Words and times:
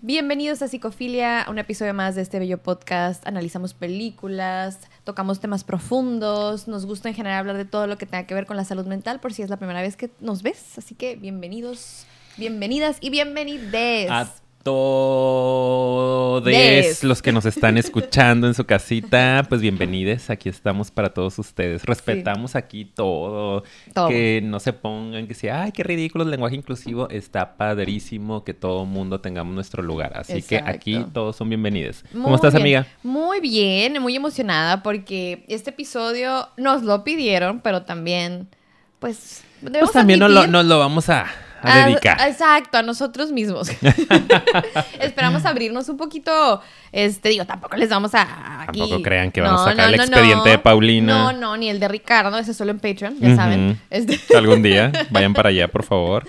Bienvenidos 0.00 0.62
a 0.62 0.68
Psicofilia, 0.68 1.44
un 1.48 1.58
episodio 1.58 1.92
más 1.92 2.14
de 2.14 2.22
este 2.22 2.38
bello 2.38 2.58
podcast. 2.58 3.26
Analizamos 3.26 3.74
películas, 3.74 4.78
tocamos 5.02 5.40
temas 5.40 5.64
profundos, 5.64 6.68
nos 6.68 6.86
gusta 6.86 7.08
en 7.08 7.16
general 7.16 7.40
hablar 7.40 7.56
de 7.56 7.64
todo 7.64 7.88
lo 7.88 7.98
que 7.98 8.06
tenga 8.06 8.24
que 8.24 8.32
ver 8.32 8.46
con 8.46 8.56
la 8.56 8.64
salud 8.64 8.86
mental 8.86 9.18
por 9.18 9.32
si 9.32 9.42
es 9.42 9.50
la 9.50 9.56
primera 9.56 9.80
vez 9.80 9.96
que 9.96 10.08
nos 10.20 10.44
ves. 10.44 10.78
Así 10.78 10.94
que 10.94 11.16
bienvenidos, 11.16 12.06
bienvenidas 12.36 12.98
y 13.00 13.10
bienvenides. 13.10 14.08
Todos 14.68 16.44
Des. 16.44 17.02
los 17.02 17.22
que 17.22 17.32
nos 17.32 17.46
están 17.46 17.78
escuchando 17.78 18.46
en 18.46 18.54
su 18.54 18.66
casita, 18.66 19.46
pues 19.48 19.62
bienvenidos. 19.62 20.28
Aquí 20.28 20.50
estamos 20.50 20.90
para 20.90 21.14
todos 21.14 21.38
ustedes. 21.38 21.84
Respetamos 21.84 22.54
aquí 22.54 22.84
todo. 22.84 23.64
Todo. 23.94 24.08
Que 24.08 24.40
no 24.44 24.60
se 24.60 24.74
pongan 24.74 25.26
que 25.26 25.32
sea, 25.34 25.62
ay, 25.62 25.72
qué 25.72 25.82
ridículo 25.82 26.24
el 26.24 26.30
lenguaje 26.30 26.56
inclusivo. 26.56 27.08
Está 27.08 27.56
padrísimo 27.56 28.44
que 28.44 28.52
todo 28.52 28.84
mundo 28.84 29.22
tengamos 29.22 29.54
nuestro 29.54 29.82
lugar. 29.82 30.12
Así 30.16 30.42
que 30.42 30.58
aquí 30.58 31.02
todos 31.14 31.36
son 31.36 31.48
bienvenidos. 31.48 32.04
Muy 32.12 32.24
¿Cómo 32.24 32.36
estás, 32.36 32.52
bien. 32.52 32.62
amiga? 32.62 32.86
Muy 33.02 33.40
bien, 33.40 34.02
muy 34.02 34.14
emocionada 34.16 34.82
porque 34.82 35.44
este 35.48 35.70
episodio 35.70 36.48
nos 36.58 36.82
lo 36.82 37.04
pidieron, 37.04 37.60
pero 37.60 37.82
también, 37.82 38.48
pues, 38.98 39.44
debemos 39.62 39.88
Pues 39.88 39.92
también 39.92 40.20
nos 40.20 40.30
lo, 40.30 40.46
nos 40.46 40.66
lo 40.66 40.78
vamos 40.78 41.08
a, 41.08 41.26
a 41.62 41.86
dedicar. 41.86 42.18
exacto, 42.28 42.78
a 42.78 42.82
nosotros 42.82 43.32
mismos. 43.32 43.70
Esperamos 45.00 45.44
abrirnos 45.44 45.88
un 45.88 45.96
poquito. 45.96 46.60
Este, 46.92 47.30
digo, 47.30 47.44
tampoco 47.44 47.76
les 47.76 47.88
vamos 47.88 48.14
a. 48.14 48.62
Aquí. 48.62 48.80
Tampoco 48.80 49.02
crean 49.02 49.30
que 49.30 49.40
vamos 49.40 49.62
a 49.62 49.70
sacar 49.70 49.88
el 49.88 50.00
expediente 50.00 50.50
de 50.50 50.58
Paulina. 50.58 51.24
No, 51.24 51.32
no, 51.32 51.56
ni 51.56 51.68
el 51.68 51.80
de 51.80 51.88
Ricardo, 51.88 52.36
ese 52.38 52.52
es 52.52 52.56
solo 52.56 52.70
en 52.70 52.80
Patreon, 52.80 53.18
ya 53.18 53.36
saben. 53.36 53.80
Este, 53.90 54.18
Algún 54.36 54.62
día, 54.62 54.92
vayan 55.10 55.34
para 55.34 55.50
allá, 55.50 55.68
por 55.68 55.84
favor. 55.84 56.26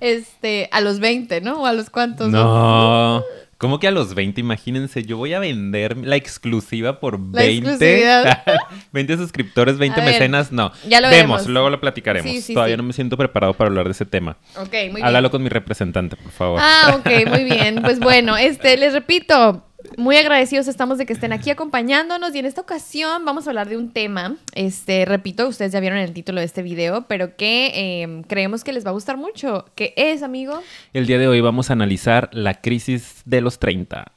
este, 0.00 0.68
a 0.72 0.80
los 0.80 1.00
20, 1.00 1.40
¿no? 1.40 1.62
O 1.62 1.66
a 1.66 1.72
los 1.72 1.90
cuantos. 1.90 2.28
No. 2.28 3.22
¿Cómo 3.62 3.78
que 3.78 3.86
a 3.86 3.92
los 3.92 4.16
20? 4.16 4.40
Imagínense, 4.40 5.04
yo 5.04 5.16
voy 5.18 5.34
a 5.34 5.38
vender 5.38 5.96
la 5.96 6.16
exclusiva 6.16 6.98
por 6.98 7.20
20. 7.20 7.68
exclusividad. 7.70 8.42
20 8.92 9.16
suscriptores, 9.18 9.78
20 9.78 10.00
A 10.00 10.04
ver, 10.04 10.14
mecenas. 10.14 10.50
No. 10.50 10.72
ya 10.88 11.00
lo 11.00 11.08
Vemos, 11.08 11.36
veremos. 11.36 11.46
luego 11.46 11.70
lo 11.70 11.80
platicaremos. 11.80 12.28
Sí, 12.28 12.42
sí, 12.42 12.54
Todavía 12.54 12.74
sí. 12.74 12.78
no 12.78 12.82
me 12.82 12.92
siento 12.92 13.16
preparado 13.16 13.54
para 13.54 13.68
hablar 13.68 13.84
de 13.84 13.92
ese 13.92 14.04
tema. 14.04 14.36
Ok, 14.56 14.72
muy 14.72 14.94
bien. 14.94 15.04
Háblalo 15.04 15.30
con 15.30 15.44
mi 15.44 15.48
representante, 15.48 16.16
por 16.16 16.32
favor. 16.32 16.58
Ah, 16.60 16.96
ok, 16.98 17.28
muy 17.28 17.44
bien. 17.44 17.82
Pues 17.82 18.00
bueno, 18.00 18.36
este, 18.36 18.76
les 18.76 18.94
repito, 18.94 19.64
muy 19.96 20.16
agradecidos 20.16 20.68
estamos 20.68 20.98
de 20.98 21.06
que 21.06 21.12
estén 21.12 21.32
aquí 21.32 21.50
acompañándonos 21.50 22.34
y 22.34 22.38
en 22.38 22.46
esta 22.46 22.60
ocasión 22.60 23.24
vamos 23.24 23.46
a 23.46 23.50
hablar 23.50 23.68
de 23.68 23.76
un 23.76 23.90
tema, 23.90 24.36
este, 24.54 25.04
repito, 25.04 25.48
ustedes 25.48 25.72
ya 25.72 25.80
vieron 25.80 25.98
el 25.98 26.12
título 26.12 26.40
de 26.40 26.46
este 26.46 26.62
video, 26.62 27.06
pero 27.08 27.36
que 27.36 27.72
eh, 27.74 28.22
creemos 28.28 28.64
que 28.64 28.72
les 28.72 28.84
va 28.84 28.90
a 28.90 28.94
gustar 28.94 29.16
mucho. 29.16 29.66
¿Qué 29.74 29.94
es, 29.96 30.22
amigo? 30.22 30.60
El 30.92 31.06
día 31.06 31.18
de 31.18 31.28
hoy 31.28 31.40
vamos 31.40 31.70
a 31.70 31.74
analizar 31.74 32.30
la 32.32 32.60
crisis 32.60 33.22
de 33.24 33.40
los 33.40 33.58
30. 33.58 34.12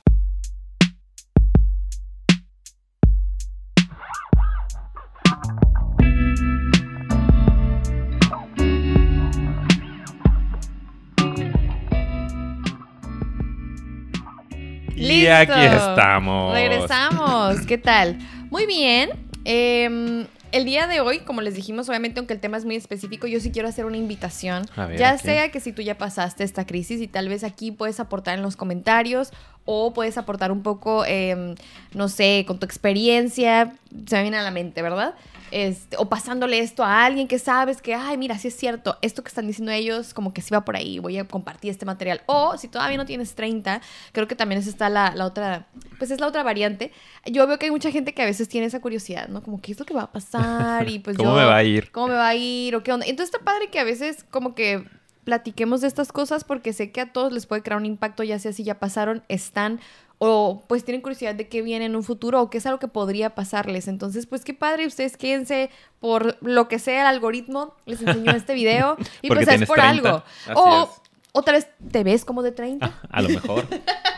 Y 15.22 15.28
aquí 15.28 15.62
estamos. 15.66 16.54
Regresamos. 16.54 17.62
¿Qué 17.66 17.78
tal? 17.78 18.18
Muy 18.50 18.66
bien. 18.66 19.10
Eh, 19.46 20.26
el 20.56 20.64
día 20.64 20.88
de 20.88 21.02
hoy, 21.02 21.20
como 21.20 21.42
les 21.42 21.54
dijimos, 21.54 21.90
obviamente, 21.90 22.20
aunque 22.20 22.34
el 22.34 22.40
tema 22.40 22.56
es 22.56 22.64
muy 22.64 22.78
específico, 22.78 23.28
yo 23.28 23.42
sí 23.42 23.52
quiero 23.52 23.68
hacer 23.68 23.84
una 23.84 23.98
invitación. 23.98 24.66
Ver, 24.78 24.98
ya 24.98 25.18
sea 25.18 25.52
que 25.52 25.60
si 25.60 25.74
tú 25.74 25.82
ya 25.82 25.98
pasaste 25.98 26.46
esta 26.46 26.66
crisis 26.66 27.02
y 27.02 27.08
tal 27.08 27.28
vez 27.28 27.44
aquí 27.44 27.74
puedes 27.74 28.00
aportar 28.00 28.38
en 28.38 28.42
los 28.42 28.56
comentarios 28.56 29.34
o 29.66 29.94
puedes 29.94 30.18
aportar 30.18 30.52
un 30.52 30.64
poco, 30.64 31.04
eh, 31.06 31.56
no 31.94 32.08
sé, 32.08 32.46
con 32.48 32.60
tu 32.60 32.66
experiencia, 32.66 33.74
se 34.06 34.16
me 34.16 34.22
viene 34.22 34.38
a 34.38 34.44
la 34.44 34.52
mente, 34.52 34.82
¿verdad? 34.82 35.16
Este, 35.52 35.96
o 35.98 36.10
pasándole 36.10 36.60
esto 36.60 36.84
a 36.84 37.06
alguien 37.06 37.28
que 37.28 37.40
sabes 37.40 37.82
que, 37.82 37.94
ay, 37.94 38.18
mira, 38.18 38.38
sí 38.38 38.50
es 38.50 38.56
cierto, 38.56 38.98
esto 39.02 39.24
que 39.24 39.30
están 39.30 39.48
diciendo 39.48 39.72
ellos, 39.72 40.14
como 40.14 40.34
que 40.34 40.42
sí 40.42 40.54
va 40.54 40.66
por 40.66 40.76
ahí, 40.76 41.00
voy 41.00 41.18
a 41.18 41.28
compartir 41.28 41.72
este 41.72 41.86
material. 41.86 42.22
O 42.26 42.58
si 42.58 42.68
todavía 42.68 42.98
no 42.98 43.06
tienes 43.06 43.36
30, 43.36 43.82
creo 44.12 44.28
que 44.28 44.36
también 44.36 44.60
esa 44.60 44.70
está 44.70 44.90
la, 44.90 45.14
la 45.16 45.26
otra, 45.26 45.68
pues 45.98 46.12
es 46.12 46.20
la 46.20 46.28
otra 46.28 46.44
variante. 46.44 46.92
Yo 47.26 47.48
veo 47.48 47.58
que 47.58 47.68
hay 47.68 47.72
mucha 47.72 47.92
gente 47.92 48.14
que 48.14 48.22
a 48.22 48.26
veces 48.26 48.50
tiene 48.50 48.68
esa 48.68 48.82
curiosidad, 48.82 49.28
¿no? 49.30 49.42
Como, 49.44 49.62
¿qué 49.62 49.72
es 49.72 49.80
lo 49.80 49.86
que 49.86 49.94
va 49.94 50.04
a 50.04 50.12
pasar? 50.12 50.90
Y 50.90 51.00
pues 51.00 51.16
¿Cómo 51.18 51.32
yo, 51.32 51.38
me 51.38 51.46
va 51.46 51.56
a 51.56 51.64
ir? 51.64 51.92
¿Cómo 51.92 52.08
me 52.08 52.16
va 52.16 52.28
a 52.28 52.36
ir? 52.36 52.76
¿O 52.76 52.84
qué 52.84 52.92
onda? 52.92 53.06
Entonces 53.06 53.34
está 53.34 53.46
padre 53.46 53.70
que 53.70 53.80
a 53.80 53.84
veces 53.84 54.26
como 54.30 54.56
que 54.56 54.84
platiquemos 55.26 55.82
de 55.82 55.88
estas 55.88 56.14
cosas 56.14 56.46
porque 56.46 56.72
sé 56.72 56.92
que 56.92 57.02
a 57.02 57.12
todos 57.12 57.34
les 57.34 57.46
puede 57.46 57.64
crear 57.64 57.80
un 57.80 57.86
impacto, 57.86 58.24
ya 58.24 58.40
sea 58.40 58.54
si 58.54 58.64
ya 58.64 58.80
pasaron, 58.80 59.24
están 59.28 59.82
o 60.18 60.64
pues 60.68 60.86
tienen 60.86 61.02
curiosidad 61.02 61.36
de 61.36 61.50
qué 61.50 61.62
viene 61.62 61.86
en 61.86 61.96
un 61.96 62.04
futuro 62.04 62.42
o 62.42 62.50
qué 62.50 62.60
es 62.60 62.66
algo 62.66 62.80
que 62.80 62.88
podría 62.88 63.36
pasarles. 63.36 63.90
Entonces, 63.90 64.26
pues 64.28 64.46
qué 64.46 64.54
padre, 64.54 64.88
ustedes 64.88 65.18
quédense 65.18 65.70
por 66.00 66.38
lo 66.42 66.70
que 66.70 66.80
sea 66.80 67.02
el 67.02 67.08
algoritmo, 67.08 67.76
les 67.86 68.02
enseñó 68.02 68.32
este 68.36 68.54
video 68.54 68.96
y 69.22 69.28
pues 69.28 69.48
es 69.48 69.66
por 69.66 69.78
30, 69.78 69.90
algo. 69.90 70.24
así 70.46 70.54
O 70.56 70.84
es. 70.84 71.05
Otra 71.36 71.54
vez, 71.54 71.68
¿te 71.92 72.04
ves 72.04 72.26
como 72.26 72.42
de 72.44 72.52
30? 72.52 72.92
A 73.10 73.22
lo 73.22 73.30
mejor. 73.30 73.66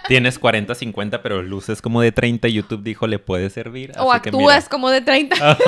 Tienes 0.07 0.39
40, 0.39 0.73
50, 0.73 1.21
pero 1.21 1.41
luces 1.43 1.81
como 1.81 1.99
de 2.01 2.13
30 2.13 2.47
y 2.47 2.53
YouTube 2.53 2.81
dijo 2.81 3.07
le 3.07 3.19
puede 3.19 3.49
servir. 3.49 3.91
o 3.99 4.11
así 4.13 4.29
actúas 4.29 4.69
como 4.69 4.89
de 4.89 5.01
30. 5.01 5.57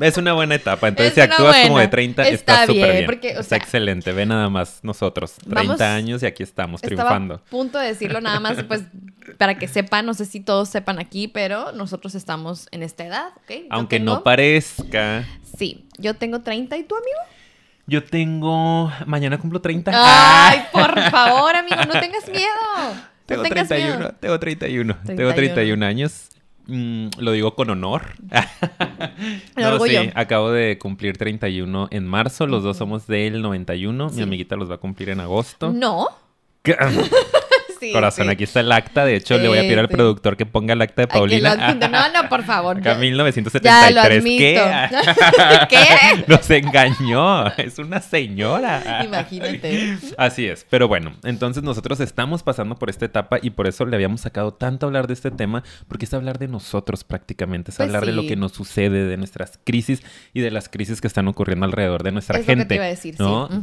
Es 0.00 0.16
una 0.16 0.32
buena 0.34 0.54
etapa. 0.54 0.88
Entonces, 0.88 1.08
Es 1.08 1.14
si 1.14 1.20
actúas 1.20 1.56
como 1.62 1.78
de 1.78 1.88
30, 1.88 2.28
Está 2.28 2.60
súper 2.66 2.74
bien, 2.76 2.90
bien. 2.92 3.06
porque, 3.06 3.36
o 3.36 3.40
está 3.40 3.56
excelente. 3.56 4.12
Ve 4.12 4.24
nada 4.26 4.48
más 4.48 4.80
nosotros. 4.82 5.34
30 5.34 5.54
Vamos- 5.62 5.80
años 5.80 6.22
y 6.22 6.26
aquí 6.26 6.42
estamos 6.42 6.82
Estaba 6.82 6.96
triunfando. 7.08 7.34
a 7.36 7.38
punto 7.50 7.78
de 7.78 7.88
decirlo 7.88 8.20
nada 8.20 8.38
más, 8.40 8.62
pues 8.64 8.82
para 9.38 9.58
que 9.58 9.66
sepan, 9.68 10.06
no 10.06 10.14
sé 10.14 10.24
si 10.26 10.40
todos 10.40 10.68
sepan 10.68 10.98
aquí, 11.00 11.28
pero 11.28 11.72
nosotros 11.72 12.14
estamos 12.14 12.68
en 12.70 12.82
esta 12.82 13.04
edad, 13.04 13.28
¿ok? 13.36 13.50
Yo 13.50 13.66
Aunque 13.70 13.98
tengo- 13.98 14.14
no 14.14 14.22
parezca. 14.22 15.24
Sí, 15.58 15.86
yo 15.98 16.14
tengo 16.14 16.40
30 16.42 16.76
y 16.76 16.82
tú, 16.84 16.94
amigo. 16.94 17.18
Yo 17.86 18.04
tengo. 18.04 18.90
Mañana 19.06 19.38
cumplo 19.38 19.60
30. 19.60 19.90
Ay, 19.94 20.64
por 20.72 20.98
favor, 21.10 21.56
amigo, 21.56 21.76
no 21.86 22.00
tengas 22.00 22.28
miedo. 22.28 22.48
Tengo 23.26 23.42
no 23.42 23.48
tengas 23.48 23.68
31. 23.68 23.98
miedo. 23.98 24.14
Tengo 24.20 24.38
31. 24.40 24.94
Tengo 25.04 25.34
31. 25.34 25.34
31 25.34 25.86
años. 25.86 26.28
Mm, 26.66 27.08
lo 27.18 27.32
digo 27.32 27.54
con 27.54 27.70
honor. 27.70 28.02
No, 29.56 29.78
sí, 29.84 29.96
acabo 30.14 30.50
de 30.50 30.78
cumplir 30.78 31.16
31 31.16 31.88
en 31.90 32.06
marzo. 32.06 32.46
Los 32.46 32.62
dos 32.62 32.76
somos 32.76 33.06
del 33.06 33.42
91. 33.42 34.08
Sí. 34.10 34.16
Mi 34.16 34.22
amiguita 34.22 34.56
los 34.56 34.70
va 34.70 34.76
a 34.76 34.78
cumplir 34.78 35.10
en 35.10 35.20
agosto. 35.20 35.70
No. 35.70 36.08
Corazón, 37.92 38.26
sí. 38.26 38.32
aquí 38.32 38.44
está 38.44 38.60
el 38.60 38.70
acta. 38.70 39.04
De 39.04 39.16
hecho, 39.16 39.38
le 39.38 39.48
voy 39.48 39.58
a 39.58 39.62
pedir 39.62 39.78
al 39.78 39.88
sí. 39.88 39.94
productor 39.94 40.36
que 40.36 40.46
ponga 40.46 40.74
el 40.74 40.82
acta 40.82 41.02
de 41.02 41.06
lo 41.06 41.12
Paulina. 41.12 41.52
adjunto. 41.52 41.88
No, 41.88 42.12
no, 42.22 42.28
por 42.28 42.44
favor. 42.44 42.78
Acá 42.78 42.92
ya- 42.92 42.98
1973. 42.98 43.94
Ya 43.94 44.02
lo 44.02 44.08
¿Qué? 44.08 44.58
admito. 44.58 45.02
¿Qué? 45.68 46.24
Nos 46.26 46.50
engañó. 46.50 47.46
Es 47.56 47.78
una 47.78 48.00
señora. 48.00 49.02
Imagínate. 49.04 49.96
Así 50.16 50.46
es. 50.46 50.66
Pero 50.68 50.88
bueno, 50.88 51.12
entonces 51.24 51.62
nosotros 51.62 52.00
estamos 52.00 52.42
pasando 52.42 52.76
por 52.76 52.90
esta 52.90 53.04
etapa 53.06 53.38
y 53.42 53.50
por 53.50 53.66
eso 53.66 53.84
le 53.86 53.96
habíamos 53.96 54.20
sacado 54.22 54.52
tanto 54.54 54.86
a 54.86 54.88
hablar 54.88 55.06
de 55.06 55.14
este 55.14 55.30
tema, 55.30 55.62
porque 55.88 56.04
es 56.04 56.14
hablar 56.14 56.38
de 56.38 56.48
nosotros 56.48 57.04
prácticamente, 57.04 57.70
es 57.70 57.76
Pues 57.76 57.88
hablar 57.88 58.06
de 58.06 58.12
lo 58.12 58.22
que 58.26 58.36
nos 58.36 58.52
sucede, 58.52 59.06
de 59.06 59.16
nuestras 59.16 59.58
crisis 59.64 60.02
y 60.32 60.40
de 60.40 60.50
las 60.50 60.68
crisis 60.68 61.00
que 61.00 61.06
están 61.06 61.28
ocurriendo 61.28 61.64
alrededor 61.66 62.02
de 62.02 62.12
nuestra 62.12 62.38
Es 62.38 62.42
lo 62.42 62.46
que 62.46 62.52
gente. 62.52 62.66
te 62.66 62.74
iba 62.76 62.84
a 62.84 62.88
decir. 62.88 63.16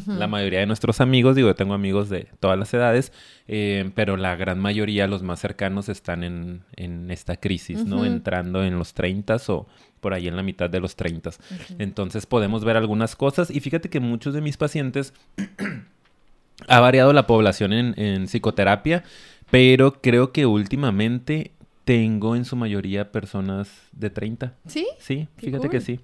La 0.07 0.27
mayoría 0.27 0.59
de 0.59 0.65
nuestros 0.65 1.01
amigos, 1.01 1.35
digo, 1.35 1.47
yo 1.49 1.55
tengo 1.55 1.73
amigos 1.73 2.09
de 2.09 2.27
todas 2.39 2.57
las 2.57 2.73
edades, 2.73 3.11
eh, 3.51 3.89
pero 3.95 4.15
la 4.15 4.35
gran 4.35 4.59
mayoría, 4.59 5.07
los 5.07 5.23
más 5.23 5.39
cercanos, 5.39 5.89
están 5.89 6.23
en, 6.23 6.61
en 6.75 7.09
esta 7.09 7.35
crisis, 7.35 7.83
¿no? 7.83 8.05
Entrando 8.05 8.63
en 8.63 8.77
los 8.77 8.93
30 8.93 9.37
o 9.47 9.65
por 10.01 10.13
ahí 10.13 10.27
en 10.27 10.35
la 10.35 10.43
mitad 10.43 10.69
de 10.69 10.79
los 10.79 10.95
30. 10.95 11.31
Entonces 11.79 12.27
podemos 12.27 12.63
ver 12.63 12.77
algunas 12.77 13.15
cosas 13.15 13.49
y 13.49 13.59
fíjate 13.59 13.89
que 13.89 13.99
muchos 13.99 14.35
de 14.35 14.41
mis 14.41 14.55
pacientes 14.55 15.15
ha 16.67 16.79
variado 16.79 17.11
la 17.11 17.25
población 17.25 17.73
en, 17.73 17.99
en 17.99 18.27
psicoterapia, 18.27 19.03
pero 19.49 19.99
creo 19.99 20.31
que 20.31 20.45
últimamente 20.45 21.51
tengo 21.85 22.35
en 22.35 22.45
su 22.45 22.55
mayoría 22.55 23.11
personas 23.11 23.67
de 23.93 24.11
30. 24.11 24.53
¿Sí? 24.67 24.87
Sí, 24.99 25.27
fíjate 25.37 25.61
cool. 25.61 25.71
que 25.71 25.81
sí. 25.81 25.99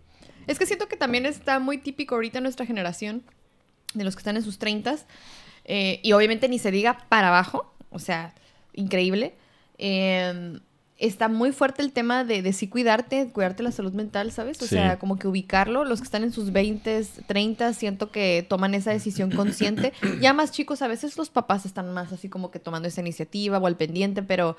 Es 0.48 0.58
que 0.58 0.66
siento 0.66 0.88
que 0.88 0.98
también 0.98 1.28
está 1.28 1.60
muy 1.60 1.78
típico 1.78 2.16
ahorita 2.16 2.40
en 2.40 2.44
nuestra 2.46 2.66
generación, 2.66 3.22
de 3.94 4.04
los 4.04 4.16
que 4.16 4.22
están 4.22 4.36
en 4.36 4.42
sus 4.42 4.58
30 4.58 4.96
y 6.04 6.12
obviamente 6.14 6.48
ni 6.50 6.60
se 6.60 6.72
diga 6.72 7.06
para 7.10 7.30
abajo, 7.30 7.74
o 7.90 8.00
sea, 8.00 8.34
increíble. 8.74 9.34
Eh, 9.78 10.60
está 10.98 11.28
muy 11.28 11.52
fuerte 11.52 11.82
el 11.82 11.92
tema 11.92 12.24
de, 12.24 12.42
de 12.42 12.54
sí 12.54 12.70
cuidarte, 12.70 13.30
cuidarte 13.34 13.64
la 13.64 13.72
salud 13.74 13.92
mental, 13.94 14.32
¿sabes? 14.32 14.62
O 14.62 14.66
Sí. 14.66 14.76
sea, 14.76 14.98
como 14.98 15.18
que 15.20 15.28
ubicarlo. 15.28 15.84
Los 15.84 16.00
que 16.00 16.06
están 16.06 16.24
en 16.24 16.32
sus 16.32 16.54
20, 16.54 17.06
30, 17.28 17.74
siento 17.74 18.12
que 18.12 18.46
toman 18.48 18.74
esa 18.74 18.92
decisión 18.92 19.32
consciente. 19.32 19.92
Ya 20.22 20.32
más 20.34 20.52
chicos, 20.52 20.82
a 20.82 20.88
veces 20.88 21.18
los 21.18 21.30
papás 21.30 21.66
están 21.66 21.94
más 21.94 22.14
así 22.14 22.30
como 22.30 22.50
que 22.50 22.60
tomando 22.60 22.88
esa 22.88 23.02
iniciativa 23.02 23.58
o 23.58 23.68
al 23.68 23.76
pendiente, 23.76 24.24
pero 24.24 24.56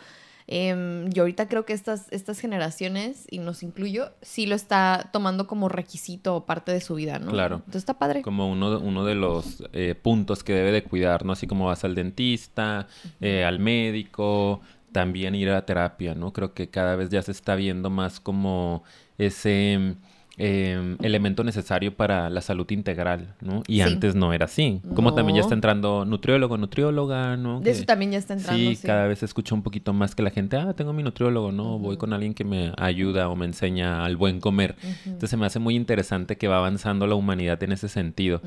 Em, 0.49 1.11
yo 1.11 1.25
ahorita 1.25 1.49
creo 1.49 1.65
que 1.65 1.73
estas, 1.73 2.07
estas 2.13 2.39
generaciones, 2.39 3.27
y 3.31 3.39
nos 3.39 3.63
incluyo, 3.63 4.13
sí 4.23 4.47
lo 4.47 4.55
está 4.55 5.11
tomando 5.13 5.47
como 5.47 5.69
requisito 5.69 6.37
o 6.37 6.47
parte 6.47 6.73
de 6.73 6.81
su 6.81 6.95
vida, 6.95 7.19
¿no? 7.19 7.33
Claro. 7.33 7.57
Entonces 7.57 7.83
está 7.83 7.99
padre. 7.99 8.23
Como 8.23 8.51
uno, 8.51 8.79
uno 8.79 9.05
de 9.05 9.15
los 9.17 9.65
eh, 9.73 9.95
puntos 10.01 10.45
que 10.45 10.53
debe 10.53 10.71
de 10.71 10.85
cuidar, 10.85 11.25
¿no? 11.25 11.33
Así 11.33 11.47
como 11.47 11.67
vas 11.67 11.85
al 11.85 11.95
dentista, 11.95 12.87
eh, 13.21 13.45
al 13.45 13.59
médico, 13.59 14.61
también 14.93 15.35
ir 15.35 15.51
a 15.51 15.67
terapia, 15.67 16.15
¿no? 16.15 16.33
Creo 16.33 16.55
que 16.55 16.69
cada 16.69 16.97
vez 16.97 17.11
ya 17.11 17.23
se 17.23 17.33
está 17.33 17.57
viendo 17.57 17.91
más 17.91 18.21
como 18.21 18.85
ese 19.19 19.97
eh, 20.39 20.97
elemento 21.03 21.43
necesario 21.45 21.97
para 21.97 22.29
la 22.29 22.41
salud 22.43 22.71
integral, 22.71 23.35
¿no? 23.41 23.63
Y 23.67 23.77
Sí. 23.77 23.81
antes 23.83 24.15
no 24.15 24.33
era 24.35 24.45
así. 24.45 24.83
Como 24.95 25.15
también 25.15 25.37
ya 25.37 25.43
está 25.43 25.55
entrando 25.55 26.05
nutriólogo, 26.05 26.59
nutrióloga, 26.59 27.37
¿no? 27.37 27.59
De 27.61 27.65
Que- 27.65 27.71
eso 27.71 27.85
también 27.85 28.11
ya 28.13 28.19
está 28.19 28.35
entrando. 28.35 28.59
Sí, 28.59 28.77
Sí, 28.77 28.87
cada 28.87 29.07
vez 29.07 29.21
se 29.21 29.25
escucha 29.25 29.55
un 29.55 29.63
poquito 29.63 29.93
más 29.95 30.15
que 30.15 30.23
la 30.23 30.31
gente, 30.31 30.57
ah, 30.57 30.75
tengo 30.75 30.93
mi 30.93 31.03
nutriólogo, 31.03 31.53
¿no? 31.53 31.79
Voy 31.79 31.97
con 31.97 32.13
alguien 32.13 32.35
que 32.35 32.45
me 32.45 32.73
ayuda 32.77 33.29
o 33.29 33.37
me 33.37 33.47
enseña 33.47 34.05
al 34.05 34.17
buen 34.17 34.41
comer. 34.41 34.77
Entonces 35.07 35.31
se 35.31 35.37
me 35.37 35.47
hace 35.47 35.59
muy 35.59 35.75
interesante 35.75 36.37
que 36.37 36.49
va 36.49 36.59
avanzando 36.59 37.07
la 37.07 37.15
humanidad 37.15 37.63
en 37.63 37.73
ese 37.73 37.89
sentido. 37.89 38.43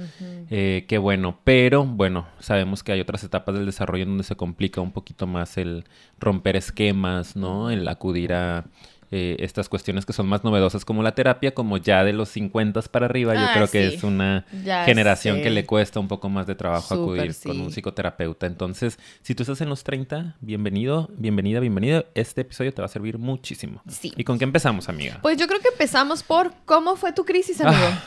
Eh, 0.51 0.85
qué 0.87 0.97
bueno, 0.99 1.39
pero 1.43 1.85
bueno, 1.85 2.27
sabemos 2.39 2.83
que 2.83 2.91
hay 2.91 2.99
otras 3.01 3.23
etapas 3.23 3.55
del 3.55 3.65
desarrollo 3.65 4.03
en 4.03 4.09
donde 4.09 4.23
se 4.23 4.35
complica 4.35 4.79
un 4.81 4.91
poquito 4.91 5.25
más 5.27 5.57
el 5.57 5.85
romper 6.19 6.55
esquemas, 6.55 7.35
¿no? 7.35 7.69
El 7.71 7.87
acudir 7.87 8.33
a 8.33 8.65
eh, 9.11 9.37
estas 9.39 9.69
cuestiones 9.69 10.05
que 10.05 10.13
son 10.13 10.27
más 10.27 10.43
novedosas 10.43 10.85
como 10.85 11.01
la 11.03 11.15
terapia, 11.15 11.53
como 11.53 11.77
ya 11.77 12.03
de 12.03 12.13
los 12.13 12.29
50 12.29 12.81
para 12.91 13.07
arriba, 13.07 13.33
yo 13.33 13.39
Ah, 13.41 13.51
creo 13.53 13.67
que 13.67 13.87
es 13.87 14.03
una 14.03 14.45
Ya 14.63 14.83
generación 14.85 15.37
sé. 15.37 15.41
que 15.43 15.49
le 15.49 15.65
cuesta 15.65 15.99
un 15.99 16.07
poco 16.07 16.29
más 16.29 16.45
de 16.47 16.55
trabajo 16.55 16.95
Súper, 16.95 17.21
acudir 17.29 17.35
con 17.43 17.59
un 17.61 17.71
psicoterapeuta. 17.71 18.45
Entonces, 18.45 18.99
si 19.21 19.33
tú 19.35 19.43
estás 19.43 19.61
en 19.61 19.69
los 19.69 19.83
30, 19.83 20.35
bienvenido, 20.41 21.09
bienvenida, 21.17 21.59
bienvenido. 21.59 22.05
Este 22.13 22.41
episodio 22.41 22.73
te 22.73 22.81
va 22.81 22.85
a 22.85 22.89
servir 22.89 23.17
muchísimo. 23.17 23.81
Sí. 23.87 24.13
¿Y 24.15 24.23
con 24.23 24.37
qué 24.37 24.43
empezamos, 24.43 24.89
amiga? 24.89 25.19
Pues 25.21 25.37
yo 25.37 25.47
creo 25.47 25.59
que 25.59 25.69
empezamos 25.69 26.21
por 26.23 26.53
cómo 26.65 26.95
fue 26.95 27.11
tu 27.13 27.25
crisis, 27.25 27.61
amigo. 27.61 27.81
Ah, 27.83 28.03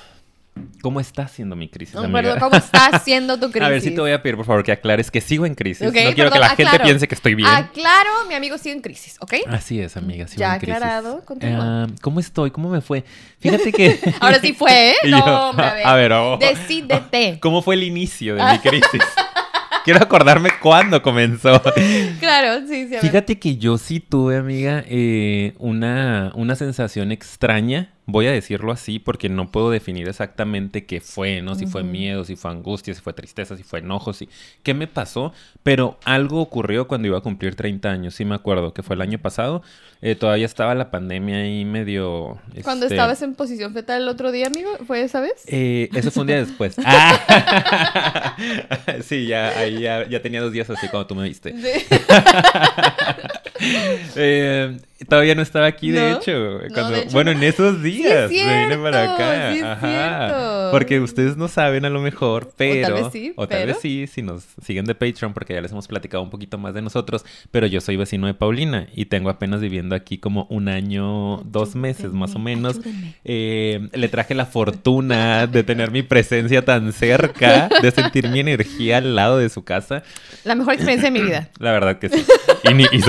¿Cómo 0.83 1.01
está 1.01 1.29
siendo 1.29 1.57
mi 1.57 1.69
crisis, 1.69 1.95
No, 1.95 2.03
amiga? 2.03 2.21
perdón, 2.21 2.39
¿cómo 2.41 2.57
está 2.57 2.99
siendo 2.99 3.39
tu 3.39 3.51
crisis? 3.51 3.63
A 3.67 3.69
ver 3.71 3.81
si 3.81 3.91
te 3.93 4.01
voy 4.01 4.11
a 4.11 4.23
pedir, 4.23 4.37
por 4.37 4.45
favor, 4.45 4.65
que 4.65 4.73
aclares 4.73 5.11
que 5.11 5.21
sigo 5.21 5.47
en 5.47 5.55
crisis. 5.55 5.87
No 5.87 5.93
quiero 5.93 6.31
que 6.31 6.39
la 6.39 6.51
gente 6.51 6.79
piense 6.81 7.09
que 7.09 7.15
estoy 7.15 7.35
bien. 7.35 7.49
Aclaro, 7.49 8.11
mi 8.29 8.35
amigo 8.35 8.59
sigue 8.59 8.75
en 8.75 8.83
crisis, 8.83 9.17
¿ok? 9.21 9.35
Así 9.49 9.81
es, 9.81 9.97
amiga, 9.97 10.27
sigo 10.27 10.41
Ya 10.41 10.55
en 10.55 10.61
crisis. 10.61 10.77
aclarado, 10.77 11.25
continúa. 11.25 11.85
Ah, 11.85 11.87
¿Cómo 12.01 12.21
estoy? 12.21 12.51
¿Cómo 12.51 12.69
me 12.69 12.81
fue? 12.81 13.05
Fíjate 13.39 13.73
que... 13.73 13.99
Ahora 14.21 14.41
sí 14.41 14.53
fue, 14.53 14.91
¿eh? 14.91 14.95
No, 15.09 15.19
yo, 15.25 15.49
hombre, 15.51 15.67
a 15.67 15.75
ver. 15.75 15.87
a 15.87 15.95
ver, 15.95 16.13
oh. 16.13 16.39
Decídete. 16.39 17.39
¿Cómo 17.41 17.63
fue 17.63 17.77
el 17.77 17.85
inicio 17.85 18.35
de 18.35 18.45
mi 18.45 18.59
crisis? 18.59 19.03
quiero 19.85 20.03
acordarme 20.03 20.51
cuándo 20.61 21.03
comenzó. 21.03 21.61
Claro, 22.21 22.67
sí, 22.67 22.89
sí. 22.89 22.97
Fíjate 23.01 23.39
que 23.39 23.57
yo 23.57 23.79
sí 23.79 24.01
tuve, 24.01 24.37
amiga, 24.37 24.85
eh, 24.87 25.55
una, 25.59 26.33
una 26.35 26.55
sensación 26.57 27.13
extraña. 27.13 27.93
Voy 28.13 28.27
a 28.27 28.33
decirlo 28.33 28.73
así 28.73 28.99
porque 28.99 29.31
no 29.31 29.51
puedo 29.51 29.71
definir 29.71 30.07
exactamente 30.07 30.85
qué 30.85 31.01
fue, 31.01 31.41
¿no? 31.41 31.55
Si 31.55 31.67
fue 31.67 31.83
miedo, 31.83 32.25
si 32.25 32.37
fue 32.37 32.51
angustia, 32.51 32.93
si 32.93 33.01
fue 33.01 33.15
tristeza, 33.15 33.57
si 33.57 33.63
fue 33.63 33.79
enojo, 33.79 34.13
si... 34.13 34.29
¿Qué 34.63 34.75
me 34.75 34.87
pasó? 34.87 35.33
Pero 35.63 35.99
algo 36.05 36.43
ocurrió 36.43 36.87
cuando 36.87 37.09
iba 37.09 37.17
a 37.17 37.23
cumplir 37.23 37.55
30 37.55 37.89
años, 37.89 38.15
sí 38.15 38.27
me 38.27 38.35
acuerdo, 38.35 38.75
que 38.75 38.83
fue 38.83 38.97
el 38.97 39.01
año 39.01 39.19
pasado. 39.19 39.63
Eh, 40.03 40.15
todavía 40.15 40.45
estaba 40.45 40.75
la 40.75 40.91
pandemia 40.91 41.39
ahí 41.39 41.65
medio... 41.65 42.39
Cuando 42.63 42.85
este, 42.85 42.97
estabas 42.97 43.23
en 43.23 43.35
posición 43.35 43.73
fetal 43.73 44.03
el 44.03 44.09
otro 44.09 44.31
día, 44.31 44.49
amigo, 44.49 44.71
¿fue 44.87 45.01
esa 45.01 45.21
vez? 45.21 45.33
eh, 45.47 45.89
eso 45.95 46.11
fue 46.11 46.21
un 46.21 46.27
día 46.27 46.45
después. 46.45 46.77
Ah. 46.85 48.37
sí, 49.03 49.27
ya, 49.27 49.49
ahí 49.59 49.81
ya, 49.81 50.07
ya 50.07 50.21
tenía 50.21 50.43
dos 50.43 50.53
días 50.53 50.69
así 50.69 50.89
cuando 50.89 51.07
tú 51.07 51.15
me 51.15 51.25
viste. 51.25 51.55
Sí. 51.57 51.97
Eh, 54.17 54.77
todavía 55.09 55.35
no 55.35 55.43
estaba 55.43 55.67
aquí, 55.67 55.91
de 55.91 56.13
hecho. 56.13 56.33
No, 56.33 56.59
cuando- 56.75 56.91
de 56.91 56.99
hecho 57.03 57.11
bueno, 57.13 57.33
no. 57.33 57.39
en 57.39 57.45
esos 57.45 57.83
días 57.83 58.31
Sí 58.31 58.39
es 58.41 58.47
me 58.47 58.63
vine 58.69 58.79
para 58.79 59.15
acá. 59.15 59.53
sí 59.53 59.59
es 59.59 59.65
Ajá. 59.65 59.89
cierto. 60.29 60.71
Porque 60.73 61.01
ustedes 61.01 61.37
no 61.37 61.49
saben 61.49 61.85
a 61.85 61.91
lo 61.91 62.01
mejor, 62.01 62.51
pero. 62.57 62.95
vez 62.95 63.07
sí, 63.13 63.33
o 63.37 63.47
tal 63.47 63.59
pero. 63.61 63.73
vez 63.75 63.79
sí, 63.83 64.07
si 64.07 64.23
nos 64.23 64.45
siguen 64.65 64.85
de 64.87 64.95
Patreon, 64.95 65.35
porque 65.35 65.55
ya 65.55 65.61
les 65.61 65.71
hemos 65.73 65.87
platicado 65.89 66.23
un 66.23 66.31
poquito 66.31 66.57
más 66.59 66.73
de 66.75 66.83
nosotros. 66.83 67.25
Pero 67.51 67.67
yo 67.67 67.81
soy 67.81 67.97
vecino 67.97 68.27
de 68.27 68.35
Paulina 68.35 68.87
y 68.95 69.07
tengo 69.07 69.29
apenas 69.31 69.61
viviendo 69.61 69.95
aquí 69.95 70.19
como 70.19 70.47
un 70.51 70.69
año, 70.69 71.39
dos 71.45 71.75
meses 71.75 72.13
más 72.13 72.35
o 72.35 72.39
menos. 72.39 72.81
Eh, 73.25 73.89
le 73.93 74.09
traje 74.09 74.35
la 74.35 74.47
fortuna 74.47 75.47
de 75.47 75.63
tener 75.63 75.91
mi 75.91 76.03
presencia 76.03 76.65
tan 76.65 76.93
cerca, 76.93 77.69
de 77.83 77.91
sentir 77.91 78.29
mi 78.29 78.41
energía 78.41 78.99
al 78.99 79.15
lado 79.15 79.39
de 79.39 79.49
su 79.49 79.65
casa. 79.65 80.03
La 80.45 80.55
mejor 80.55 80.75
experiencia 80.75 81.11
de 81.11 81.19
mi 81.19 81.25
vida. 81.25 81.49
La 81.59 81.73
verdad 81.73 81.99
que 81.99 82.09
sí. 82.09 82.25
Y, 82.65 82.75
ni, 82.75 82.85
y 82.93 83.01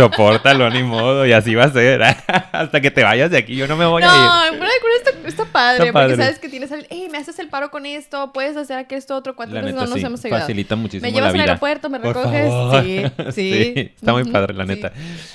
ni 0.69 0.83
modo. 0.83 1.25
Y 1.25 1.31
así 1.33 1.55
va 1.55 1.65
a 1.65 1.71
ser. 1.71 1.82
Hasta 2.51 2.81
que 2.81 2.91
te 2.91 3.03
vayas 3.03 3.31
de 3.31 3.37
aquí. 3.37 3.55
Yo 3.55 3.67
no 3.67 3.77
me 3.77 3.85
voy 3.85 4.03
a 4.03 4.05
ir. 4.05 4.59
Está, 5.05 5.27
está 5.27 5.45
padre, 5.45 5.79
Está 5.87 5.93
padre. 5.93 6.09
porque 6.09 6.23
sabes 6.23 6.39
que 6.39 6.49
tienes 6.49 6.71
el, 6.71 6.85
hey, 6.89 7.07
me 7.11 7.17
haces 7.17 7.37
el 7.39 7.49
paro 7.49 7.71
con 7.71 7.85
esto, 7.85 8.31
puedes 8.33 8.55
hacer 8.57 8.77
aquí 8.77 8.95
esto 8.95 9.15
otro, 9.15 9.35
cuántas 9.35 9.63
veces 9.63 9.75
no 9.75 9.85
nos 9.85 9.99
sí. 9.99 10.05
hemos 10.05 10.23
ayudado. 10.25 10.41
Facilita 10.43 10.75
muchísimo 10.75 11.07
Me 11.07 11.13
llevas 11.13 11.33
al 11.33 11.39
aeropuerto, 11.41 11.89
me 11.89 11.99
Por 11.99 12.15
recoges. 12.15 12.47
favor. 12.49 12.83
Sí, 12.83 13.01
sí. 13.33 13.73
Está 13.95 14.13
muy 14.13 14.23
padre, 14.25 14.53
la 14.53 14.63
sí. 14.67 14.69
neta. 14.69 14.91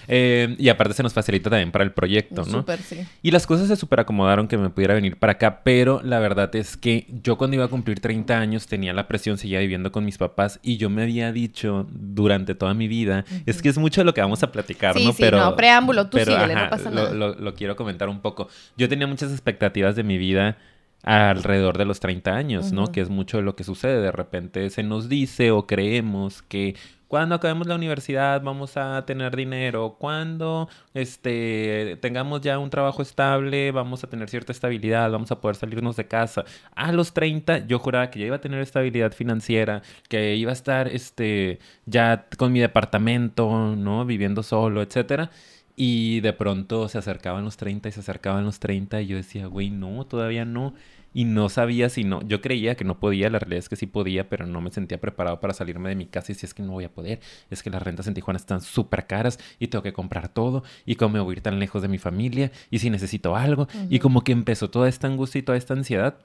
Eh, 0.06 0.56
y 0.58 0.68
aparte 0.68 0.94
se 0.94 1.02
nos 1.02 1.12
facilita 1.12 1.50
también 1.50 1.70
para 1.70 1.84
el 1.84 1.92
proyecto, 1.92 2.44
¿no? 2.44 2.58
Súper, 2.60 2.80
sí. 2.80 3.00
Y 3.22 3.30
las 3.30 3.46
cosas 3.46 3.68
se 3.68 3.76
super 3.76 4.00
acomodaron 4.00 4.48
que 4.48 4.56
me 4.56 4.70
pudiera 4.70 4.94
venir 4.94 5.18
para 5.18 5.32
acá, 5.32 5.60
pero 5.64 6.00
la 6.02 6.18
verdad 6.18 6.54
es 6.56 6.76
que 6.76 7.06
yo 7.22 7.36
cuando 7.36 7.56
iba 7.56 7.64
a 7.64 7.68
cumplir 7.68 8.00
30 8.00 8.38
años 8.38 8.66
tenía 8.66 8.92
la 8.92 9.06
presión, 9.08 9.38
seguía 9.38 9.58
viviendo 9.60 9.92
con 9.92 10.04
mis 10.04 10.18
papás 10.18 10.58
y 10.62 10.76
yo 10.76 10.90
me 10.90 11.02
había 11.02 11.32
dicho 11.32 11.86
durante 11.90 12.54
toda 12.54 12.74
mi 12.74 12.88
vida, 12.88 13.24
es 13.46 13.60
que 13.62 13.68
es 13.68 13.78
mucho 13.78 14.00
de 14.00 14.04
lo 14.04 14.14
que 14.14 14.20
vamos 14.20 14.42
a 14.42 14.52
platicar, 14.52 14.94
¿no? 14.98 15.12
sí, 15.12 15.24
no, 15.30 15.56
preámbulo, 15.56 16.08
tú 16.08 16.18
síguele, 16.18 16.54
no 16.54 16.70
pasa 16.70 16.90
lo- 16.90 16.96
nada. 16.96 17.14
Lo, 17.14 17.34
lo 17.34 17.54
quiero 17.54 17.76
comentar 17.76 18.08
un 18.08 18.20
poco. 18.20 18.48
Yo 18.76 18.88
tenía 18.88 19.06
muchas 19.06 19.30
expectativas 19.30 19.57
de 19.58 20.04
mi 20.04 20.18
vida 20.18 20.56
alrededor 21.02 21.78
de 21.78 21.84
los 21.84 22.00
30 22.00 22.34
años, 22.34 22.72
¿no? 22.72 22.88
Que 22.88 23.00
es 23.00 23.08
mucho 23.08 23.38
de 23.38 23.42
lo 23.42 23.56
que 23.56 23.64
sucede. 23.64 24.00
De 24.00 24.12
repente 24.12 24.68
se 24.70 24.82
nos 24.82 25.08
dice 25.08 25.50
o 25.50 25.66
creemos 25.66 26.42
que 26.42 26.76
cuando 27.08 27.34
acabemos 27.34 27.66
la 27.66 27.74
universidad 27.74 28.42
vamos 28.42 28.76
a 28.76 29.04
tener 29.06 29.34
dinero, 29.34 29.96
cuando 29.98 30.68
este 30.92 31.98
tengamos 32.02 32.42
ya 32.42 32.58
un 32.58 32.68
trabajo 32.68 33.00
estable, 33.00 33.72
vamos 33.72 34.04
a 34.04 34.08
tener 34.08 34.28
cierta 34.28 34.52
estabilidad, 34.52 35.10
vamos 35.10 35.30
a 35.30 35.40
poder 35.40 35.56
salirnos 35.56 35.96
de 35.96 36.06
casa. 36.06 36.44
A 36.74 36.92
los 36.92 37.14
30 37.14 37.66
yo 37.66 37.78
juraba 37.78 38.10
que 38.10 38.20
ya 38.20 38.26
iba 38.26 38.36
a 38.36 38.40
tener 38.40 38.60
estabilidad 38.60 39.12
financiera, 39.12 39.80
que 40.08 40.36
iba 40.36 40.50
a 40.50 40.52
estar 40.52 40.88
este 40.88 41.60
ya 41.86 42.26
con 42.36 42.52
mi 42.52 42.60
departamento, 42.60 43.74
¿no? 43.76 44.04
Viviendo 44.04 44.42
solo, 44.42 44.82
etcétera. 44.82 45.30
Y 45.80 46.18
de 46.22 46.32
pronto 46.32 46.88
se 46.88 46.98
acercaban 46.98 47.44
los 47.44 47.56
30 47.56 47.88
y 47.88 47.92
se 47.92 48.00
acercaban 48.00 48.44
los 48.44 48.58
30 48.58 49.00
y 49.00 49.06
yo 49.06 49.16
decía, 49.16 49.46
güey, 49.46 49.70
no, 49.70 50.04
todavía 50.06 50.44
no. 50.44 50.74
Y 51.14 51.24
no 51.24 51.48
sabía 51.48 51.88
si 51.88 52.02
no, 52.02 52.20
yo 52.22 52.40
creía 52.40 52.74
que 52.74 52.82
no 52.82 52.98
podía, 52.98 53.30
la 53.30 53.38
realidad 53.38 53.60
es 53.60 53.68
que 53.68 53.76
sí 53.76 53.86
podía, 53.86 54.28
pero 54.28 54.44
no 54.44 54.60
me 54.60 54.72
sentía 54.72 55.00
preparado 55.00 55.38
para 55.38 55.54
salirme 55.54 55.88
de 55.88 55.94
mi 55.94 56.06
casa 56.06 56.32
y 56.32 56.34
si 56.34 56.46
es 56.46 56.52
que 56.52 56.64
no 56.64 56.72
voy 56.72 56.84
a 56.84 56.92
poder, 56.92 57.20
es 57.48 57.62
que 57.62 57.70
las 57.70 57.80
rentas 57.80 58.08
en 58.08 58.14
Tijuana 58.14 58.38
están 58.38 58.60
súper 58.60 59.06
caras 59.06 59.38
y 59.60 59.68
tengo 59.68 59.84
que 59.84 59.92
comprar 59.92 60.28
todo 60.28 60.64
y 60.84 60.96
cómo 60.96 61.14
me 61.14 61.20
voy 61.20 61.34
a 61.34 61.36
ir 61.36 61.42
tan 61.42 61.60
lejos 61.60 61.80
de 61.80 61.88
mi 61.88 61.98
familia 61.98 62.50
y 62.72 62.80
si 62.80 62.90
necesito 62.90 63.36
algo 63.36 63.68
y 63.88 64.00
como 64.00 64.22
que 64.22 64.32
empezó 64.32 64.70
toda 64.70 64.88
esta 64.88 65.06
angustia 65.06 65.38
y 65.38 65.42
toda 65.42 65.56
esta 65.56 65.74
ansiedad 65.74 66.18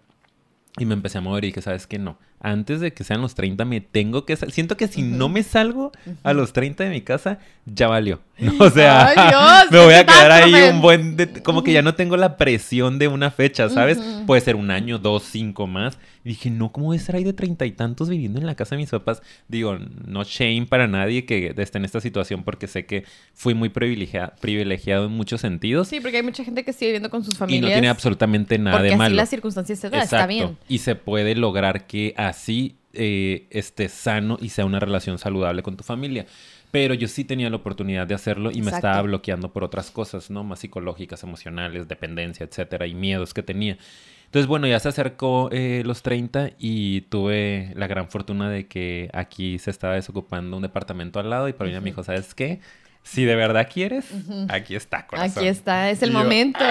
y 0.77 0.86
me 0.86 0.94
empecé 0.96 1.20
a 1.20 1.22
mover 1.22 1.44
y 1.44 1.48
dije, 1.48 1.62
¿sabes 1.62 1.86
qué? 1.88 2.00
No, 2.00 2.18
antes 2.39 2.80
de 2.82 2.94
que 2.94 3.03
sean 3.03 3.22
los 3.22 3.36
30 3.36 3.63
me 3.63 3.80
tengo 3.80 4.25
que 4.25 4.36
salir, 4.36 4.53
siento 4.53 4.75
que 4.75 4.88
si 4.88 5.01
no 5.03 5.30
me 5.30 5.44
salgo 5.44 5.92
a 6.24 6.34
los 6.34 6.51
30 6.51 6.84
de 6.86 6.89
mi 6.89 7.01
casa, 7.01 7.38
ya 7.65 7.88
valió, 7.88 8.22
¿no? 8.39 8.53
O 8.60 8.70
sea, 8.72 9.08
Ay, 9.08 9.30
Dios, 9.30 9.72
me 9.72 9.86
voy 9.86 9.94
a 9.94 10.06
quedar 10.06 10.32
ahí 10.32 10.53
un 10.72 10.82
buen, 10.82 11.15
de- 11.15 11.44
como 11.44 11.63
que 11.63 11.72
ya 11.74 11.82
no 11.84 11.94
tengo 11.96 12.18
la 12.18 12.38
presión 12.38 12.98
de 13.00 13.08
una 13.08 13.30
fecha, 13.32 13.70
¿sabes? 13.70 14.00
Puede 14.25 14.42
ser 14.42 14.56
un 14.56 14.72
año, 14.72 14.98
dos, 14.98 15.24
cinco 15.24 15.68
más. 15.68 15.98
Y 16.25 16.30
dije, 16.30 16.50
no, 16.50 16.72
¿cómo 16.72 16.88
voy 16.88 16.96
a 16.98 17.00
estar 17.01 17.15
ahí 17.18 17.25
de 17.25 17.34
treinta 17.34 17.65
y 17.65 17.72
tantos 17.72 18.08
viviendo 18.10 18.39
en 18.39 18.46
la 18.46 18.56
casa 18.56 18.75
de 18.75 18.82
mis 18.82 18.89
papás? 18.89 19.22
Digo, 19.50 19.77
no 20.06 20.24
shame 20.24 20.65
para 20.70 20.88
nadie 20.88 21.25
que 21.25 21.53
esté 21.58 21.77
en 21.77 21.86
esta 21.86 22.00
situación 22.00 22.44
porque 22.44 22.68
sé 22.68 22.86
que 22.86 23.03
fui 23.34 23.53
muy 23.53 23.68
privilegia- 23.70 24.34
privilegiado 24.39 25.06
en 25.08 25.12
muchos 25.12 25.42
sentidos 25.42 25.89
Sí, 25.89 26.00
porque 26.00 26.18
hay 26.18 26.24
mucha 26.24 26.44
gente 26.46 26.63
que 26.63 26.72
sigue 26.72 26.88
viviendo 26.92 27.10
con 27.10 27.24
sus 27.25 27.34
y 27.34 27.38
familias. 27.38 27.62
no 27.63 27.68
tiene 27.74 27.89
absolutamente 27.89 28.58
nada 28.58 28.77
porque 28.77 28.88
de 28.88 28.94
así 28.94 28.98
malo. 29.00 29.15
las 29.18 29.30
circunstancias 29.30 29.80
se 29.80 29.89
dan, 29.89 30.01
está 30.01 30.25
bien. 30.25 30.58
Y 30.67 30.79
se 30.79 30.96
puede 30.96 31.36
lograr 31.36 31.88
que 31.88 32.13
así 32.17 32.77
eh, 32.93 33.48
esté 33.50 33.89
sano 33.89 34.38
y 34.39 34.50
sea 34.50 34.65
una 34.65 34.79
relación 34.79 35.17
saludable 35.17 35.63
con 35.63 35.77
tu 35.77 35.84
familia. 35.84 36.25
Pero 36.72 36.93
yo 36.93 37.08
sí 37.08 37.24
tenía 37.24 37.50
la 37.50 37.58
oportunidad 37.58 38.08
de 38.08 38.15
hacerlo 38.15 38.51
y 38.51 38.62
me 38.62 38.72
estaba 38.72 39.01
bloqueando 39.03 39.53
por 39.53 39.63
otras 39.63 39.91
cosas, 39.91 40.32
¿no? 40.32 40.43
Más 40.43 40.60
psicológicas, 40.60 41.22
emocionales, 41.24 41.88
dependencia, 41.88 42.46
etcétera, 42.46 42.88
y 42.88 42.96
miedos 42.96 43.34
que 43.34 43.43
tenía. 43.43 43.77
Entonces, 44.25 44.48
bueno, 44.48 44.65
ya 44.65 44.79
se 44.79 44.89
acercó 44.89 45.50
eh, 45.51 45.84
los 45.86 46.01
30 46.01 46.53
y 46.58 47.01
tuve 47.01 47.72
la 47.75 47.86
gran 47.86 48.10
fortuna 48.10 48.50
de 48.50 48.67
que 48.67 49.12
aquí 49.13 49.60
se 49.60 49.70
estaba 49.70 49.93
desocupando 49.93 50.58
un 50.58 50.63
departamento 50.63 51.20
al 51.20 51.29
lado 51.29 51.48
y 51.48 51.53
Paulina 51.53 51.79
me 51.79 51.91
dijo, 51.91 52.03
¿sabes 52.03 52.34
qué? 52.34 52.60
Si 53.03 53.25
de 53.25 53.36
verdad 53.36 53.67
quieres, 53.72 54.05
aquí 54.50 54.75
está, 54.75 55.05
corazón. 55.05 55.43
Aquí 55.43 55.48
está, 55.48 55.89
es 55.89 56.01
el 56.01 56.12
yo, 56.12 56.17
momento. 56.17 56.63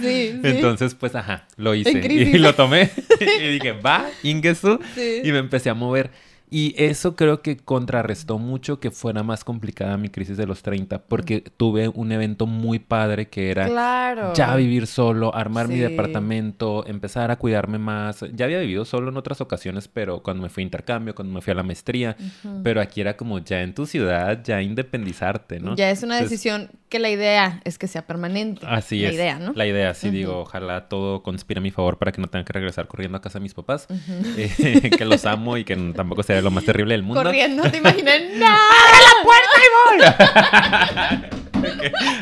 Sí, 0.00 0.32
sí. 0.32 0.40
Entonces, 0.42 0.94
pues, 0.94 1.14
ajá, 1.14 1.46
lo 1.56 1.74
hice. 1.74 1.90
Y 1.92 2.38
lo 2.38 2.54
tomé. 2.54 2.90
y 3.40 3.48
dije, 3.52 3.72
va, 3.72 4.06
Ingesu. 4.22 4.80
Sí. 4.94 5.20
Y 5.22 5.32
me 5.32 5.38
empecé 5.38 5.70
a 5.70 5.74
mover. 5.74 6.10
Y 6.48 6.74
eso 6.78 7.16
creo 7.16 7.42
que 7.42 7.56
contrarrestó 7.56 8.38
mucho 8.38 8.78
que 8.78 8.90
fuera 8.92 9.22
más 9.24 9.42
complicada 9.42 9.96
mi 9.96 10.08
crisis 10.10 10.36
de 10.36 10.46
los 10.46 10.62
30, 10.62 10.98
porque 11.06 11.40
tuve 11.56 11.88
un 11.88 12.12
evento 12.12 12.46
muy 12.46 12.78
padre 12.78 13.28
que 13.28 13.50
era 13.50 13.66
Claro. 13.66 14.32
ya 14.34 14.54
vivir 14.54 14.86
solo, 14.86 15.34
armar 15.34 15.66
mi 15.68 15.76
departamento, 15.76 16.86
empezar 16.86 17.30
a 17.30 17.36
cuidarme 17.36 17.78
más. 17.78 18.24
Ya 18.32 18.44
había 18.44 18.60
vivido 18.60 18.84
solo 18.84 19.10
en 19.10 19.16
otras 19.16 19.40
ocasiones, 19.40 19.88
pero 19.88 20.22
cuando 20.22 20.42
me 20.44 20.48
fui 20.48 20.62
a 20.62 20.64
intercambio, 20.64 21.14
cuando 21.14 21.34
me 21.34 21.40
fui 21.40 21.50
a 21.50 21.54
la 21.54 21.62
maestría, 21.64 22.16
pero 22.62 22.80
aquí 22.80 23.00
era 23.00 23.16
como 23.16 23.38
ya 23.40 23.62
en 23.62 23.74
tu 23.74 23.86
ciudad, 23.86 24.40
ya 24.44 24.62
independizarte, 24.62 25.58
¿no? 25.60 25.74
Ya 25.76 25.90
es 25.90 26.02
una 26.02 26.16
Entonces, 26.18 26.30
decisión 26.30 26.70
que 26.88 26.98
la 27.00 27.10
idea 27.10 27.60
es 27.64 27.78
que 27.78 27.88
sea 27.88 28.06
permanente. 28.06 28.64
Así 28.66 29.00
la 29.00 29.08
es. 29.08 29.14
idea, 29.14 29.38
¿no? 29.40 29.52
La 29.54 29.66
idea, 29.66 29.94
sí, 29.94 30.10
digo, 30.10 30.38
ojalá 30.40 30.88
todo 30.88 31.22
conspire 31.22 31.58
a 31.58 31.62
mi 31.62 31.70
favor 31.72 31.98
para 31.98 32.12
que 32.12 32.20
no 32.20 32.28
tenga 32.28 32.44
que 32.44 32.52
regresar 32.52 32.86
corriendo 32.86 33.18
a 33.18 33.20
casa 33.20 33.38
de 33.38 33.42
mis 33.42 33.54
papás, 33.54 33.88
eh, 34.36 34.90
que 34.96 35.04
los 35.04 35.26
amo 35.26 35.56
y 35.56 35.64
que 35.64 35.74
tampoco 35.94 36.22
sea 36.22 36.35
lo 36.42 36.50
más 36.50 36.64
terrible 36.64 36.94
del 36.94 37.02
mundo. 37.02 37.22
Corriendo, 37.22 37.62
te 37.70 37.76
imaginas. 37.78 38.20
¡No! 38.34 38.46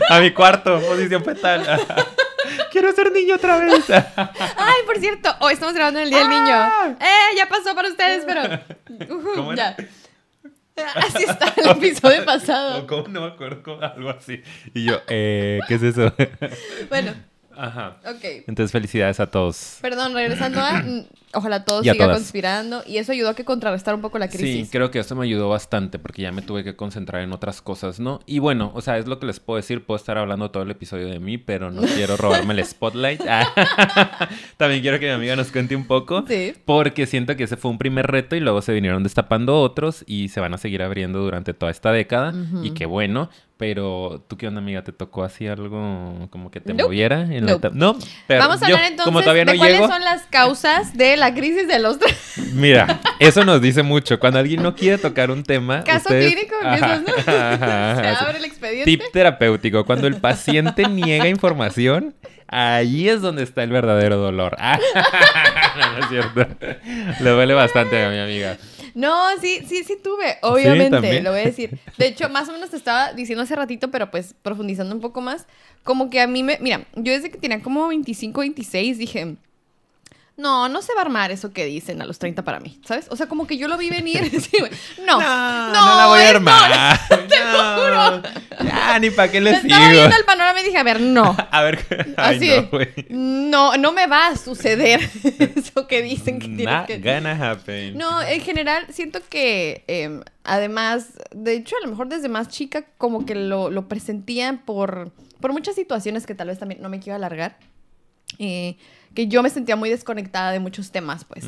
a 0.09 0.21
mi 0.21 0.31
cuarto, 0.33 0.81
posición 0.81 1.25
fetal. 1.25 1.65
Quiero 2.71 2.93
ser 2.93 3.13
niño 3.13 3.37
otra 3.37 3.59
vez. 3.59 3.89
Ay, 4.17 4.83
por 4.87 4.99
cierto, 4.99 5.35
hoy 5.41 5.55
estamos 5.55 5.75
grabando 5.75 6.01
en 6.01 6.05
el 6.05 6.11
Día 6.11 6.21
del 6.21 6.29
Niño. 6.29 6.67
¡Eh! 7.01 7.37
Ya 7.37 7.49
pasó 7.49 7.75
para 7.75 7.89
ustedes, 7.89 8.25
pero. 8.27 8.43
Ah. 8.43 9.55
Ya. 9.55 9.77
Así 10.97 11.23
está 11.23 11.55
el 11.57 11.71
episodio 11.71 12.25
pasado. 12.25 12.87
¿Cómo 12.87 13.07
no 13.09 13.21
me 13.23 13.27
acuerdo? 13.29 13.81
Algo 13.81 14.11
así. 14.11 14.43
Y 14.75 14.85
yo, 14.85 15.01
eh, 15.09 15.61
¿qué 15.69 15.75
es 15.77 15.83
eso? 15.85 16.13
Bueno, 16.89 17.15
Ajá. 17.57 17.97
ok. 18.05 18.25
Entonces, 18.47 18.73
felicidades 18.73 19.21
a 19.21 19.27
todos. 19.31 19.79
Perdón, 19.81 20.15
regresando 20.15 20.61
a. 20.61 20.73
mm, 20.83 21.05
Ojalá 21.35 21.65
todo 21.65 21.83
Y 21.83 21.89
a 21.89 21.93
siga 21.93 22.05
todas. 22.07 22.19
conspirando. 22.19 22.83
Y 22.87 22.99
eso 22.99 23.13
ayudó 23.13 23.31
a 23.31 23.35
que 23.35 23.45
contrarrestar 23.45 23.95
un 23.95 24.01
poco 24.01 24.19
la 24.19 24.29
crisis. 24.29 24.67
Sí, 24.67 24.69
creo 24.71 24.91
que 24.91 25.01
eso 25.01 25.15
me 25.17 25.25
ayudó 25.25 25.49
bastante 25.49 25.99
porque 25.99 26.23
ya 26.23 26.33
me 26.33 26.43
tuve 26.43 26.65
que 26.65 26.77
concentrar 26.77 27.23
en 27.23 27.33
otras 27.33 27.61
cosas, 27.61 28.01
¿no? 28.01 28.21
Y 28.27 28.39
bueno, 28.39 28.71
o 28.75 28.81
sea, 28.81 28.99
es 28.99 29.07
lo 29.07 29.19
que 29.19 29.27
les 29.27 29.41
puedo 29.41 29.57
decir. 29.57 29.85
Puedo 29.85 29.97
estar 29.97 30.17
hablando 30.19 30.51
todo 30.51 30.63
el 30.63 30.71
episodio 30.71 31.09
de 31.09 31.19
mí, 31.19 31.39
pero 31.39 31.71
no 31.71 31.83
quiero 31.95 32.17
robarme 32.17 32.55
el 32.55 32.65
spotlight. 32.65 33.21
También 34.57 34.81
quiero 34.83 34.99
que 34.99 35.07
mi 35.07 35.13
amiga 35.13 35.37
nos 35.37 35.51
cuente 35.51 35.77
un 35.77 35.87
poco. 35.87 36.25
Sí. 36.27 36.55
Porque 36.65 37.07
siento 37.07 37.37
que 37.37 37.45
ese 37.45 37.57
fue 37.57 37.71
un 37.71 37.79
primer 37.79 38.07
reto 38.07 38.37
y 38.37 38.41
luego 38.41 38.63
se 38.63 38.73
vinieron 38.73 39.03
destapando 39.03 39.61
otros 39.61 40.05
y 40.07 40.29
se 40.29 40.41
van 40.41 40.55
a 40.55 40.59
seguir 40.59 40.83
abriendo 40.83 41.21
durante 41.21 41.55
toda 41.55 41.71
esta 41.71 41.93
década. 41.93 42.33
Y 42.63 42.71
qué 42.73 42.87
bueno. 42.87 43.31
Pero, 43.57 44.25
¿tú 44.29 44.37
qué 44.37 44.49
onda, 44.49 44.59
amiga? 44.61 44.83
¿Te 44.83 44.91
tocó 44.91 45.23
así 45.23 45.47
algo 45.47 46.27
como 46.31 46.51
que 46.51 46.61
te 46.61 46.73
Nope. 46.73 46.83
moviera? 46.83 47.21
En 47.21 47.47
Nope. 47.47 47.71
No, 47.73 47.97
pero 48.27 48.41
Vamos 48.41 48.61
a 48.63 48.69
yo, 48.69 48.75
hablar 48.75 48.91
entonces 48.91 49.05
como 49.05 49.21
todavía 49.21 49.45
no 49.45 49.53
de 49.53 49.59
cuáles 49.59 49.77
llego, 49.79 49.89
son 49.93 50.03
las 50.03 50.23
causas 50.23 50.97
de 50.97 51.17
la 51.17 51.33
crisis 51.35 51.69
de 51.69 51.79
los 51.79 51.99
Mira, 52.55 53.01
eso 53.21 53.45
nos 53.45 53.61
dice 53.63 53.85
mucho. 53.85 54.19
Cuando 54.19 54.41
alguien 54.41 54.61
no 54.61 54.75
quiere 54.75 54.99
tocar 54.99 55.31
un 55.31 55.45
tema. 55.45 55.85
Caso 55.85 56.09
ustedes- 56.09 56.33
clínico, 56.35 56.55
Ajá, 56.65 56.97
¿no? 57.07 57.13
ajá, 57.33 57.97
Se 58.19 58.25
abre 58.25 58.39
el 58.39 58.45
expediente. 58.45 58.85
Tip 58.87 59.03
terapéutico. 59.13 59.85
Cuando 59.87 60.09
el 60.09 60.17
paciente 60.17 60.89
niega 60.89 61.29
información, 61.29 62.13
ahí 62.49 63.09
es 63.09 63.21
donde 63.23 63.45
está 63.45 63.63
el 63.63 63.71
verdadero 63.71 64.17
dolor. 64.17 64.57
Ah, 64.59 64.81
no, 65.77 65.93
no 65.93 65.99
es 66.01 66.09
cierto. 66.09 66.47
Le 67.21 67.31
duele 67.31 67.55
bastante 67.55 68.05
a 68.05 68.11
mi 68.11 68.19
amiga. 68.19 68.57
No, 68.95 69.13
sí, 69.41 69.61
sí, 69.67 69.83
sí 69.85 69.97
tuve, 70.03 70.39
obviamente, 70.43 71.21
lo 71.21 71.33
voy 71.33 71.41
a 71.41 71.45
decir. 71.45 71.79
De 71.99 72.07
hecho, 72.07 72.29
más 72.29 72.49
o 72.49 72.53
menos 72.53 72.71
te 72.71 72.77
estaba 72.77 73.13
diciendo 73.13 73.43
hace 73.43 73.57
ratito, 73.57 73.91
pero 73.91 74.11
pues 74.11 74.35
profundizando 74.43 74.95
un 74.95 75.01
poco 75.01 75.21
más, 75.21 75.47
como 75.83 76.11
que 76.11 76.21
a 76.21 76.27
mí 76.27 76.43
me, 76.43 76.59
mira, 76.61 76.87
yo 76.95 77.13
desde 77.13 77.31
que 77.31 77.39
tenía 77.39 77.61
como 77.61 77.89
25, 77.89 78.41
26 78.41 78.99
dije, 78.99 79.37
no, 80.37 80.69
no 80.69 80.83
se 80.83 80.93
va 80.95 81.01
a 81.01 81.05
armar 81.05 81.31
eso 81.31 81.53
que 81.53 81.65
dicen 81.65 82.03
a 82.03 82.07
los 82.07 82.19
30 82.19 82.43
para 82.43 82.59
mí, 82.59 82.81
¿sabes? 82.85 83.07
O 83.11 83.17
sea, 83.17 83.27
como 83.29 83.47
que 83.47 83.57
yo 83.57 83.69
lo 83.69 83.77
vi 83.77 83.89
venir, 83.91 84.29
sí, 84.41 84.57
güey. 84.59 84.71
no, 85.07 85.21
No, 85.21 85.73
no, 85.73 85.97
la 85.99 86.07
voy 86.09 86.21
a 86.23 86.29
armar. 86.31 86.99
te 87.29 87.39
lo 87.39 88.19
No. 88.19 88.23
Ya, 88.65 88.99
ni 88.99 89.11
para 89.11 89.31
qué 89.31 89.41
le 89.41 89.61
sigo. 89.61 89.75
estaba 89.75 89.91
viendo 89.91 90.17
el 90.17 90.25
panorama 90.25 90.61
y 90.61 90.65
dije, 90.65 90.79
a 90.79 90.83
ver, 90.83 91.01
no. 91.01 91.37
A 91.51 91.63
ver, 91.63 92.15
ay, 92.17 92.37
Así, 92.37 92.69
no, 93.11 93.71
no, 93.73 93.77
no 93.77 93.93
me 93.93 94.07
va 94.07 94.29
a 94.29 94.37
suceder 94.37 95.01
eso 95.57 95.87
que 95.87 96.03
dicen 96.03 96.39
que 96.41 96.47
tienes 96.49 96.67
Not 96.67 96.87
que... 96.87 96.99
gonna 96.99 97.51
happen. 97.51 97.97
No, 97.97 98.21
en 98.23 98.41
general 98.41 98.87
siento 98.91 99.21
que 99.29 99.85
eh, 99.87 100.21
además, 100.43 101.09
de 101.33 101.55
hecho 101.55 101.77
a 101.77 101.85
lo 101.85 101.91
mejor 101.91 102.09
desde 102.09 102.29
más 102.29 102.49
chica 102.49 102.85
como 102.99 103.25
que 103.27 103.35
lo, 103.35 103.71
lo 103.71 103.89
presentían 103.89 104.59
por, 104.59 105.13
por 105.41 105.53
muchas 105.53 105.75
situaciones 105.77 106.27
que 106.27 106.35
tal 106.35 106.49
vez 106.49 106.59
también 106.59 106.83
no 106.83 106.89
me 106.89 106.99
quiero 107.01 107.17
alargar. 107.17 107.57
eh, 108.39 108.77
que 109.15 109.29
yo 109.29 109.43
me 109.43 109.51
sentía 109.51 109.77
muy 109.77 109.89
desconectada 109.91 110.51
de 110.51 110.59
muchos 110.59 110.91
temas, 110.91 111.25
pues. 111.25 111.47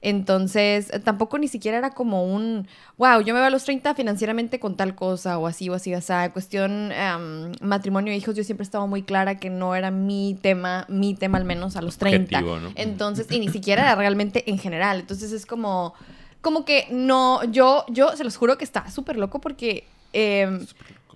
Entonces, 0.00 0.90
eh, 0.92 1.00
tampoco 1.00 1.38
ni 1.38 1.48
siquiera 1.48 1.76
era 1.78 1.90
como 1.90 2.24
un, 2.24 2.68
wow, 2.96 3.20
yo 3.20 3.34
me 3.34 3.40
veo 3.40 3.48
a 3.48 3.50
los 3.50 3.64
30 3.64 3.94
financieramente 3.94 4.60
con 4.60 4.76
tal 4.76 4.94
cosa 4.94 5.38
o 5.38 5.46
así 5.46 5.68
o 5.68 5.74
así, 5.74 5.94
o 5.94 6.00
sea, 6.00 6.32
cuestión 6.32 6.92
em, 6.92 7.52
matrimonio 7.60 8.12
e 8.12 8.16
hijos, 8.16 8.36
yo 8.36 8.44
siempre 8.44 8.62
estaba 8.62 8.86
muy 8.86 9.02
clara 9.02 9.38
que 9.38 9.50
no 9.50 9.74
era 9.74 9.90
mi 9.90 10.38
tema, 10.40 10.86
mi 10.88 11.14
tema 11.14 11.38
al 11.38 11.44
menos 11.44 11.76
a 11.76 11.82
los 11.82 11.98
30. 11.98 12.38
Objetivo, 12.38 12.60
¿no? 12.60 12.72
Entonces, 12.76 13.26
y 13.30 13.40
ni 13.40 13.48
siquiera 13.52 13.82
era 13.82 13.94
realmente 13.96 14.48
en 14.50 14.58
general. 14.58 15.00
Entonces 15.00 15.32
es 15.32 15.44
como, 15.44 15.94
como 16.40 16.64
que 16.64 16.86
no, 16.90 17.42
yo, 17.44 17.84
yo 17.88 18.16
se 18.16 18.24
los 18.24 18.36
juro 18.36 18.56
que 18.56 18.64
estaba 18.64 18.90
súper 18.90 19.16
loco 19.16 19.40
porque 19.40 19.84
em, 20.12 20.64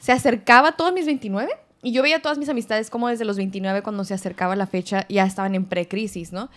se 0.01 0.11
acercaba 0.13 0.73
todos 0.73 0.93
mis 0.93 1.07
29 1.07 1.53
y 1.83 1.93
yo 1.93 2.03
veía 2.03 2.23
todas 2.23 2.39
mis 2.39 2.49
amistades 2.49 2.91
como 2.91 3.09
desde 3.09 3.25
los 3.25 3.37
29 3.37 3.83
cuando 3.83 4.05
se 4.05 4.15
acercaba 4.15 4.57
la 4.57 4.67
fecha 4.67 5.07
ya 5.09 5.25
estaban 5.25 5.55
en 5.55 5.65
pre-crisis, 5.65 6.33
¿no? 6.33 6.49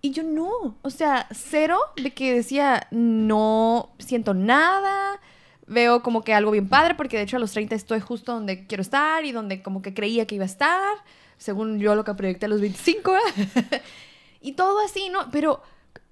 Y 0.00 0.10
yo 0.10 0.22
no, 0.22 0.76
o 0.82 0.90
sea, 0.90 1.28
cero 1.30 1.78
de 1.96 2.12
que 2.12 2.34
decía, 2.34 2.88
no 2.90 3.90
siento 3.98 4.34
nada, 4.34 5.18
veo 5.66 6.02
como 6.02 6.22
que 6.22 6.34
algo 6.34 6.50
bien 6.50 6.68
padre, 6.68 6.94
porque 6.94 7.16
de 7.16 7.22
hecho 7.22 7.38
a 7.38 7.40
los 7.40 7.52
30 7.52 7.74
estoy 7.74 8.00
justo 8.00 8.32
donde 8.32 8.66
quiero 8.66 8.82
estar 8.82 9.24
y 9.24 9.32
donde 9.32 9.62
como 9.62 9.80
que 9.80 9.94
creía 9.94 10.26
que 10.26 10.34
iba 10.34 10.44
a 10.44 10.46
estar, 10.46 10.94
según 11.38 11.78
yo 11.78 11.94
lo 11.94 12.04
que 12.04 12.12
proyecté 12.14 12.46
a 12.46 12.48
los 12.50 12.60
25, 12.60 13.12
¿verdad? 13.12 13.82
y 14.42 14.52
todo 14.52 14.78
así, 14.84 15.08
¿no? 15.08 15.30
Pero 15.30 15.62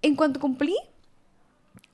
en 0.01 0.17
cuanto 0.17 0.41
cumplí, 0.41 0.77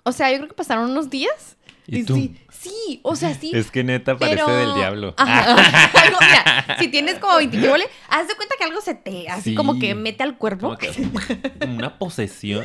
o 0.05 0.13
sea, 0.13 0.31
yo 0.31 0.37
creo 0.39 0.49
que 0.49 0.55
pasaron 0.55 0.91
unos 0.91 1.11
días. 1.11 1.57
¿Y 1.91 2.05
tú? 2.05 2.15
Sí, 2.17 2.37
sí, 2.51 3.01
o 3.03 3.17
sea, 3.17 3.35
sí. 3.35 3.51
Es 3.55 3.71
que 3.71 3.83
neta 3.83 4.17
parece 4.19 4.43
pero- 4.45 4.57
del 4.57 4.75
diablo. 4.75 5.15
Ajá. 5.17 5.55
Algo- 6.05 6.19
mira, 6.21 6.77
si 6.79 6.89
tienes 6.89 7.19
como 7.19 7.37
20 7.37 7.59
¿qué 7.59 7.67
vole? 7.69 7.85
haz 8.11 8.29
de 8.29 8.35
cuenta 8.37 8.55
que 8.59 8.65
algo 8.65 8.81
se 8.83 8.95
te, 8.95 9.29
así 9.29 9.51
Sí. 9.51 9.55
como 9.55 9.79
que 9.79 9.95
mete 9.95 10.23
al 10.23 10.37
cuerpo. 10.37 10.77
Que- 10.77 10.91
una 11.67 11.99
posesión. 11.99 12.65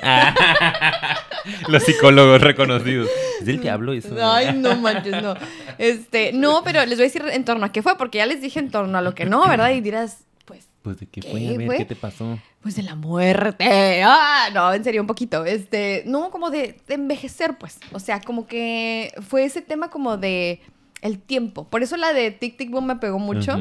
Los 1.68 1.84
psicólogos 1.84 2.42
reconocidos. 2.42 3.10
Es 3.40 3.46
del 3.46 3.62
diablo 3.62 3.94
eso. 3.94 4.16
Ay, 4.22 4.54
no 4.56 4.76
manches, 4.76 5.22
no. 5.22 5.36
Este, 5.78 6.32
no, 6.34 6.62
pero 6.64 6.86
les 6.86 6.98
voy 6.98 7.06
a 7.06 7.08
decir 7.08 7.24
en 7.32 7.46
torno 7.46 7.66
a 7.66 7.72
qué 7.72 7.82
fue, 7.82 7.98
porque 7.98 8.18
ya 8.20 8.26
les 8.26 8.42
dije 8.42 8.60
en 8.60 8.72
torno 8.72 8.98
a 8.98 9.02
lo 9.02 9.16
que 9.16 9.26
no, 9.26 9.48
¿verdad? 9.48 9.72
Y 9.72 9.82
dirás, 9.82 10.26
pues, 10.46 10.68
Pues 10.82 11.00
de 11.00 11.08
qué 11.08 11.22
¿Qué 11.22 11.30
fue, 11.32 11.48
a 11.48 11.58
ver, 11.58 11.66
fue? 11.68 11.78
¿qué 11.78 11.86
te 11.86 11.96
pasó? 11.96 12.38
Pues 12.64 12.76
de 12.76 12.84
la 12.84 12.96
muerte. 12.96 14.02
Ah, 14.04 14.48
no, 14.54 14.74
en 14.74 14.84
serio, 14.84 15.02
un 15.02 15.08
poquito. 15.08 15.46
Este, 15.46 16.04
no, 16.08 16.32
como 16.32 16.50
de, 16.50 16.80
de 16.88 16.94
envejecer, 16.96 17.58
pues. 17.58 17.78
O 17.92 18.00
sea, 18.00 18.22
como 18.22 18.48
que 18.48 19.14
fue 19.28 19.44
ese 19.44 19.62
tema 19.62 19.90
como 19.90 20.18
de 20.18 20.62
el 21.02 21.20
tiempo. 21.20 21.66
Por 21.68 21.84
eso 21.84 21.98
la 21.98 22.14
de 22.14 22.32
Tic 22.32 22.58
Tic 22.58 22.72
Boom 22.72 22.86
me 22.86 22.96
pegó 22.96 23.20
mucho. 23.20 23.60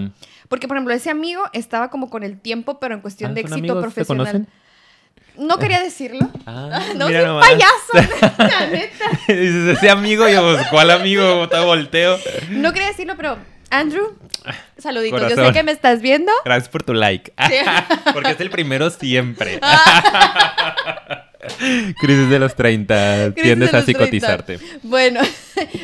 Porque, 0.49 0.69
por 0.69 0.77
ejemplo, 0.77 0.95
ese 0.95 1.11
amigo 1.11 1.43
estaba 1.53 1.91
como 1.91 2.09
con 2.09 2.23
el 2.23 2.41
tiempo, 2.41 2.79
pero 2.79 2.95
en 2.95 3.01
cuestión 3.01 3.33
Ah, 3.33 3.35
de 3.35 3.43
¿son 3.43 3.59
éxito 3.59 3.81
profesional. 3.81 4.47
No 5.37 5.59
quería 5.59 5.83
decirlo. 5.83 6.29
Ah, 6.47 6.81
no, 6.97 7.07
soy 7.07 7.15
nomás. 7.17 7.49
payaso, 7.49 8.35
la 8.39 8.67
neta. 8.67 9.05
Dices, 9.29 9.77
ese 9.79 9.91
amigo, 9.91 10.29
yo, 10.29 10.43
pues, 10.43 10.67
¿cuál 10.69 10.91
amigo? 10.91 11.49
Te 11.49 11.59
volteo. 11.61 12.19
No 12.51 12.73
quería 12.73 12.89
decirlo, 12.89 13.15
pero 13.17 13.37
Andrew, 13.73 14.17
saluditos. 14.77 15.31
Yo 15.31 15.47
sé 15.47 15.53
que 15.53 15.63
me 15.63 15.73
estás 15.73 16.03
viendo. 16.03 16.31
Gracias 16.45 16.69
por 16.69 16.83
tu 16.83 16.93
like. 16.95 17.33
Sí. 17.49 17.55
Porque 18.13 18.31
es 18.33 18.41
el 18.41 18.51
primero 18.51 18.91
siempre. 18.91 19.59
Crisis 22.01 22.29
de 22.29 22.39
los 22.39 22.55
30. 22.55 23.33
Crisis 23.35 23.43
Tiendes 23.43 23.73
de 23.73 23.77
a 23.77 23.81
los 23.81 23.87
30. 23.87 24.05
psicotizarte. 24.05 24.59
Bueno, 24.83 25.21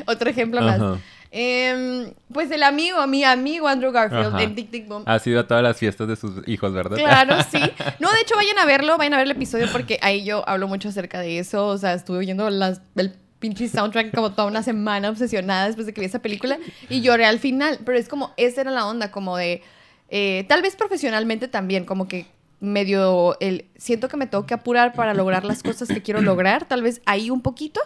otro 0.07 0.31
ejemplo 0.31 0.61
más. 0.61 1.01
Em, 1.31 2.13
pues 2.33 2.51
el 2.51 2.63
amigo, 2.63 3.07
mi 3.07 3.23
amigo 3.25 3.69
Andrew 3.69 3.93
Garfield 3.93 4.35
Ajá. 4.35 4.43
en 4.43 4.55
Tic 4.55 4.71
Tic 4.71 4.87
Boom. 4.89 5.03
Ha 5.07 5.19
sido 5.19 5.41
a 5.41 5.47
todas 5.47 5.63
las 5.63 5.77
fiestas 5.77 6.09
de 6.09 6.17
sus 6.17 6.47
hijos, 6.47 6.73
¿verdad? 6.73 6.97
Claro, 6.97 7.37
sí. 7.51 7.61
No, 7.99 8.11
de 8.13 8.21
hecho, 8.21 8.35
vayan 8.37 8.59
a 8.59 8.65
verlo, 8.65 8.97
vayan 8.97 9.15
a 9.15 9.17
ver 9.19 9.27
el 9.27 9.33
episodio 9.33 9.67
porque 9.73 9.99
ahí 10.01 10.25
yo 10.25 10.49
hablo 10.49 10.69
mucho 10.69 10.89
acerca 10.89 11.21
de 11.21 11.39
eso. 11.39 11.67
O 11.67 11.77
sea, 11.77 11.95
estuve 11.95 12.19
oyendo 12.19 12.49
las, 12.51 12.81
el 12.97 13.15
pinche 13.39 13.69
soundtrack 13.69 14.15
como 14.15 14.33
toda 14.33 14.49
una 14.49 14.63
semana 14.63 15.11
obsesionada 15.11 15.67
después 15.67 15.87
de 15.87 15.93
que 15.95 16.01
vi 16.01 16.07
esa 16.07 16.21
película 16.21 16.59
y 16.89 17.01
lloré 17.01 17.25
al 17.25 17.39
final. 17.39 17.79
Pero 17.85 17.99
es 17.99 18.09
como, 18.09 18.33
esa 18.37 18.61
era 18.63 18.71
la 18.71 18.87
onda, 18.87 19.11
como 19.11 19.37
de. 19.37 19.63
eh, 20.09 20.45
tal 20.49 20.63
vez 20.63 20.77
profesionalmente 20.77 21.49
también, 21.49 21.85
como 21.85 22.09
que 22.09 22.27
medio. 22.61 23.37
El, 23.41 23.67
siento 23.77 24.09
que 24.09 24.17
me 24.17 24.27
tengo 24.27 24.47
que 24.47 24.55
apurar 24.55 24.93
para 24.93 25.15
lograr 25.15 25.45
las 25.45 25.63
cosas 25.63 25.89
que 25.89 26.03
quiero 26.03 26.21
lograr. 26.21 26.67
Tal 26.67 26.83
vez 26.83 27.01
ahí 27.07 27.31
un 27.31 27.43
poquito. 27.43 27.81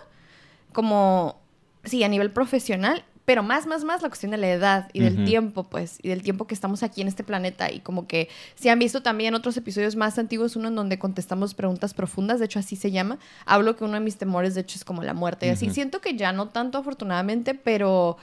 Como. 0.73 1.40
Sí, 1.85 2.04
a 2.04 2.09
nivel 2.09 2.30
profesional, 2.30 3.04
pero 3.25 3.43
más, 3.43 3.67
más, 3.67 3.85
más 3.85 4.02
la 4.02 4.09
cuestión 4.09 4.33
de 4.33 4.38
la 4.38 4.50
edad 4.50 4.91
y 4.93 5.00
del 5.00 5.25
tiempo, 5.25 5.64
pues, 5.64 5.99
y 6.02 6.09
del 6.09 6.23
tiempo 6.23 6.47
que 6.47 6.55
estamos 6.55 6.83
aquí 6.83 7.02
en 7.02 7.09
este 7.09 7.23
planeta. 7.23 7.71
Y 7.71 7.81
como 7.81 8.07
que 8.07 8.29
si 8.57 8.69
han 8.69 8.79
visto 8.79 9.02
también 9.02 9.35
otros 9.35 9.57
episodios 9.57 9.95
más 9.95 10.19
antiguos, 10.19 10.57
uno 10.57 10.69
en 10.69 10.75
donde 10.75 10.99
contestamos 10.99 11.55
preguntas 11.55 11.95
profundas, 11.95 12.41
de 12.41 12.47
hecho 12.47 12.59
así 12.59 12.75
se 12.75 12.91
llama, 12.91 13.19
hablo 13.47 13.76
que 13.76 13.85
uno 13.85 13.95
de 13.95 14.00
mis 14.00 14.17
temores, 14.17 14.55
de 14.55 14.62
hecho, 14.62 14.76
es 14.76 14.85
como 14.85 15.02
la 15.02 15.14
muerte 15.14 15.47
y 15.47 15.50
así. 15.50 15.71
Siento 15.71 16.00
que 16.00 16.17
ya 16.17 16.33
no 16.33 16.49
tanto 16.49 16.79
afortunadamente, 16.79 17.55
pero... 17.55 18.17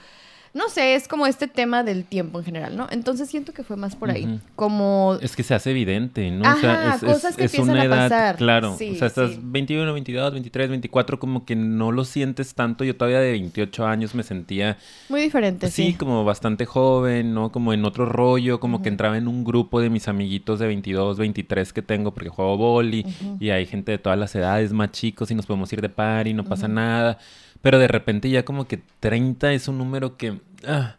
No 0.52 0.68
sé, 0.68 0.96
es 0.96 1.06
como 1.06 1.28
este 1.28 1.46
tema 1.46 1.84
del 1.84 2.04
tiempo 2.04 2.40
en 2.40 2.44
general, 2.44 2.76
¿no? 2.76 2.88
Entonces 2.90 3.28
siento 3.28 3.52
que 3.52 3.62
fue 3.62 3.76
más 3.76 3.94
por 3.94 4.10
ahí. 4.10 4.40
Como 4.56 5.16
Es 5.22 5.36
que 5.36 5.44
se 5.44 5.54
hace 5.54 5.70
evidente, 5.70 6.28
¿no? 6.32 6.44
Ajá, 6.44 6.98
cosas 6.98 7.36
que 7.36 7.44
empiezan 7.44 7.78
a 7.78 7.88
pasar. 7.88 8.36
Claro, 8.36 8.76
Sí, 8.76 8.90
o 8.90 8.94
sea, 8.96 9.06
estás 9.06 9.30
sí. 9.30 9.40
21, 9.40 9.92
22, 9.92 10.32
23, 10.32 10.70
24, 10.70 11.20
como 11.20 11.44
que 11.44 11.54
no 11.54 11.92
lo 11.92 12.04
sientes 12.04 12.54
tanto. 12.54 12.82
Yo 12.82 12.96
todavía 12.96 13.20
de 13.20 13.30
28 13.30 13.86
años 13.86 14.14
me 14.16 14.24
sentía, 14.24 14.76
muy 15.08 15.20
diferente, 15.20 15.66
pues 15.66 15.74
sí, 15.74 15.88
sí. 15.88 15.94
como 15.94 16.24
bastante 16.24 16.66
joven, 16.66 17.32
¿no? 17.32 17.52
Como 17.52 17.72
en 17.72 17.84
otro 17.84 18.06
rollo, 18.06 18.58
como 18.58 18.82
que 18.82 18.88
entraba 18.88 19.16
en 19.16 19.28
un 19.28 19.44
grupo 19.44 19.80
de 19.80 19.88
mis 19.88 20.08
amiguitos 20.08 20.58
de 20.58 20.66
22, 20.66 21.18
23 21.18 21.72
que 21.72 21.82
tengo 21.82 22.12
porque 22.12 22.28
juego 22.28 22.56
boli 22.56 23.06
y 23.38 23.50
hay 23.50 23.66
gente 23.66 23.92
de 23.92 23.98
todas 23.98 24.18
las 24.18 24.34
edades 24.34 24.72
más 24.72 24.90
chicos 24.90 25.30
y 25.30 25.34
nos 25.34 25.46
podemos 25.46 25.72
ir 25.72 25.80
de 25.80 25.88
par 25.88 26.26
y 26.26 26.34
no 26.34 26.44
pasa 26.44 26.66
nada. 26.66 27.18
Pero 27.62 27.78
de 27.78 27.88
repente 27.88 28.30
ya 28.30 28.44
como 28.44 28.66
que 28.66 28.80
30 29.00 29.52
es 29.52 29.68
un 29.68 29.78
número 29.78 30.16
que... 30.16 30.40
ah, 30.66 30.96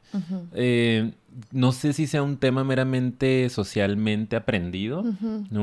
eh, 0.54 1.12
no 1.52 1.72
sé 1.72 1.94
si 1.94 2.08
sea 2.08 2.22
un 2.24 2.38
tema 2.38 2.64
meramente 2.64 3.50
socialmente 3.50 4.36
aprendido. 4.36 5.04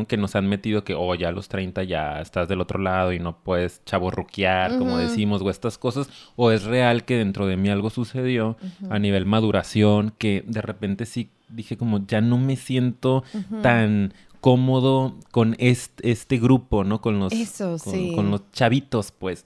Que 0.09 0.17
nos 0.17 0.35
han 0.35 0.49
metido 0.49 0.83
que, 0.83 0.95
oh, 0.95 1.15
ya 1.15 1.29
a 1.29 1.33
los 1.33 1.49
30 1.49 1.85
ya 1.85 2.21
estás 2.21 2.49
del 2.49 2.61
otro 2.61 2.81
lado 2.81 3.13
y 3.13 3.19
no 3.21 3.39
puedes 3.39 3.83
chaborruquear, 3.85 4.79
como 4.79 4.93
Ujú. 4.95 5.01
decimos, 5.03 5.43
o 5.43 5.51
estas 5.51 5.79
cosas. 5.79 6.09
O 6.37 6.51
es 6.51 6.65
real 6.65 7.05
que 7.05 7.17
dentro 7.19 7.47
de 7.47 7.57
mí 7.57 7.69
algo 7.69 7.91
sucedió 7.91 8.57
a 8.91 8.99
nivel 8.99 9.27
maduración, 9.27 10.13
que 10.19 10.43
de 10.47 10.63
repente 10.63 11.07
sí 11.07 11.31
dije 11.49 11.77
como, 11.77 12.05
ya 12.07 12.21
no 12.21 12.39
me 12.39 12.57
siento 12.57 13.23
tan 13.63 14.15
cómodo 14.41 15.17
con 15.31 15.55
este, 15.59 16.11
este 16.11 16.39
grupo, 16.39 16.83
¿no? 16.85 17.01
Con 17.01 17.19
los, 17.19 17.33
Eso, 17.33 17.77
con, 17.83 17.93
sí. 17.93 18.13
con 18.15 18.31
los 18.31 18.51
chavitos, 18.53 19.13
pues. 19.13 19.45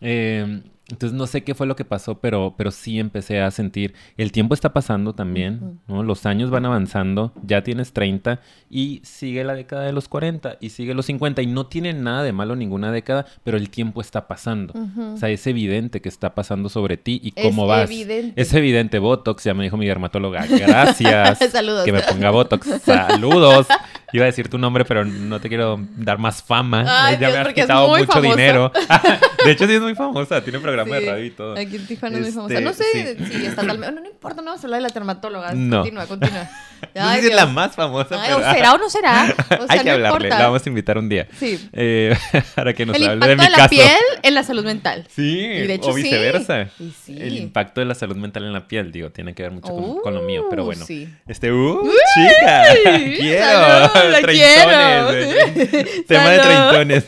Eh, 0.00 0.62
entonces 0.90 1.16
no 1.16 1.26
sé 1.26 1.42
qué 1.42 1.54
fue 1.54 1.66
lo 1.66 1.76
que 1.76 1.84
pasó, 1.84 2.18
pero, 2.20 2.54
pero 2.56 2.70
sí 2.70 2.98
empecé 2.98 3.40
a 3.40 3.50
sentir, 3.50 3.94
el 4.16 4.32
tiempo 4.32 4.54
está 4.54 4.72
pasando 4.72 5.14
también, 5.14 5.80
¿no? 5.88 6.02
Los 6.02 6.26
años 6.26 6.50
van 6.50 6.66
avanzando, 6.66 7.32
ya 7.42 7.62
tienes 7.62 7.92
30 7.92 8.40
y 8.70 9.00
sigue 9.04 9.44
la 9.44 9.54
década 9.54 9.82
de 9.84 9.92
los 9.92 10.08
40 10.08 10.56
y 10.60 10.70
sigue 10.70 10.94
los 10.94 11.06
50 11.06 11.42
y 11.42 11.46
no 11.46 11.66
tiene 11.66 11.92
nada 11.92 12.22
de 12.22 12.32
malo 12.32 12.56
ninguna 12.56 12.92
década, 12.92 13.26
pero 13.44 13.56
el 13.56 13.70
tiempo 13.70 14.00
está 14.00 14.26
pasando. 14.28 14.72
Ujú. 14.74 15.14
O 15.14 15.16
sea, 15.16 15.28
es 15.28 15.46
evidente 15.46 16.00
que 16.00 16.08
está 16.08 16.34
pasando 16.34 16.68
sobre 16.68 16.96
ti 16.96 17.20
y 17.22 17.32
Es 17.36 17.44
cómo 17.46 17.66
vas. 17.66 17.90
evidente. 17.90 18.40
Es 18.40 18.52
evidente, 18.54 18.98
Botox, 18.98 19.44
ya 19.44 19.54
me 19.54 19.64
dijo 19.64 19.76
mi 19.76 19.86
dermatóloga. 19.86 20.46
Gracias. 20.46 21.38
Saludos. 21.52 21.84
Que 21.84 21.92
me 21.92 22.00
ponga 22.02 22.30
Botox. 22.30 22.66
Saludos. 22.82 23.66
Iba 24.12 24.24
a 24.24 24.26
decir 24.26 24.48
tu 24.48 24.58
nombre, 24.58 24.84
pero 24.84 25.04
no 25.04 25.40
te 25.40 25.48
quiero 25.48 25.78
dar 25.96 26.18
más 26.18 26.42
fama. 26.42 26.84
Ay, 26.86 27.14
ya 27.20 27.28
Dios, 27.28 27.32
me 27.32 27.38
has 27.38 27.48
es 27.48 27.54
quitado 27.54 27.88
mucho 27.88 28.06
famosa. 28.06 28.28
dinero. 28.28 28.72
de 29.44 29.50
hecho, 29.52 29.66
sí 29.66 29.72
es 29.74 29.80
muy 29.80 29.94
famosa. 29.94 30.42
Tiene 30.42 30.58
programa 30.58 30.79
Sí, 30.84 31.06
radio 31.06 31.24
y 31.24 31.30
todo. 31.30 31.52
Aquí 31.58 31.76
en 31.76 31.86
Tijuana 31.86 32.16
es 32.18 32.22
muy 32.22 32.32
famosa. 32.32 32.54
Este, 32.54 32.64
No 32.64 32.72
sé 32.72 32.84
sí. 32.92 33.24
si 33.38 33.46
estatalmente. 33.46 33.94
No, 33.94 34.00
no 34.02 34.08
importa, 34.08 34.40
no 34.42 34.46
vamos 34.46 34.62
a 34.62 34.66
hablar 34.66 34.82
de 34.82 34.88
la 34.88 34.94
dermatóloga. 34.94 35.52
No. 35.54 35.78
Continúa, 35.78 36.06
continúa. 36.06 36.50
No 36.94 37.12
sé 37.12 37.20
si 37.20 37.26
es 37.28 37.34
la 37.34 37.44
más 37.44 37.74
famosa, 37.76 38.16
Ay, 38.22 38.32
pero... 38.34 38.38
o 38.48 38.52
será 38.54 38.72
o 38.72 38.78
no 38.78 38.88
será. 38.88 39.34
O 39.50 39.66
sea, 39.66 39.66
Hay 39.68 39.78
que 39.80 39.84
no 39.84 39.92
hablarle. 39.92 40.08
importa. 40.16 40.38
La 40.38 40.46
vamos 40.46 40.64
a 40.64 40.68
invitar 40.70 40.96
un 40.96 41.08
día. 41.10 41.28
Sí. 41.38 41.68
Eh, 41.74 42.16
para 42.54 42.72
que 42.72 42.86
nos 42.86 42.96
El 42.96 43.04
hable 43.04 43.14
impacto 43.16 43.28
de 43.28 43.36
mi 43.36 43.44
de 43.44 43.50
la 43.50 43.56
caso. 43.58 43.68
piel 43.68 43.96
en 44.22 44.34
la 44.34 44.42
salud 44.42 44.64
mental. 44.64 45.06
Sí, 45.14 45.38
Y 45.40 45.66
de 45.66 45.74
hecho 45.74 45.90
o 45.90 45.94
sí. 45.94 46.02
viceversa. 46.04 46.68
Y 46.78 46.90
sí. 47.04 47.16
El 47.20 47.36
impacto 47.36 47.80
de 47.80 47.86
la 47.86 47.94
salud 47.94 48.16
mental 48.16 48.44
en 48.44 48.54
la 48.54 48.66
piel, 48.66 48.92
digo, 48.92 49.10
tiene 49.10 49.34
que 49.34 49.42
ver 49.42 49.52
mucho 49.52 49.74
con, 49.74 50.00
con 50.00 50.14
lo 50.14 50.22
mío, 50.22 50.46
pero 50.48 50.62
Uh, 50.62 50.66
bueno. 50.66 50.86
sí. 50.86 51.06
Este, 51.28 51.52
uh, 51.52 51.82
chica, 52.14 52.64
Uy, 52.94 53.14
quiero. 53.18 53.46
salud, 53.92 54.12
la 54.12 54.22
quiero. 54.22 55.06
güey. 55.06 56.04
Tema 56.06 56.30
de 56.30 56.38
treintones. 56.38 57.04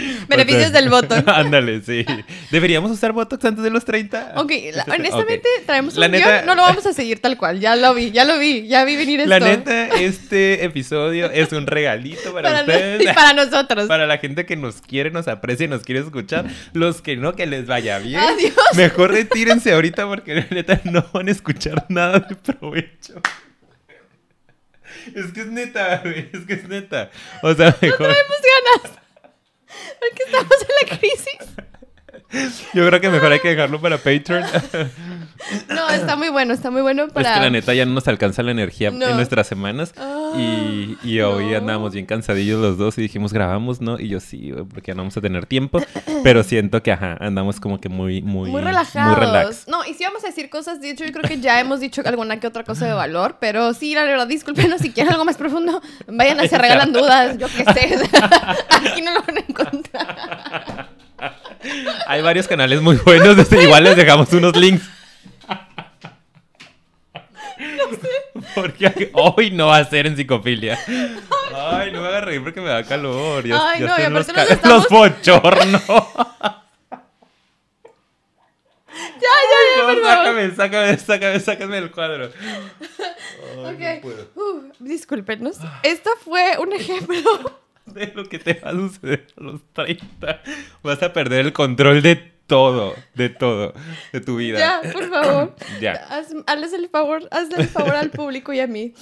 Beneficios 0.28 0.68
O 0.68 0.70
sea, 0.70 0.80
del 0.80 0.90
Botox. 0.90 1.22
Ándale, 1.26 1.80
sí. 1.82 2.04
¿Deberíamos 2.50 2.90
usar 2.90 3.12
Botox 3.12 3.44
antes 3.44 3.62
de 3.64 3.70
los 3.70 3.84
30? 3.84 4.34
Ok, 4.36 4.52
la- 4.72 4.84
honestamente, 4.84 5.48
traemos 5.66 5.96
un 5.96 6.00
guion, 6.00 6.12
neta- 6.12 6.42
no 6.44 6.54
lo 6.54 6.62
vamos 6.62 6.86
a 6.86 6.92
seguir 6.92 7.20
tal 7.20 7.36
cual. 7.36 7.60
Ya 7.60 7.76
lo 7.76 7.94
vi, 7.94 8.10
ya 8.10 8.24
lo 8.24 8.38
vi, 8.38 8.66
ya 8.68 8.84
vi 8.84 8.96
venir 8.96 9.20
esto. 9.20 9.30
La 9.30 9.40
neta, 9.40 9.86
este 9.88 10.64
episodio 10.64 11.30
es 11.30 11.52
un 11.52 11.66
regalito 11.66 12.32
para, 12.32 12.50
para, 12.50 12.62
no- 12.64 12.72
ustedes. 12.72 13.02
y 13.10 13.14
para 13.14 13.32
nosotros. 13.32 13.86
Para 13.88 14.06
la 14.06 14.18
gente 14.18 14.46
que 14.46 14.56
nos 14.56 14.80
quiere, 14.80 15.10
nos 15.10 15.28
aprecia 15.28 15.64
y 15.66 15.68
nos 15.68 15.82
quiere 15.82 16.00
escuchar. 16.00 16.46
Los 16.72 17.00
que 17.02 17.16
no, 17.16 17.34
que 17.34 17.46
les 17.46 17.66
vaya 17.66 17.98
bien. 17.98 18.20
Adiós. 18.20 18.54
Mejor 18.76 19.12
retírense 19.12 19.72
ahorita 19.72 20.06
porque 20.06 20.34
la 20.34 20.46
neta 20.50 20.80
no 20.84 21.04
van 21.12 21.28
a 21.28 21.30
escuchar 21.30 21.86
nada 21.88 22.20
de 22.20 22.34
provecho. 22.36 23.20
Es 25.14 25.32
que 25.32 25.40
es 25.40 25.46
neta, 25.46 26.00
güey. 26.04 26.28
Es 26.32 26.40
que 26.46 26.54
es 26.54 26.68
neta. 26.68 27.10
O 27.42 27.54
sea, 27.54 27.74
mejor. 27.80 27.98
Tenemos 27.98 28.36
ganas. 28.82 28.98
Porque 29.98 30.22
estamos 30.24 30.56
en 30.62 30.88
la 30.88 30.98
crisis. 30.98 31.69
Yo 32.74 32.86
creo 32.86 33.00
que 33.00 33.10
mejor 33.10 33.32
hay 33.32 33.40
que 33.40 33.48
dejarlo 33.48 33.80
para 33.80 33.98
Patreon. 33.98 34.44
No, 35.68 35.88
está 35.88 36.16
muy 36.16 36.28
bueno, 36.28 36.52
está 36.52 36.70
muy 36.70 36.82
bueno 36.82 37.08
para... 37.08 37.30
Es 37.30 37.34
que 37.34 37.40
la 37.40 37.50
neta 37.50 37.72
ya 37.72 37.86
no 37.86 37.94
nos 37.94 38.06
alcanza 38.06 38.42
la 38.42 38.50
energía 38.50 38.90
No. 38.90 39.06
en 39.08 39.16
nuestras 39.16 39.46
semanas. 39.46 39.94
Y, 40.36 40.98
y 41.02 41.20
hoy 41.20 41.46
no. 41.46 41.56
andábamos 41.56 41.94
bien 41.94 42.04
cansadillos 42.04 42.60
los 42.60 42.76
dos 42.76 42.98
y 42.98 43.02
dijimos, 43.02 43.32
grabamos, 43.32 43.80
¿no? 43.80 43.98
Y 43.98 44.08
yo 44.08 44.20
sí, 44.20 44.52
porque 44.72 44.88
ya 44.88 44.94
no 44.94 45.00
vamos 45.00 45.16
a 45.16 45.22
tener 45.22 45.46
tiempo. 45.46 45.80
Pero 46.22 46.42
siento 46.42 46.82
que, 46.82 46.92
ajá, 46.92 47.16
andamos 47.20 47.58
como 47.58 47.80
que 47.80 47.88
muy, 47.88 48.20
muy... 48.20 48.50
Muy 48.50 48.60
relajados. 48.60 49.16
Muy 49.16 49.26
relax. 49.26 49.66
No, 49.66 49.84
y 49.86 49.94
si 49.94 50.04
vamos 50.04 50.22
a 50.24 50.26
decir 50.28 50.50
cosas, 50.50 50.80
de 50.80 50.90
hecho, 50.90 51.04
yo 51.06 51.12
creo 51.12 51.24
que 51.24 51.40
ya 51.40 51.58
hemos 51.58 51.80
dicho 51.80 52.02
alguna 52.04 52.38
que 52.38 52.46
otra 52.46 52.62
cosa 52.62 52.86
de 52.86 52.92
valor, 52.92 53.38
pero 53.40 53.72
sí, 53.72 53.94
la 53.94 54.04
verdad, 54.04 54.26
discúlpenos 54.26 54.82
si 54.82 54.90
quieren 54.92 55.12
algo 55.12 55.24
más 55.24 55.38
profundo. 55.38 55.80
Vayan 56.06 56.38
a 56.38 56.46
Se 56.48 56.58
Regalan 56.58 56.92
Dudas, 56.92 57.38
yo 57.38 57.46
qué 57.48 57.64
sé. 57.64 57.98
Aquí 58.68 59.00
no 59.02 59.12
lo 59.14 59.22
van 59.22 59.38
a 59.38 59.40
encontrar. 59.48 60.90
Hay 62.06 62.22
varios 62.22 62.48
canales 62.48 62.80
muy 62.80 62.96
buenos, 62.96 63.36
este, 63.38 63.62
igual 63.62 63.84
les 63.84 63.96
dejamos 63.96 64.32
unos 64.32 64.56
links. 64.56 64.88
Porque 68.54 69.10
hoy 69.12 69.50
no 69.50 69.66
va 69.68 69.78
a 69.78 69.84
ser 69.84 70.06
en 70.06 70.16
psicofilia. 70.16 70.78
Ay, 71.54 71.92
no 71.92 72.00
me 72.00 72.08
hagas 72.08 72.24
reír 72.24 72.42
porque 72.42 72.60
me 72.60 72.68
da 72.68 72.82
calor. 72.84 73.44
Ya, 73.46 73.58
Ay, 73.70 73.80
ya 73.80 73.86
no, 73.86 73.92
y 73.98 74.00
están 74.00 74.12
los, 74.14 74.28
nos 74.28 74.50
estamos- 74.50 74.82
los 74.82 74.88
bochornos. 74.88 75.82
Ya, 78.92 79.28
ya, 79.46 79.60
ya, 79.76 79.94
No, 79.94 80.02
sácame, 80.08 80.50
sácame, 80.54 80.96
sácame, 80.98 81.40
sácame 81.40 81.74
del 81.76 81.90
cuadro. 81.90 82.30
Ay, 82.80 83.74
Ok. 83.74 83.80
no 83.96 84.00
puedo. 84.02 84.30
Uh, 84.34 84.72
discúlpenos. 84.78 85.58
Esto 85.82 86.10
fue 86.24 86.56
un 86.58 86.72
ejemplo. 86.72 87.16
De 87.94 88.12
lo 88.14 88.24
que 88.28 88.38
te 88.38 88.54
va 88.54 88.70
a 88.70 88.72
suceder 88.72 89.26
a 89.38 89.42
los 89.42 89.60
30. 89.72 90.42
Vas 90.82 91.02
a 91.02 91.12
perder 91.12 91.46
el 91.46 91.52
control 91.52 92.02
de 92.02 92.30
todo, 92.46 92.94
de 93.14 93.28
todo, 93.28 93.72
de 94.12 94.20
tu 94.20 94.36
vida. 94.36 94.58
Ya, 94.58 94.80
por 94.92 95.08
favor. 95.08 95.54
Ya. 95.80 95.94
Haz- 96.10 96.34
hazles 96.48 96.72
el 96.72 96.88
favor, 96.88 97.28
hazle 97.30 97.56
el 97.62 97.68
favor 97.68 97.94
al 97.94 98.10
público 98.10 98.52
y 98.52 98.58
a 98.60 98.66
mí. 98.66 98.92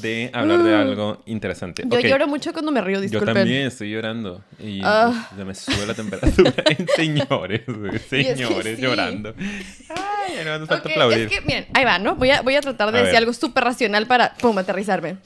De 0.00 0.30
hablar 0.32 0.62
de 0.62 0.72
Uh. 0.72 0.76
algo 0.78 1.22
interesante. 1.26 1.82
Yo 1.86 1.98
Ok. 1.98 2.04
lloro 2.06 2.26
mucho 2.26 2.52
cuando 2.54 2.72
me 2.72 2.80
río, 2.80 2.96
Yo 2.96 3.02
disculpen. 3.02 3.34
también 3.34 3.66
estoy 3.66 3.90
llorando. 3.92 4.42
Y 4.58 4.80
Ah. 4.82 5.28
se 5.36 5.44
me 5.44 5.54
sube 5.54 5.86
la 5.86 5.92
temperatura. 5.94 6.52
señores, 6.96 7.62
güey, 7.66 7.94
es 7.96 8.02
que 8.04 8.24
señores 8.36 8.76
sí. 8.76 8.82
llorando. 8.82 9.34
Ay, 9.38 10.44
no 10.44 10.52
hace 10.54 10.66
falta 10.66 10.88
Ok, 10.88 10.90
aplaudir. 10.92 11.18
es 11.20 11.28
que, 11.30 11.40
miren, 11.42 11.66
ahí 11.74 11.84
va, 11.84 11.98
¿no? 11.98 12.16
Voy 12.16 12.30
a, 12.30 12.40
voy 12.40 12.54
a 12.56 12.60
tratar 12.62 12.90
de 12.90 12.98
A 12.98 13.00
decir 13.02 13.12
ver. 13.12 13.18
algo 13.18 13.32
súper 13.34 13.64
racional 13.64 14.06
para, 14.06 14.34
pum, 14.36 14.56
aterrizarme. 14.58 15.18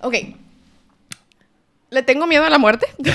Ok. 0.00 0.14
¿Le 1.90 2.02
tengo 2.02 2.26
miedo 2.26 2.44
a 2.44 2.50
la 2.50 2.58
muerte? 2.58 2.86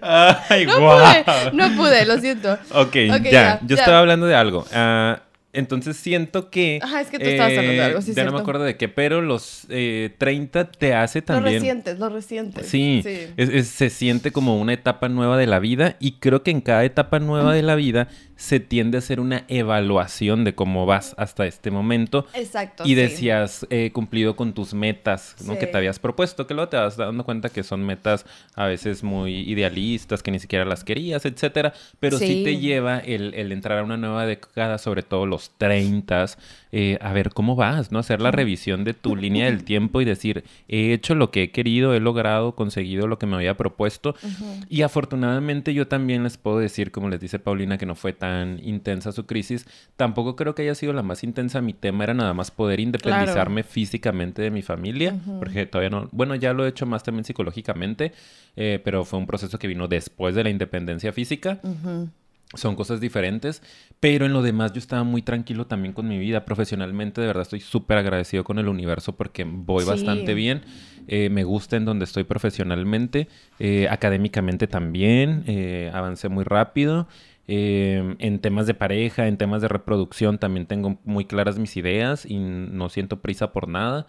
Ay, 0.00 0.66
No 0.66 0.74
pude, 0.76 1.24
no 1.52 1.70
pude, 1.76 2.04
lo 2.06 2.18
siento. 2.18 2.52
Ok, 2.70 2.96
Ok, 3.14 3.22
ya. 3.24 3.30
ya, 3.30 3.60
Yo 3.62 3.76
ya. 3.76 3.82
estaba 3.82 3.98
hablando 4.00 4.26
de 4.26 4.34
algo. 4.34 4.66
Ah, 4.72 5.20
entonces 5.52 5.96
siento 5.96 6.50
que. 6.50 6.78
Ajá, 6.82 7.00
es 7.00 7.08
que 7.08 7.18
tú 7.18 7.26
estabas 7.26 7.52
hablando 7.52 7.72
de 7.72 7.82
algo, 7.82 8.00
sí, 8.02 8.12
Ya 8.14 8.24
no 8.24 8.32
me 8.32 8.40
acuerdo 8.40 8.64
de 8.64 8.76
qué, 8.76 8.88
pero 8.88 9.20
los 9.20 9.66
eh, 9.68 10.14
30 10.18 10.70
te 10.72 10.94
hace 10.94 11.22
también. 11.22 11.56
recientes, 11.56 11.98
los 11.98 12.12
recientes. 12.12 12.66
Sí, 12.66 13.02
es- 13.04 13.48
es- 13.48 13.68
se 13.68 13.90
siente 13.90 14.30
como 14.32 14.58
una 14.60 14.72
etapa 14.72 15.08
nueva 15.08 15.36
de 15.36 15.46
la 15.46 15.58
vida 15.58 15.96
y 16.00 16.12
creo 16.12 16.42
que 16.42 16.50
en 16.50 16.60
cada 16.60 16.84
etapa 16.84 17.18
nueva 17.18 17.52
de 17.54 17.62
la 17.62 17.74
vida 17.74 18.08
se 18.36 18.58
tiende 18.58 18.96
a 18.96 19.00
hacer 19.00 19.20
una 19.20 19.44
evaluación 19.46 20.42
de 20.42 20.54
cómo 20.54 20.84
vas 20.84 21.14
hasta 21.16 21.46
este 21.46 21.70
momento 21.70 22.26
Exacto. 22.34 22.82
y 22.84 22.88
sí. 22.88 22.94
decías 22.96 23.66
eh, 23.70 23.90
cumplido 23.92 24.34
con 24.34 24.52
tus 24.52 24.74
metas 24.74 25.36
¿no? 25.46 25.52
Sí. 25.52 25.58
que 25.60 25.66
te 25.68 25.76
habías 25.76 26.00
propuesto, 26.00 26.46
que 26.48 26.54
luego 26.54 26.68
te 26.68 26.76
vas 26.76 26.96
dando 26.96 27.24
cuenta 27.24 27.50
que 27.50 27.62
son 27.62 27.84
metas 27.84 28.26
a 28.56 28.66
veces 28.66 29.04
muy 29.04 29.48
idealistas, 29.48 30.22
que 30.24 30.32
ni 30.32 30.40
siquiera 30.40 30.64
las 30.64 30.82
querías, 30.82 31.24
etcétera, 31.24 31.72
pero 32.00 32.18
sí, 32.18 32.26
Sí. 32.26 32.44
te 32.44 32.58
lleva 32.58 32.98
el, 32.98 33.34
el 33.34 33.52
entrar 33.52 33.78
a 33.78 33.84
una 33.84 33.96
nueva 33.96 34.26
década, 34.26 34.78
sobre 34.78 35.02
todo 35.02 35.24
los 35.26 35.41
los 35.42 35.50
30, 35.58 36.26
eh, 36.72 36.98
a 37.00 37.12
ver 37.12 37.30
cómo 37.30 37.56
vas, 37.56 37.90
¿no? 37.92 37.98
Hacer 37.98 38.20
la 38.20 38.30
revisión 38.30 38.84
de 38.84 38.94
tu 38.94 39.16
línea 39.16 39.46
del 39.46 39.64
tiempo 39.64 40.00
y 40.00 40.04
decir, 40.04 40.44
he 40.68 40.92
hecho 40.92 41.14
lo 41.14 41.30
que 41.30 41.44
he 41.44 41.50
querido, 41.50 41.94
he 41.94 42.00
logrado, 42.00 42.54
conseguido 42.54 43.06
lo 43.06 43.18
que 43.18 43.26
me 43.26 43.36
había 43.36 43.56
propuesto. 43.56 44.14
Y 44.68 44.82
afortunadamente 44.82 45.74
yo 45.74 45.88
también 45.88 46.22
les 46.22 46.36
puedo 46.36 46.58
decir, 46.58 46.90
como 46.90 47.08
les 47.08 47.20
dice 47.20 47.38
Paulina, 47.38 47.78
que 47.78 47.86
no 47.86 47.94
fue 47.94 48.12
tan 48.12 48.60
intensa 48.62 49.12
su 49.12 49.26
crisis. 49.26 49.66
Tampoco 49.96 50.36
creo 50.36 50.54
que 50.54 50.62
haya 50.62 50.74
sido 50.74 50.92
la 50.92 51.02
más 51.02 51.24
intensa. 51.24 51.60
Mi 51.60 51.72
tema 51.72 52.04
era 52.04 52.14
nada 52.14 52.34
más 52.34 52.50
poder 52.50 52.80
independizarme 52.80 53.62
físicamente 53.62 54.42
de 54.42 54.50
mi 54.50 54.62
familia, 54.62 55.14
porque 55.38 55.66
todavía 55.66 55.90
no, 55.90 56.08
bueno, 56.12 56.34
ya 56.34 56.52
lo 56.52 56.64
he 56.64 56.68
hecho 56.68 56.86
más 56.86 57.02
también 57.02 57.24
psicológicamente, 57.24 58.12
eh, 58.56 58.80
pero 58.84 59.04
fue 59.04 59.18
un 59.18 59.26
proceso 59.26 59.58
que 59.58 59.66
vino 59.66 59.88
después 59.88 60.34
de 60.34 60.44
la 60.44 60.50
independencia 60.50 61.12
física. 61.12 61.60
Son 62.54 62.76
cosas 62.76 63.00
diferentes, 63.00 63.62
pero 64.00 64.26
en 64.26 64.32
lo 64.32 64.42
demás 64.42 64.72
yo 64.72 64.78
estaba 64.78 65.04
muy 65.04 65.22
tranquilo 65.22 65.66
también 65.66 65.94
con 65.94 66.06
mi 66.06 66.18
vida. 66.18 66.44
Profesionalmente, 66.44 67.20
de 67.20 67.26
verdad, 67.26 67.42
estoy 67.42 67.60
súper 67.60 67.98
agradecido 67.98 68.44
con 68.44 68.58
el 68.58 68.68
universo 68.68 69.16
porque 69.16 69.44
voy 69.44 69.84
bastante 69.84 70.34
bien. 70.34 70.62
Eh, 71.08 71.30
me 71.30 71.44
gusta 71.44 71.76
en 71.76 71.84
donde 71.84 72.04
estoy 72.04 72.24
profesionalmente. 72.24 73.28
Eh, 73.58 73.88
académicamente 73.90 74.66
también. 74.66 75.44
Eh, 75.46 75.90
avancé 75.92 76.28
muy 76.28 76.44
rápido. 76.44 77.08
en 77.48 78.38
temas 78.38 78.66
de 78.66 78.72
pareja, 78.72 79.26
en 79.26 79.36
temas 79.36 79.60
de 79.60 79.68
reproducción, 79.68 80.38
también 80.38 80.66
tengo 80.66 80.98
muy 81.04 81.24
claras 81.26 81.58
mis 81.58 81.76
ideas 81.76 82.24
y 82.24 82.38
no 82.38 82.88
siento 82.88 83.20
prisa 83.20 83.52
por 83.52 83.68
nada. 83.68 84.06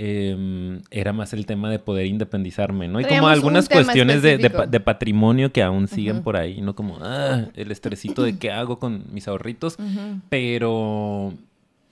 Em, 0.00 0.80
era 0.92 1.12
más 1.12 1.32
el 1.32 1.44
tema 1.44 1.70
de 1.70 1.80
poder 1.80 2.06
independizarme, 2.06 2.86
¿no? 2.86 3.00
Y 3.00 3.04
como 3.04 3.26
algunas 3.26 3.68
cuestiones 3.68 4.22
de, 4.22 4.38
de, 4.38 4.80
patrimonio 4.80 5.50
que 5.50 5.60
aún 5.60 5.88
siguen 5.88 6.22
por 6.22 6.36
ahí, 6.36 6.60
¿no? 6.60 6.76
Como, 6.76 6.98
ah, 7.02 7.46
el 7.56 7.72
estresito 7.72 8.22
de 8.22 8.38
qué 8.38 8.52
hago 8.52 8.78
con 8.78 9.02
mis 9.12 9.26
ahorritos, 9.26 9.76
pero 10.28 11.34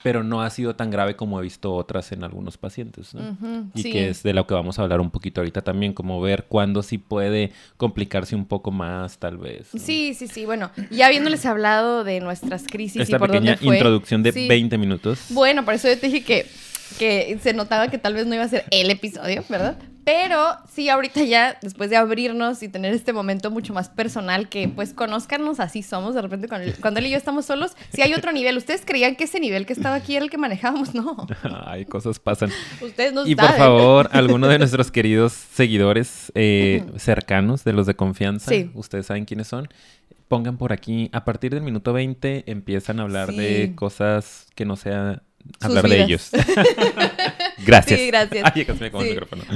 pero 0.03 0.23
no 0.23 0.41
ha 0.41 0.49
sido 0.49 0.75
tan 0.75 0.89
grave 0.89 1.17
como 1.17 1.39
he 1.39 1.43
visto 1.43 1.73
otras 1.73 2.11
en 2.13 2.23
algunos 2.23 2.57
pacientes, 2.57 3.13
¿no? 3.13 3.69
y 3.73 3.83
que 3.83 4.09
es 4.09 4.23
de 4.23 4.33
lo 4.33 4.47
que 4.47 4.53
vamos 4.53 4.79
a 4.79 4.83
hablar 4.83 5.01
un 5.01 5.09
poquito 5.09 5.41
ahorita 5.41 5.61
también, 5.61 5.91
como 5.91 6.21
ver 6.21 6.45
cuándo 6.47 6.83
sí 6.83 6.97
puede 6.97 7.51
complicarse 7.75 8.35
un 8.35 8.45
poco 8.45 8.71
más, 8.71 9.17
tal 9.17 9.37
vez. 9.37 9.67
Sí, 9.77 10.13
sí, 10.13 10.27
sí. 10.27 10.45
Bueno, 10.45 10.71
ya 10.91 11.07
habiéndoles 11.07 11.45
hablado 11.45 12.05
de 12.05 12.21
nuestras 12.21 12.63
crisis 12.67 13.01
Esta 13.01 13.17
y 13.17 13.19
por 13.19 13.31
pequeña 13.31 13.55
dónde 13.55 13.65
fue, 13.65 13.75
introducción 13.75 14.23
de 14.23 14.31
20 14.31 14.77
minutos. 14.77 15.25
Bueno, 15.31 15.65
por 15.65 15.73
eso 15.73 15.89
yo 15.89 15.99
te 15.99 16.07
dije 16.07 16.23
que 16.23 16.45
que 16.97 17.39
se 17.41 17.53
notaba 17.53 17.89
que 17.89 17.97
tal 17.97 18.13
vez 18.13 18.25
no 18.25 18.35
iba 18.35 18.43
a 18.43 18.49
ser 18.49 18.65
el 18.71 18.89
episodio, 18.91 19.43
¿verdad? 19.49 19.77
Pero 20.07 20.55
sí, 20.71 20.87
ahorita 20.87 21.21
ya, 21.25 21.57
después 21.61 21.89
de 21.89 21.97
abrirnos 21.97 22.63
y 22.63 22.69
tener 22.69 22.93
este 22.93 23.11
momento 23.11 23.51
mucho 23.51 23.73
más 23.73 23.89
personal, 23.89 24.47
que 24.47 24.69
pues 24.69 24.93
conozcanos 24.93 25.59
así 25.59 25.83
somos, 25.83 26.15
de 26.15 26.21
repente 26.21 26.47
cuando, 26.47 26.99
él 26.99 27.07
y 27.07 27.09
yo 27.09 27.17
estamos 27.17 27.45
solos, 27.45 27.75
si 27.91 28.01
hay 28.01 28.13
otro 28.13 28.31
nivel. 28.31 28.55
¿Ustedes 28.55 28.83
creían 28.85 29.17
que 29.17 29.25
ese 29.25 29.41
nivel 29.41 29.65
que 29.65 29.73
estaba 29.73 29.95
aquí 29.95 30.15
era 30.15 30.23
el 30.23 30.31
que 30.31 30.37
manejábamos? 30.37 30.95
No. 30.95 31.27
Ay, 31.65 31.83
cosas 31.83 32.19
pasan. 32.19 32.51
Ustedes 32.79 33.11
no 33.11 33.27
Y 33.27 33.35
por 33.35 33.51
favor, 33.57 34.07
alguno 34.13 34.47
de 34.47 34.59
nuestros 34.59 34.91
queridos 34.91 35.33
seguidores 35.33 36.31
eh, 36.35 36.85
cercanos, 36.95 37.65
de 37.65 37.73
los 37.73 37.85
de 37.85 37.97
confianza, 37.97 38.53
ustedes 38.75 39.07
saben 39.07 39.25
quiénes 39.25 39.47
son, 39.47 39.67
pongan 40.29 40.57
por 40.57 40.71
aquí, 40.71 41.09
a 41.11 41.25
partir 41.25 41.53
del 41.53 41.63
minuto 41.63 41.91
20 41.91 42.45
empiezan 42.47 43.01
a 43.01 43.03
hablar 43.03 43.33
de 43.33 43.73
cosas 43.75 44.47
que 44.55 44.63
no 44.63 44.77
sea 44.77 45.21
hablar 45.59 45.87
de 45.87 46.03
ellos. 46.03 46.29
gracias. 47.65 47.99
Sí, 47.99 48.07
gracias. 48.07 48.43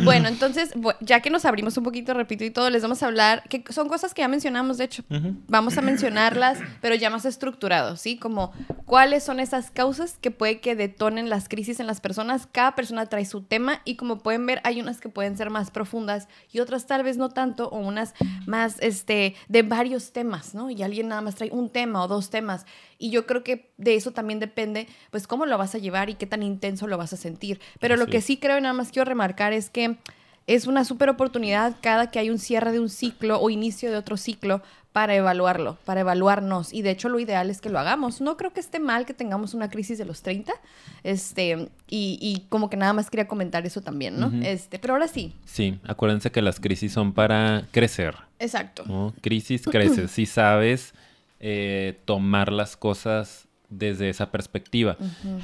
Bueno, 0.03 0.27
entonces, 0.27 0.71
ya 1.01 1.19
que 1.19 1.29
nos 1.29 1.45
abrimos 1.45 1.77
un 1.77 1.83
poquito, 1.83 2.13
repito 2.13 2.43
y 2.43 2.51
todo, 2.51 2.69
les 2.69 2.81
vamos 2.81 3.03
a 3.03 3.07
hablar, 3.07 3.43
que 3.49 3.63
son 3.69 3.87
cosas 3.87 4.13
que 4.13 4.21
ya 4.21 4.27
mencionamos, 4.27 4.77
de 4.77 4.85
hecho. 4.85 5.03
Vamos 5.47 5.77
a 5.77 5.81
mencionarlas, 5.81 6.59
pero 6.81 6.95
ya 6.95 7.09
más 7.09 7.25
estructurado, 7.25 7.97
¿sí? 7.97 8.17
Como 8.17 8.51
cuáles 8.85 9.23
son 9.23 9.39
esas 9.39 9.71
causas 9.71 10.17
que 10.19 10.31
puede 10.31 10.59
que 10.59 10.75
detonen 10.75 11.29
las 11.29 11.47
crisis 11.47 11.79
en 11.79 11.87
las 11.87 12.01
personas. 12.01 12.47
Cada 12.51 12.75
persona 12.75 13.05
trae 13.05 13.25
su 13.25 13.41
tema 13.41 13.81
y 13.85 13.95
como 13.95 14.19
pueden 14.19 14.45
ver, 14.45 14.61
hay 14.63 14.81
unas 14.81 14.99
que 14.99 15.09
pueden 15.09 15.37
ser 15.37 15.49
más 15.49 15.71
profundas 15.71 16.27
y 16.51 16.59
otras 16.59 16.87
tal 16.87 17.03
vez 17.03 17.17
no 17.17 17.29
tanto, 17.29 17.69
o 17.69 17.79
unas 17.79 18.13
más, 18.45 18.77
este, 18.79 19.35
de 19.47 19.63
varios 19.63 20.11
temas, 20.11 20.53
¿no? 20.53 20.69
Y 20.69 20.83
alguien 20.83 21.07
nada 21.07 21.21
más 21.21 21.35
trae 21.35 21.49
un 21.51 21.69
tema 21.69 22.03
o 22.03 22.07
dos 22.07 22.29
temas. 22.29 22.65
Y 22.97 23.09
yo 23.09 23.25
creo 23.25 23.43
que 23.43 23.71
de 23.77 23.95
eso 23.95 24.11
también 24.11 24.39
depende, 24.39 24.87
pues, 25.09 25.25
cómo 25.25 25.47
lo 25.47 25.57
vas 25.57 25.73
a 25.73 25.79
llevar 25.79 26.11
y 26.11 26.15
qué 26.15 26.27
tan 26.27 26.43
intenso 26.43 26.85
lo 26.85 26.97
vas 26.99 27.13
a 27.13 27.17
sentir. 27.17 27.59
Pero 27.79 27.90
lo 27.97 28.08
que 28.08 28.21
sí 28.21 28.38
creo 28.38 28.58
y 28.58 28.62
nada 28.62 28.73
más 28.73 28.91
quiero 28.91 29.08
remarcar 29.08 29.54
es 29.54 29.69
que 29.69 29.97
es 30.47 30.67
una 30.67 30.84
súper 30.86 31.10
oportunidad 31.10 31.75
cada 31.82 32.12
que 32.12 32.19
hay 32.19 32.30
un 32.30 32.39
cierre 32.39 32.71
de 32.71 32.80
un 32.80 32.89
ciclo 32.89 33.39
o 33.39 33.49
inicio 33.49 33.91
de 33.91 33.97
otro 33.97 34.17
ciclo 34.17 34.62
para 34.91 35.15
evaluarlo, 35.15 35.77
para 35.86 36.01
evaluarnos. 36.01 36.73
Y 36.73 36.82
de 36.82 36.91
hecho 36.91 37.08
lo 37.08 37.19
ideal 37.19 37.49
es 37.49 37.62
que 37.62 37.69
lo 37.69 37.80
hagamos. 37.80 38.19
No 38.19 38.36
creo 38.36 38.51
que 38.51 38.60
esté 38.60 38.80
mal 38.80 39.06
que 39.06 39.13
tengamos 39.13 39.54
una 39.54 39.69
crisis 39.69 39.97
de 39.97 40.06
los 40.06 40.21
30. 40.21 40.54
Este, 41.04 41.69
y, 41.89 42.45
como 42.49 42.69
que 42.69 42.75
nada 42.77 42.91
más 42.91 43.10
quería 43.10 43.27
comentar 43.27 43.65
eso 43.65 43.82
también, 43.82 44.19
¿no? 44.19 44.32
Este, 44.43 44.80
pero 44.80 44.95
ahora 44.95 45.08
sí. 45.08 45.34
Sí, 45.45 45.80
acuérdense 45.88 46.32
que 46.32 46.41
las 46.41 46.60
crisis 46.60 46.91
son 46.91 47.13
para 47.13 47.67
crecer. 47.71 48.15
Exacto. 48.39 49.13
Crisis 49.21 49.63
creces. 49.63 50.12
si 50.12 50.25
sabes 50.25 50.93
eh, 51.39 51.99
tomar 52.06 52.51
las 52.51 52.75
cosas 52.75 53.47
desde 53.71 54.10
esa 54.10 54.31
perspectiva, 54.31 54.97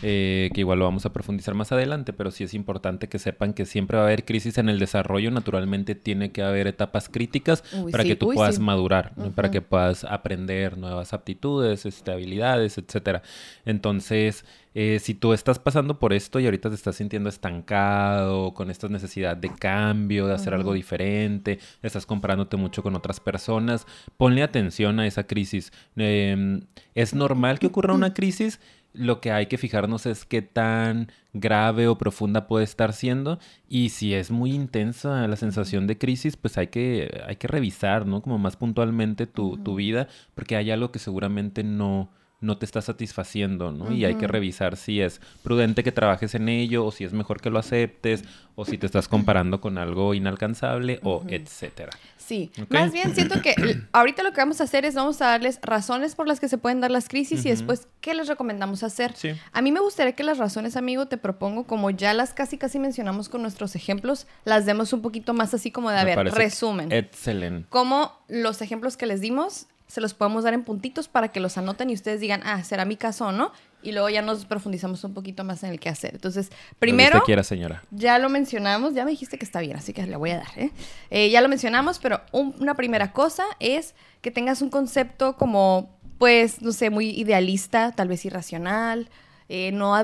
eh, 0.03 0.51
que 0.53 0.61
igual 0.61 0.79
lo 0.79 0.85
vamos 0.85 1.05
a 1.05 1.13
profundizar 1.13 1.55
más 1.55 1.71
adelante, 1.71 2.13
pero 2.13 2.29
sí 2.29 2.43
es 2.43 2.53
importante 2.53 3.07
que 3.07 3.17
sepan 3.17 3.53
que 3.53 3.65
siempre 3.65 3.97
va 3.97 4.03
a 4.03 4.07
haber 4.07 4.25
crisis 4.25 4.57
en 4.57 4.69
el 4.69 4.77
desarrollo, 4.77 5.31
naturalmente 5.31 5.95
tiene 5.95 6.31
que 6.31 6.43
haber 6.43 6.67
etapas 6.67 7.09
críticas 7.09 7.63
para 7.91 8.03
que 8.03 8.15
tú 8.15 8.31
puedas 8.33 8.59
madurar, 8.59 9.13
para 9.33 9.49
que 9.49 9.61
puedas 9.61 10.03
aprender 10.03 10.77
nuevas 10.77 11.13
aptitudes, 11.13 11.85
este, 11.85 12.11
habilidades, 12.11 12.77
etcétera. 12.77 13.23
Entonces, 13.65 14.45
eh, 14.79 14.99
si 14.99 15.15
tú 15.15 15.33
estás 15.33 15.57
pasando 15.57 15.97
por 15.97 16.13
esto 16.13 16.39
y 16.39 16.45
ahorita 16.45 16.69
te 16.69 16.75
estás 16.75 16.97
sintiendo 16.97 17.29
estancado, 17.29 18.53
con 18.53 18.69
esta 18.69 18.87
necesidad 18.87 19.35
de 19.35 19.49
cambio, 19.49 20.27
de 20.27 20.35
hacer 20.35 20.53
algo 20.53 20.73
diferente, 20.73 21.57
estás 21.81 22.05
comparándote 22.05 22.57
mucho 22.57 22.83
con 22.83 22.93
otras 22.93 23.19
personas, 23.19 23.87
ponle 24.17 24.43
atención 24.43 24.99
a 24.99 25.07
esa 25.07 25.25
crisis. 25.25 25.73
Em, 25.95 26.61
es 26.93 27.15
normal 27.15 27.57
que 27.57 27.65
ocurra 27.65 27.95
una 27.95 28.13
crisis. 28.13 28.59
Lo 28.93 29.19
que 29.19 29.31
hay 29.31 29.47
que 29.47 29.57
fijarnos 29.57 30.05
es 30.05 30.25
qué 30.25 30.43
tan 30.43 31.11
grave 31.33 31.87
o 31.87 31.97
profunda 31.97 32.45
puede 32.45 32.63
estar 32.63 32.93
siendo 32.93 33.39
y 33.67 33.89
si 33.89 34.13
es 34.13 34.29
muy 34.29 34.51
intensa 34.53 35.27
la 35.27 35.37
sensación 35.37 35.87
de 35.87 35.97
crisis, 35.97 36.37
pues 36.37 36.55
hay 36.59 36.67
que, 36.67 37.23
hay 37.27 37.37
que 37.37 37.47
revisar, 37.47 38.05
¿no? 38.05 38.21
Como 38.21 38.37
más 38.37 38.57
puntualmente 38.57 39.25
tu, 39.25 39.57
tu 39.57 39.73
vida, 39.73 40.07
porque 40.35 40.55
hay 40.55 40.69
algo 40.69 40.91
que 40.91 40.99
seguramente 40.99 41.63
no, 41.63 42.11
no 42.39 42.57
te 42.57 42.65
está 42.65 42.81
satisfaciciendo, 42.81 43.71
¿no? 43.71 43.91
Y 43.91 44.05
hay 44.05 44.15
que 44.15 44.27
revisar 44.27 44.77
si 44.77 45.01
es 45.01 45.21
prudente 45.43 45.83
que 45.83 45.91
trabajes 45.91 46.35
en 46.35 46.49
ello 46.49 46.85
o 46.85 46.91
si 46.91 47.03
es 47.03 47.13
mejor 47.13 47.41
que 47.41 47.49
lo 47.49 47.57
aceptes 47.57 48.23
o 48.55 48.63
si 48.63 48.77
te 48.77 48.85
estás 48.85 49.07
comparando 49.07 49.59
con 49.59 49.77
algo 49.77 50.13
inalcanzable 50.13 50.99
o 51.03 51.23
etcétera. 51.27 51.91
Sí, 52.17 52.51
más 52.69 52.91
bien 52.91 53.15
siento 53.15 53.41
que 53.41 53.55
ahorita 53.91 54.21
lo 54.21 54.33
que 54.33 54.41
vamos 54.41 54.61
a 54.61 54.65
hacer 54.65 54.85
es 54.85 54.93
vamos 54.93 55.21
a 55.21 55.27
darles 55.27 55.59
razones 55.63 56.13
por 56.13 56.27
las 56.27 56.39
que 56.39 56.47
se 56.47 56.57
pueden 56.57 56.79
dar 56.79 56.91
las 56.91 57.09
crisis 57.09 57.43
y 57.45 57.49
después 57.49 57.87
qué 58.01 58.13
les 58.13 58.27
recomendamos 58.27 58.83
hacer. 58.83 59.13
Sí. 59.15 59.31
A 59.51 59.61
mí 59.61 59.71
me 59.71 59.79
gustaría 59.79 60.13
que 60.13 60.23
las 60.23 60.37
razones, 60.37 60.77
amigo, 60.77 61.07
te 61.07 61.17
propongo, 61.17 61.65
como 61.65 61.89
ya 61.89 62.13
las 62.13 62.33
casi 62.33 62.57
casi 62.57 62.77
mencionamos 62.77 63.29
con 63.29 63.41
nuestros 63.41 63.75
ejemplos, 63.75 64.27
las 64.45 64.65
demos 64.65 64.93
un 64.93 65.01
poquito 65.01 65.33
más 65.33 65.53
así 65.53 65.71
como 65.71 65.89
de, 65.89 65.97
a 65.97 66.03
ver, 66.03 66.17
resumen. 66.33 66.91
Excelente. 66.91 67.67
Como 67.69 68.11
los 68.27 68.61
ejemplos 68.61 68.97
que 68.97 69.07
les 69.07 69.21
dimos 69.21 69.67
se 69.87 70.01
los 70.01 70.13
podemos 70.13 70.43
dar 70.43 70.53
en 70.53 70.63
puntitos 70.63 71.07
para 71.07 71.29
que 71.29 71.39
los 71.39 71.57
anoten 71.57 71.89
y 71.89 71.93
ustedes 71.93 72.19
digan, 72.19 72.41
ah, 72.45 72.63
será 72.63 72.85
mi 72.85 72.97
caso 72.97 73.27
o 73.27 73.31
no. 73.31 73.51
Y 73.81 73.93
luego 73.93 74.09
ya 74.09 74.21
nos 74.21 74.45
profundizamos 74.45 75.03
un 75.03 75.13
poquito 75.13 75.43
más 75.43 75.63
en 75.63 75.71
el 75.71 75.79
qué 75.79 75.87
hacer. 75.87 76.15
Entonces, 76.15 76.51
primero. 76.77 77.23
quiera, 77.23 77.43
señora. 77.43 77.83
Ya 77.91 78.19
lo 78.19 78.27
mencionamos, 78.27 78.93
ya 78.93 79.05
me 79.05 79.11
dijiste 79.11 79.37
que 79.37 79.45
está 79.45 79.61
bien, 79.61 79.77
así 79.77 79.93
que 79.93 80.05
le 80.05 80.17
voy 80.17 80.31
a 80.31 80.37
dar. 80.37 80.47
¿eh? 80.57 80.71
eh 81.09 81.29
ya 81.29 81.41
lo 81.41 81.47
mencionamos, 81.47 81.99
pero 81.99 82.21
una 82.31 82.73
primera 82.73 83.13
cosa 83.13 83.45
es 83.59 83.95
que 84.21 84.29
tengas 84.29 84.61
un 84.61 84.69
concepto 84.69 85.37
como, 85.37 85.95
pues, 86.17 86.61
no 86.61 86.73
sé, 86.73 86.89
muy 86.89 87.11
idealista, 87.11 87.93
tal 87.93 88.09
vez 88.09 88.25
irracional, 88.25 89.09
eh, 89.49 89.71
no, 89.71 89.95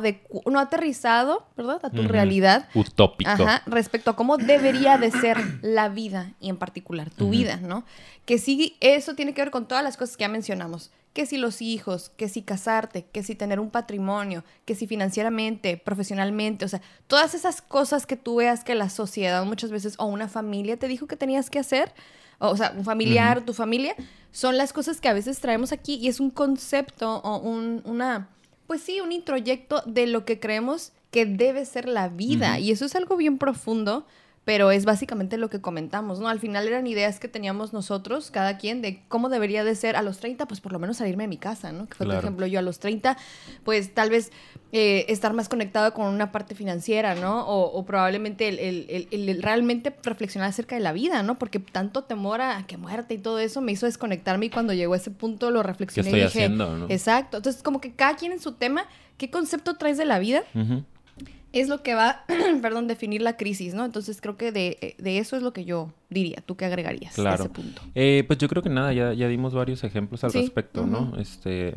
no 0.46 0.60
aterrizado, 0.60 1.46
¿verdad? 1.58 1.80
A 1.84 1.90
tu 1.90 2.04
realidad. 2.04 2.70
Utópico. 2.74 3.30
Ajá, 3.30 3.62
respecto 3.66 4.12
a 4.12 4.16
cómo 4.16 4.38
debería 4.38 4.98
de 4.98 5.12
ser 5.12 5.38
la 5.62 5.90
vida 5.90 6.32
y 6.40 6.50
en 6.50 6.56
particular 6.56 7.10
tu 7.10 7.30
vida, 7.30 7.58
¿no? 7.58 7.84
Que 8.26 8.38
sí, 8.38 8.78
eso 8.80 9.16
tiene 9.16 9.34
que 9.34 9.42
ver 9.42 9.52
con 9.52 9.68
todas 9.68 9.84
las 9.84 9.98
cosas 9.98 10.16
que 10.16 10.22
ya 10.22 10.30
mencionamos. 10.30 10.92
Que 11.12 11.26
si 11.26 11.38
los 11.38 11.62
hijos, 11.62 12.10
que 12.16 12.30
si 12.30 12.42
casarte, 12.42 13.06
que 13.12 13.22
si 13.22 13.36
tener 13.36 13.60
un 13.60 13.70
patrimonio, 13.70 14.46
que 14.64 14.76
si 14.76 14.88
financieramente, 14.88 15.76
profesionalmente, 15.76 16.64
o 16.64 16.70
sea, 16.70 16.82
todas 17.08 17.36
esas 17.36 17.62
cosas 17.62 18.06
que 18.06 18.16
tú 18.16 18.38
veas 18.38 18.64
que 18.64 18.76
la 18.76 18.90
sociedad 18.90 19.46
muchas 19.46 19.72
veces 19.72 19.96
o 20.00 20.06
una 20.06 20.30
familia 20.30 20.78
te 20.78 20.88
dijo 20.88 21.06
que 21.06 21.18
tenías 21.18 21.50
que 21.50 21.60
hacer, 21.60 21.94
o, 22.40 22.56
sea, 22.56 22.74
un 22.76 22.86
familiar, 22.86 23.42
tu 23.42 23.54
familia, 23.54 23.96
son 24.32 24.58
las 24.58 24.74
cosas 24.74 25.02
que 25.02 25.10
a 25.10 25.14
veces 25.14 25.40
traemos 25.40 25.72
aquí 25.74 25.96
y 25.96 26.08
es 26.08 26.20
un 26.20 26.32
concepto 26.32 27.18
o 27.18 27.38
un, 27.40 27.82
una 27.86 28.30
pues 28.74 28.82
sí, 28.82 29.02
un 29.02 29.12
introyecto 29.12 29.84
de 29.86 30.08
lo 30.08 30.26
que 30.26 30.40
creemos 30.40 30.94
que 31.12 31.28
debe 31.28 31.64
ser 31.64 31.88
la 31.88 32.10
vida. 32.10 32.58
Y 32.58 32.72
eso 32.72 32.86
es 32.86 32.96
algo 32.96 33.16
bien 33.18 33.38
profundo, 33.38 34.08
pero 34.46 34.72
es 34.72 34.84
básicamente 34.84 35.38
lo 35.38 35.50
que 35.50 35.62
comentamos, 35.62 36.20
¿no? 36.20 36.28
Al 36.28 36.40
final 36.40 36.68
eran 36.68 36.86
ideas 36.86 37.20
que 37.20 37.30
teníamos 37.30 37.72
nosotros, 37.72 38.30
cada 38.30 38.58
quien, 38.58 38.82
de 38.82 39.02
cómo 39.08 39.30
debería 39.30 39.64
de 39.64 39.74
ser 39.76 39.96
a 39.96 40.02
los 40.02 40.18
30, 40.18 40.48
pues 40.48 40.60
por 40.60 40.74
lo 40.74 40.80
menos 40.80 40.98
salirme 40.98 41.24
de 41.24 41.30
mi 41.30 41.38
casa, 41.38 41.72
¿no? 41.72 41.88
Que 41.88 41.96
fue, 41.96 42.06
por 42.06 42.16
ejemplo, 42.16 42.46
yo 42.46 42.60
a 42.60 42.62
los 42.62 42.80
30, 42.80 43.18
pues 43.64 43.94
tal 43.94 44.10
vez 44.10 44.32
eh, 44.74 45.06
estar 45.08 45.34
más 45.34 45.48
conectado 45.48 45.94
con 45.94 46.08
una 46.08 46.32
parte 46.34 46.56
financiera, 46.56 47.16
¿no? 47.16 47.46
O, 47.48 47.86
probablemente 47.86 48.50
el, 48.50 49.42
realmente 49.42 49.96
reflexionar 50.04 50.50
acerca 50.50 50.76
de 50.76 50.82
la 50.82 50.92
vida, 50.92 51.24
¿no? 51.24 51.40
Porque 51.40 51.60
tanto 51.60 52.04
temor 52.04 52.42
a 52.42 52.66
que 52.68 52.76
muerte 52.76 53.14
y 53.14 53.20
todo 53.20 53.40
eso 53.40 53.62
me 53.62 53.72
hizo 53.72 53.86
desconectarme 53.86 54.48
y 54.48 54.50
cuando 54.50 54.74
llegó 54.74 54.94
a 54.94 54.98
ese 54.98 55.12
punto 55.12 55.52
lo 55.52 55.64
reflexioné 55.64 56.10
y 56.10 56.14
dije, 56.16 56.26
haciendo, 56.26 56.76
¿no? 56.76 56.86
exacto. 56.90 57.38
Entonces, 57.38 57.64
como 57.64 57.80
que 57.80 57.94
cada 57.94 58.18
quien 58.18 58.34
en 58.34 58.42
su 58.42 58.54
tema, 58.54 58.88
¿qué 59.18 59.30
concepto 59.30 59.76
traes 59.76 59.98
de 59.98 60.06
la 60.06 60.20
vida? 60.20 60.44
Es 61.54 61.70
lo 61.70 61.84
que 61.84 61.94
va, 61.96 62.26
perdón, 62.62 62.88
definir 62.88 63.22
la 63.22 63.38
crisis, 63.38 63.74
¿no? 63.74 63.86
Entonces 63.86 64.20
creo 64.20 64.36
que 64.36 64.52
de, 64.52 64.96
eso 64.98 65.38
es 65.38 65.44
lo 65.44 65.54
que 65.54 65.64
yo 65.64 65.94
diría. 66.10 66.44
¿Tú 66.46 66.58
qué 66.58 66.66
agregarías 66.66 67.18
a 67.18 67.36
ese 67.36 67.50
punto? 67.50 67.82
Eh, 67.96 68.24
pues 68.28 68.40
yo 68.40 68.50
creo 68.50 68.62
que 68.62 68.70
nada, 68.70 68.92
ya, 68.92 69.14
ya 69.14 69.28
dimos 69.28 69.54
varios 69.54 69.84
ejemplos 69.84 70.24
al 70.24 70.34
respecto, 70.34 70.86
¿no? 70.86 71.16
Este, 71.18 71.76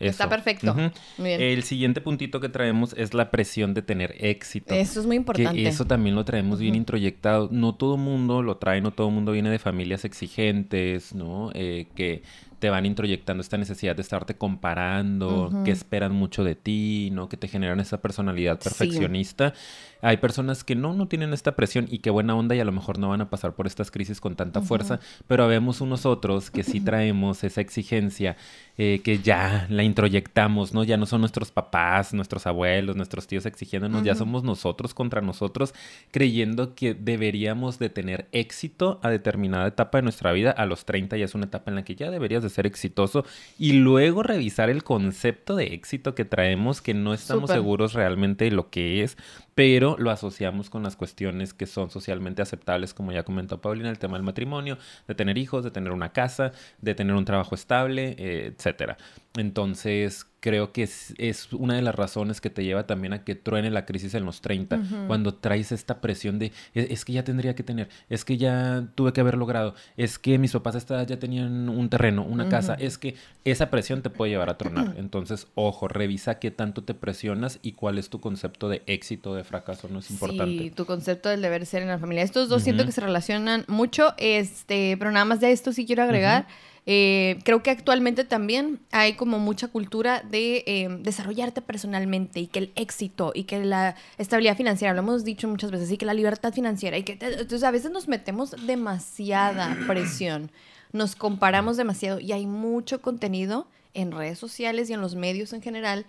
Está 0.00 0.28
perfecto. 0.28 0.74
El 1.18 1.62
siguiente 1.62 2.00
puntito 2.00 2.40
que 2.40 2.48
traemos 2.48 2.94
es 2.96 3.12
la 3.12 3.30
presión 3.30 3.74
de 3.74 3.82
tener 3.82 4.14
éxito. 4.18 4.74
Eso 4.74 5.00
es 5.00 5.06
muy 5.06 5.16
importante. 5.16 5.66
eso 5.66 5.84
también 5.84 6.14
lo 6.14 6.24
traemos 6.24 6.58
bien 6.58 6.74
introyectado. 6.74 7.48
No 7.52 7.74
todo 7.74 7.98
mundo 7.98 8.42
lo 8.42 8.56
trae, 8.56 8.80
no 8.80 8.92
todo 8.92 9.10
mundo 9.10 9.32
viene 9.32 9.50
de 9.50 9.58
familias 9.58 10.04
exigentes, 10.04 11.14
¿no? 11.14 11.50
Eh, 11.54 11.86
que 11.94 12.22
te 12.60 12.68
van 12.68 12.84
introyectando 12.84 13.40
esta 13.40 13.56
necesidad 13.56 13.96
de 13.96 14.02
estarte 14.02 14.36
comparando, 14.36 15.50
que 15.64 15.70
esperan 15.70 16.12
mucho 16.12 16.44
de 16.44 16.54
ti, 16.54 17.08
¿no? 17.10 17.28
Que 17.28 17.38
te 17.38 17.48
generan 17.48 17.80
esa 17.80 18.02
personalidad 18.02 18.58
perfeccionista. 18.58 19.54
Hay 20.02 20.18
personas 20.18 20.62
que 20.62 20.74
no, 20.74 20.94
no 20.94 21.08
tienen 21.08 21.32
esta 21.32 21.56
presión 21.56 21.86
y 21.90 21.98
qué 21.98 22.10
buena 22.10 22.34
onda 22.34 22.54
y 22.54 22.60
a 22.60 22.64
lo 22.64 22.72
mejor 22.72 22.98
no 22.98 23.08
van 23.08 23.22
a 23.22 23.30
pasar 23.30 23.54
por 23.54 23.66
estas 23.66 23.90
crisis 23.90 24.20
con 24.20 24.36
tanta 24.36 24.60
fuerza, 24.60 25.00
pero 25.26 25.46
vemos 25.48 25.80
unos 25.80 26.06
otros 26.06 26.50
que 26.50 26.62
sí 26.62 26.80
traemos 26.80 27.44
esa 27.44 27.60
exigencia, 27.60 28.36
eh, 28.78 29.00
que 29.04 29.18
ya 29.18 29.66
la 29.70 29.82
introyectamos, 29.82 30.72
¿no? 30.72 30.84
Ya 30.84 30.96
no 30.96 31.06
son 31.06 31.20
nuestros 31.20 31.50
papás, 31.50 32.14
nuestros 32.14 32.46
abuelos, 32.46 32.96
nuestros 32.96 33.26
tíos 33.26 33.46
exigiéndonos, 33.46 34.02
ya 34.04 34.14
somos 34.14 34.42
nosotros 34.42 34.94
contra 34.94 35.20
nosotros, 35.22 35.74
creyendo 36.10 36.74
que 36.74 36.94
deberíamos 36.94 37.78
de 37.78 37.88
tener 37.88 38.28
éxito 38.32 39.00
a 39.02 39.08
determinada 39.10 39.66
etapa 39.66 39.98
de 39.98 40.02
nuestra 40.02 40.32
vida. 40.32 40.50
A 40.50 40.66
los 40.66 40.84
30 40.84 41.16
ya 41.16 41.24
es 41.24 41.34
una 41.34 41.46
etapa 41.46 41.70
en 41.70 41.74
la 41.76 41.84
que 41.84 41.94
ya 41.94 42.10
deberías 42.10 42.42
de 42.42 42.49
ser 42.50 42.66
exitoso 42.66 43.24
y 43.58 43.72
luego 43.72 44.22
revisar 44.22 44.70
el 44.70 44.84
concepto 44.84 45.56
de 45.56 45.74
éxito 45.74 46.14
que 46.14 46.24
traemos 46.24 46.82
que 46.82 46.94
no 46.94 47.14
estamos 47.14 47.50
seguros 47.50 47.92
realmente 47.94 48.44
de 48.44 48.50
lo 48.50 48.70
que 48.70 49.02
es, 49.02 49.16
pero 49.54 49.96
lo 49.98 50.10
asociamos 50.10 50.70
con 50.70 50.82
las 50.82 50.96
cuestiones 50.96 51.54
que 51.54 51.66
son 51.66 51.90
socialmente 51.90 52.42
aceptables, 52.42 52.94
como 52.94 53.12
ya 53.12 53.24
comentó 53.24 53.60
Paulina, 53.60 53.90
el 53.90 53.98
tema 53.98 54.16
del 54.16 54.22
matrimonio, 54.22 54.78
de 55.06 55.14
tener 55.14 55.38
hijos, 55.38 55.64
de 55.64 55.70
tener 55.70 55.92
una 55.92 56.12
casa, 56.12 56.52
de 56.80 56.94
tener 56.94 57.14
un 57.14 57.24
trabajo 57.24 57.54
estable, 57.54 58.14
eh, 58.18 58.54
etcétera. 58.54 58.96
Entonces, 59.36 60.29
creo 60.40 60.72
que 60.72 60.82
es, 60.82 61.48
una 61.52 61.76
de 61.76 61.82
las 61.82 61.94
razones 61.94 62.40
que 62.40 62.50
te 62.50 62.64
lleva 62.64 62.86
también 62.86 63.12
a 63.12 63.24
que 63.24 63.34
truene 63.34 63.70
la 63.70 63.84
crisis 63.84 64.14
en 64.14 64.24
los 64.24 64.40
30, 64.40 64.80
cuando 65.06 65.34
traes 65.34 65.70
esta 65.70 66.00
presión 66.00 66.38
de, 66.38 66.46
e, 66.74 66.88
es, 66.90 67.04
que 67.04 67.12
ya 67.12 67.24
tendría 67.24 67.54
que 67.54 67.62
tener, 67.62 67.88
es 68.08 68.24
que 68.24 68.38
ya 68.38 68.86
tuve 68.94 69.12
que 69.12 69.20
haber 69.20 69.36
logrado, 69.36 69.74
es 69.96 70.18
que 70.18 70.38
mis 70.38 70.52
papás 70.52 70.86
ya 70.88 71.18
tenían 71.18 71.68
un 71.68 71.88
terreno, 71.90 72.24
una 72.24 72.48
casa, 72.48 72.74
es 72.74 72.96
que 72.96 73.14
esa 73.44 73.70
presión 73.70 74.02
te 74.02 74.10
puede 74.10 74.32
llevar 74.32 74.48
a 74.48 74.56
tronar. 74.56 74.94
Entonces, 74.98 75.46
ojo, 75.54 75.88
revisa 75.88 76.38
qué 76.38 76.50
tanto 76.50 76.82
te 76.82 76.94
presionas 76.94 77.58
y 77.62 77.72
cuál 77.72 77.98
es 77.98 78.08
tu 78.08 78.20
concepto 78.20 78.68
de 78.68 78.82
éxito, 78.86 79.34
de 79.34 79.44
fracaso, 79.44 79.88
no 79.88 79.98
es 79.98 80.10
importante. 80.10 80.64
Sí, 80.64 80.70
tu 80.70 80.86
concepto 80.86 81.28
del 81.28 81.42
deber 81.42 81.66
ser 81.66 81.82
en 81.82 81.88
la 81.88 81.98
familia. 81.98 82.22
Estos 82.22 82.48
dos 82.48 82.62
siento 82.62 82.86
que 82.86 82.92
se 82.92 83.02
relacionan 83.02 83.64
mucho, 83.68 84.14
este, 84.16 84.96
pero 84.98 85.12
nada 85.12 85.26
más 85.26 85.40
de 85.40 85.52
esto 85.52 85.72
sí 85.72 85.86
quiero 85.86 86.02
agregar. 86.02 86.46
Eh, 86.92 87.38
creo 87.44 87.62
que 87.62 87.70
actualmente 87.70 88.24
también 88.24 88.80
hay 88.90 89.12
como 89.12 89.38
mucha 89.38 89.68
cultura 89.68 90.24
de 90.28 90.64
eh, 90.66 90.88
desarrollarte 91.02 91.62
personalmente 91.62 92.40
y 92.40 92.48
que 92.48 92.58
el 92.58 92.72
éxito 92.74 93.30
y 93.32 93.44
que 93.44 93.64
la 93.64 93.94
estabilidad 94.18 94.56
financiera, 94.56 94.92
lo 94.92 94.98
hemos 94.98 95.22
dicho 95.22 95.46
muchas 95.46 95.70
veces, 95.70 95.92
y 95.92 95.98
que 95.98 96.04
la 96.04 96.14
libertad 96.14 96.52
financiera 96.52 96.98
y 96.98 97.04
que 97.04 97.12
entonces 97.12 97.62
a 97.62 97.70
veces 97.70 97.92
nos 97.92 98.08
metemos 98.08 98.56
demasiada 98.66 99.78
presión, 99.86 100.50
nos 100.90 101.14
comparamos 101.14 101.76
demasiado 101.76 102.18
y 102.18 102.32
hay 102.32 102.46
mucho 102.46 103.00
contenido 103.00 103.68
en 103.94 104.10
redes 104.10 104.40
sociales 104.40 104.90
y 104.90 104.94
en 104.94 105.00
los 105.00 105.14
medios 105.14 105.52
en 105.52 105.62
general 105.62 106.06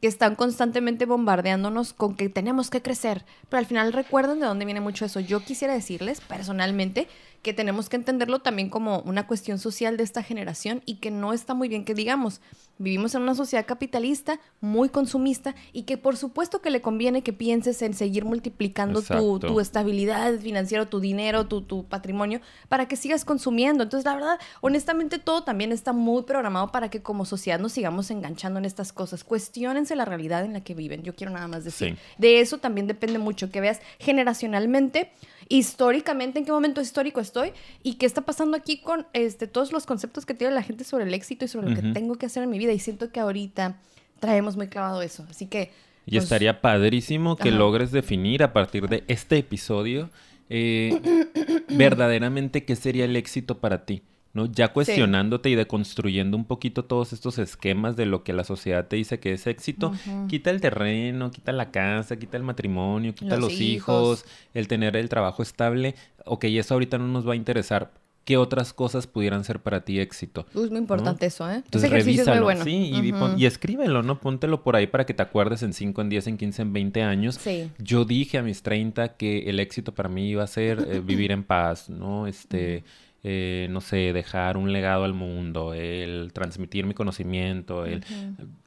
que 0.00 0.08
están 0.08 0.34
constantemente 0.34 1.04
bombardeándonos 1.04 1.92
con 1.92 2.16
que 2.16 2.30
tenemos 2.30 2.70
que 2.70 2.80
crecer. 2.80 3.24
Pero 3.50 3.58
al 3.58 3.66
final 3.66 3.92
recuerden 3.92 4.40
de 4.40 4.46
dónde 4.46 4.64
viene 4.64 4.80
mucho 4.80 5.04
eso. 5.04 5.20
Yo 5.20 5.44
quisiera 5.44 5.74
decirles 5.74 6.22
personalmente 6.22 7.06
que 7.42 7.52
tenemos 7.52 7.88
que 7.88 7.96
entenderlo 7.96 8.38
también 8.38 8.70
como 8.70 9.00
una 9.00 9.26
cuestión 9.26 9.58
social 9.58 9.96
de 9.96 10.04
esta 10.04 10.22
generación 10.22 10.80
y 10.86 10.96
que 10.96 11.10
no 11.10 11.32
está 11.32 11.54
muy 11.54 11.68
bien 11.68 11.84
que 11.84 11.94
digamos, 11.94 12.40
vivimos 12.78 13.14
en 13.14 13.22
una 13.22 13.34
sociedad 13.34 13.66
capitalista 13.66 14.40
muy 14.60 14.88
consumista 14.88 15.54
y 15.72 15.82
que 15.82 15.98
por 15.98 16.16
supuesto 16.16 16.60
que 16.60 16.70
le 16.70 16.80
conviene 16.80 17.22
que 17.22 17.32
pienses 17.32 17.82
en 17.82 17.94
seguir 17.94 18.24
multiplicando 18.24 19.02
tu, 19.02 19.60
estabilidad 19.60 20.38
financiera, 20.38 20.86
tu 20.86 21.00
dinero, 21.00 21.46
tu, 21.46 21.62
tu, 21.62 21.84
patrimonio, 21.84 22.40
para 22.68 22.86
que 22.86 22.96
sigas 22.96 23.24
consumiendo. 23.24 23.82
Entonces, 23.82 24.04
la 24.04 24.14
verdad, 24.14 24.38
honestamente, 24.60 25.18
todo 25.18 25.42
también 25.42 25.72
está 25.72 25.92
muy 25.92 26.22
programado 26.22 26.70
para 26.70 26.90
que 26.90 27.02
como 27.02 27.24
sociedad 27.24 27.58
nos 27.58 27.72
sigamos 27.72 28.10
enganchando 28.10 28.58
en 28.58 28.64
estas 28.64 28.92
cosas. 28.92 29.24
Cuestiónense 29.24 29.96
la 29.96 30.04
realidad 30.04 30.44
en 30.44 30.52
la 30.52 30.62
que 30.62 30.74
viven. 30.74 31.02
Yo 31.02 31.14
quiero 31.14 31.32
nada 31.32 31.48
más 31.48 31.64
decir. 31.64 31.98
De 32.18 32.40
eso 32.40 32.58
también 32.58 32.86
depende 32.86 33.18
mucho, 33.18 33.50
que 33.50 33.60
veas 33.60 33.80
generacionalmente 33.98 35.10
históricamente 35.52 36.38
en 36.38 36.46
qué 36.46 36.52
momento 36.52 36.80
histórico 36.80 37.20
estoy 37.20 37.52
y 37.82 37.94
qué 37.94 38.06
está 38.06 38.22
pasando 38.22 38.56
aquí 38.56 38.78
con 38.78 39.06
este, 39.12 39.46
todos 39.46 39.70
los 39.70 39.84
conceptos 39.84 40.24
que 40.24 40.32
tiene 40.32 40.54
la 40.54 40.62
gente 40.62 40.82
sobre 40.82 41.04
el 41.04 41.12
éxito 41.12 41.44
y 41.44 41.48
sobre 41.48 41.68
lo 41.68 41.76
que 41.76 41.92
tengo 41.92 42.14
que 42.14 42.24
hacer 42.24 42.42
en 42.42 42.48
mi 42.48 42.58
vida. 42.58 42.72
Y 42.72 42.78
siento 42.78 43.12
que 43.12 43.20
ahorita 43.20 43.78
traemos 44.18 44.56
muy 44.56 44.68
clavado 44.68 45.02
eso. 45.02 45.26
Así 45.28 45.46
que... 45.46 45.70
Y 46.06 46.12
pues, 46.12 46.24
estaría 46.24 46.62
padrísimo 46.62 47.36
que 47.36 47.50
logres 47.50 47.92
definir 47.92 48.42
a 48.42 48.54
partir 48.54 48.88
de 48.88 49.04
este 49.08 49.36
episodio 49.36 50.08
eh, 50.48 51.00
verdaderamente 51.68 52.64
qué 52.64 52.74
sería 52.74 53.04
el 53.04 53.14
éxito 53.14 53.58
para 53.58 53.84
ti. 53.84 54.02
¿No? 54.34 54.46
Ya 54.46 54.68
cuestionándote 54.72 55.50
y 55.50 55.54
deconstruyendo 55.54 56.36
un 56.36 56.44
poquito 56.44 56.84
todos 56.84 57.12
estos 57.12 57.38
esquemas 57.38 57.96
de 57.96 58.06
lo 58.06 58.24
que 58.24 58.32
la 58.32 58.44
sociedad 58.44 58.86
te 58.86 58.96
dice 58.96 59.20
que 59.20 59.32
es 59.32 59.46
éxito. 59.46 59.92
Quita 60.28 60.50
el 60.50 60.60
terreno, 60.60 61.30
quita 61.30 61.52
la 61.52 61.70
casa, 61.70 62.16
quita 62.16 62.36
el 62.36 62.42
matrimonio, 62.42 63.14
quita 63.14 63.36
los, 63.36 63.60
hijos. 63.60 64.24
el 64.54 64.68
tener 64.68 64.96
el 64.96 65.08
trabajo 65.08 65.42
estable. 65.42 65.94
Ok, 66.24 66.44
eso 66.44 66.74
ahorita 66.74 66.98
no 66.98 67.08
nos 67.08 67.28
va 67.28 67.34
a 67.34 67.36
interesar. 67.36 67.90
¿Qué 68.24 68.36
otras 68.36 68.72
cosas 68.72 69.08
pudieran 69.08 69.42
ser 69.42 69.58
para 69.58 69.84
ti 69.84 69.98
éxito? 69.98 70.46
es 70.54 70.70
muy 70.70 70.78
importante 70.78 71.26
eso, 71.26 71.50
¿eh? 71.50 71.56
Entonces, 71.56 71.90
Ese 71.92 72.22
es 72.22 72.28
muy 72.28 72.38
bueno. 72.38 72.62
Sí, 72.62 72.92
y, 73.36 73.46
escríbelo, 73.46 74.04
¿no? 74.04 74.20
Póntelo 74.20 74.62
por 74.62 74.76
ahí 74.76 74.86
para 74.86 75.04
que 75.04 75.12
te 75.12 75.24
acuerdes 75.24 75.64
en 75.64 75.72
5, 75.72 76.00
en 76.02 76.08
10, 76.08 76.26
en 76.28 76.38
15, 76.38 76.62
en 76.62 76.72
20 76.72 77.02
años. 77.02 77.34
Sí. 77.34 77.68
Yo 77.78 78.04
dije 78.04 78.38
a 78.38 78.42
mis 78.42 78.62
30 78.62 79.16
que 79.16 79.50
el 79.50 79.58
éxito 79.58 79.92
para 79.92 80.08
mí 80.08 80.28
iba 80.28 80.44
a 80.44 80.46
ser 80.46 80.86
eh, 80.88 81.00
vivir 81.04 81.32
en 81.32 81.42
paz, 81.42 81.90
¿no? 81.90 82.28
Este... 82.28 82.84
Eh, 83.24 83.68
no 83.70 83.80
sé, 83.80 84.12
dejar 84.12 84.56
un 84.56 84.72
legado 84.72 85.04
al 85.04 85.14
mundo, 85.14 85.74
el 85.74 86.32
transmitir 86.32 86.86
mi 86.86 86.94
conocimiento, 86.94 87.86
el... 87.86 88.04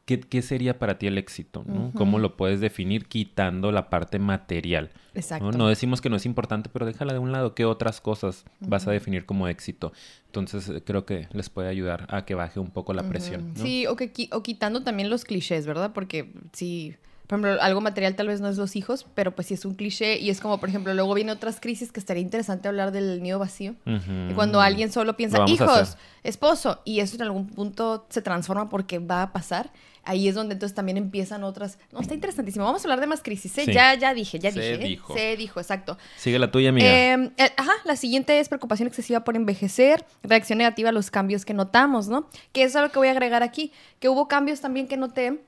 ¿qué, 0.06 0.42
sería 0.42 0.80
para 0.80 0.98
ti 0.98 1.08
el 1.08 1.18
éxito? 1.18 1.66
¿no? 1.68 1.92
¿Cómo 1.94 2.20
lo 2.20 2.38
puedes 2.38 2.62
definir 2.62 3.06
quitando 3.06 3.74
la 3.74 3.90
parte 3.90 4.18
material? 4.18 4.92
Exacto. 5.14 5.52
¿no? 5.52 5.68
decimos 5.68 6.00
que 6.00 6.10
no 6.10 6.16
es 6.16 6.26
importante, 6.26 6.70
pero 6.72 6.86
déjala 6.86 7.12
de 7.12 7.20
un 7.20 7.34
lado. 7.34 7.54
¿Qué 7.54 7.66
otras 7.66 8.00
cosas 8.00 8.46
vas 8.62 8.88
a 8.88 8.92
definir 8.92 9.26
como 9.26 9.50
éxito? 9.50 9.92
Entonces 10.28 10.70
eh, 10.70 10.82
creo 10.86 11.06
que 11.06 11.28
les 11.34 11.50
puede 11.50 11.68
ayudar 11.68 12.08
a 12.10 12.24
que 12.24 12.36
baje 12.36 12.62
un 12.62 12.72
poco 12.72 12.94
la 12.94 13.04
presión. 13.10 13.54
Sí, 13.56 13.88
o, 13.88 13.98
que, 13.98 14.30
o 14.32 14.42
quitando 14.42 14.84
también 14.84 15.10
los 15.10 15.26
clichés, 15.26 15.66
¿verdad? 15.66 15.92
Porque 15.94 16.32
sí 16.54 16.96
por 17.28 17.40
ejemplo, 17.40 17.62
algo 17.62 17.82
material 17.82 18.16
tal 18.16 18.28
vez 18.28 18.40
no 18.42 18.50
es 18.50 18.58
los 18.58 18.76
hijos, 18.76 19.06
pero 19.16 19.34
pues 19.34 19.48
sí 19.48 19.56
es 19.56 19.66
un 19.66 19.74
cliché 19.74 20.20
y 20.20 20.30
es 20.30 20.40
como, 20.40 20.60
por 20.60 20.70
ejemplo, 20.70 20.94
luego 20.94 21.14
viene 21.14 21.32
otras 21.32 21.60
crisis 21.60 21.92
que 21.92 22.00
estaría 22.00 22.22
interesante 22.22 22.68
hablar 22.68 22.92
del 22.92 23.22
nido 23.24 23.40
vacío. 23.40 23.76
Y 23.86 24.34
cuando 24.34 24.62
alguien 24.62 24.92
solo 24.92 25.18
piensa, 25.18 25.44
hijos, 25.48 25.98
esposo, 26.24 26.82
y 26.86 27.00
eso 27.00 27.16
en 27.16 27.24
algún 27.24 27.48
punto 27.48 28.06
se 28.10 28.22
transforma 28.22 28.70
porque 28.70 29.00
va 29.00 29.24
a 29.24 29.34
pasar, 29.34 29.72
ahí 30.04 30.28
es 30.28 30.36
donde 30.36 30.54
entonces 30.54 30.76
también 30.76 30.98
empiezan 30.98 31.44
otras... 31.44 31.80
No, 31.92 32.00
está 32.00 32.14
interesantísimo. 32.14 32.64
Vamos 32.64 32.84
a 32.84 32.88
hablar 32.88 33.02
de 33.02 33.08
más 33.08 33.24
crisis, 33.24 33.58
¿eh? 33.58 33.66
Ya, 33.74 33.96
ya 33.96 34.14
dije, 34.14 34.38
ya 34.38 34.52
dije. 34.52 34.62
Se 34.62 34.74
¿eh? 34.76 34.78
dijo. 34.78 35.14
Se 35.16 35.36
dijo, 35.36 35.60
exacto. 35.60 35.98
Sigue 36.18 36.38
la 36.38 36.52
tuya, 36.52 36.70
amiga. 36.70 36.88
Em, 36.88 37.32
eh, 37.38 37.52
ajá, 37.58 37.74
la 37.86 37.96
siguiente 37.96 38.40
es 38.40 38.48
preocupación 38.48 38.88
excesiva 38.88 39.24
por 39.24 39.36
envejecer, 39.36 40.06
reacción 40.22 40.60
negativa 40.60 40.90
a 40.90 40.92
los 40.92 41.10
cambios 41.10 41.44
que 41.44 41.56
notamos, 41.56 42.08
¿no? 42.08 42.30
Que 42.54 42.64
es 42.64 42.76
algo 42.76 42.92
que 42.92 43.00
voy 43.00 43.08
a 43.08 43.12
agregar 43.12 43.42
aquí, 43.42 43.72
que 44.00 44.10
hubo 44.10 44.28
cambios 44.28 44.62
también 44.62 44.88
que 44.88 44.96
noté 44.96 45.42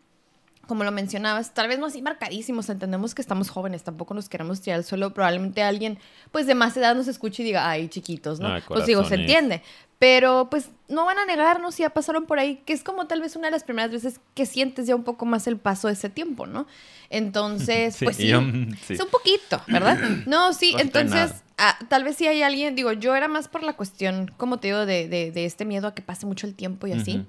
como 0.67 0.83
lo 0.83 0.91
mencionabas, 0.91 1.53
tal 1.53 1.67
vez 1.67 1.79
no 1.79 1.87
así 1.87 2.01
marcadísimos, 2.01 2.69
entendemos 2.69 3.15
que 3.15 3.21
estamos 3.21 3.49
jóvenes, 3.49 3.83
tampoco 3.83 4.13
nos 4.13 4.29
queremos 4.29 4.61
tirar 4.61 4.77
al 4.77 4.83
suelo, 4.83 5.13
probablemente 5.13 5.63
alguien 5.63 5.97
pues 6.31 6.45
de 6.45 6.55
más 6.55 6.75
edad 6.77 6.93
nos 6.95 7.07
escuche 7.07 7.41
y 7.41 7.45
diga, 7.47 7.67
ay, 7.69 7.87
chiquitos, 7.87 8.39
¿no? 8.39 8.49
pues 8.67 8.85
digo, 8.85 9.03
se 9.05 9.15
entiende, 9.15 9.63
Pero 9.97 10.49
pues 10.51 10.69
no 10.89 11.05
van 11.05 11.17
a 11.17 11.25
negarnos 11.25 11.75
si 11.75 11.81
ya 11.83 11.89
pasaron 11.89 12.25
por 12.25 12.37
ahí, 12.37 12.61
que 12.65 12.73
es 12.73 12.83
como 12.83 13.07
tal 13.07 13.21
vez 13.21 13.35
una 13.35 13.47
de 13.47 13.51
las 13.51 13.63
primeras 13.63 13.91
veces 13.91 14.19
que 14.35 14.45
sientes 14.45 14.85
ya 14.85 14.95
un 14.95 15.03
poco 15.03 15.25
más 15.25 15.47
el 15.47 15.57
paso 15.57 15.87
de 15.87 15.93
ese 15.93 16.09
tiempo, 16.09 16.45
¿no? 16.45 16.67
Entonces, 17.09 17.95
Sí, 17.97 18.05
pues 18.05 18.17
sí, 18.17 18.27
yo, 18.27 18.41
mm, 18.41 18.75
sí. 18.85 18.93
es 18.93 18.99
un 18.99 19.09
poquito, 19.09 19.61
¿verdad? 19.67 19.97
No, 20.27 20.53
sí, 20.53 20.75
entonces 20.77 21.31
ah, 21.57 21.79
tal 21.87 22.03
vez 22.03 22.17
sí 22.17 22.27
hay 22.27 22.43
alguien, 22.43 22.75
digo, 22.75 22.91
yo 22.91 23.15
era 23.15 23.27
más 23.27 23.47
por 23.47 23.63
la 23.63 23.73
cuestión, 23.73 24.31
como 24.37 24.59
te 24.59 24.67
digo, 24.67 24.85
de, 24.85 25.07
de, 25.07 25.31
de 25.31 25.45
este 25.45 25.65
miedo 25.65 25.87
a 25.87 25.95
que 25.95 26.01
pase 26.01 26.25
mucho 26.25 26.45
el 26.45 26.53
tiempo 26.55 26.87
y 26.87 26.91
así. 26.91 27.25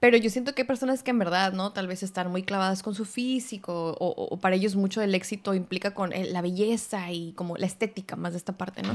Pero 0.00 0.16
yo 0.16 0.30
siento 0.30 0.54
que 0.54 0.62
hay 0.62 0.66
personas 0.68 1.02
que 1.02 1.10
en 1.10 1.18
verdad, 1.18 1.52
¿no? 1.52 1.72
Tal 1.72 1.88
vez 1.88 2.04
están 2.04 2.30
muy 2.30 2.44
clavadas 2.44 2.84
con 2.84 2.94
su 2.94 3.04
físico 3.04 3.96
o, 3.98 4.06
o- 4.30 4.36
para 4.38 4.54
ellos 4.54 4.76
mucho 4.76 5.00
del 5.00 5.12
éxito 5.14 5.54
implica 5.54 5.92
con 5.92 6.12
eh, 6.12 6.24
la 6.30 6.40
belleza 6.40 7.10
y 7.10 7.32
como 7.32 7.56
la 7.56 7.66
estética 7.66 8.14
más 8.14 8.32
de 8.32 8.38
esta 8.38 8.56
parte, 8.56 8.82
¿no? 8.82 8.92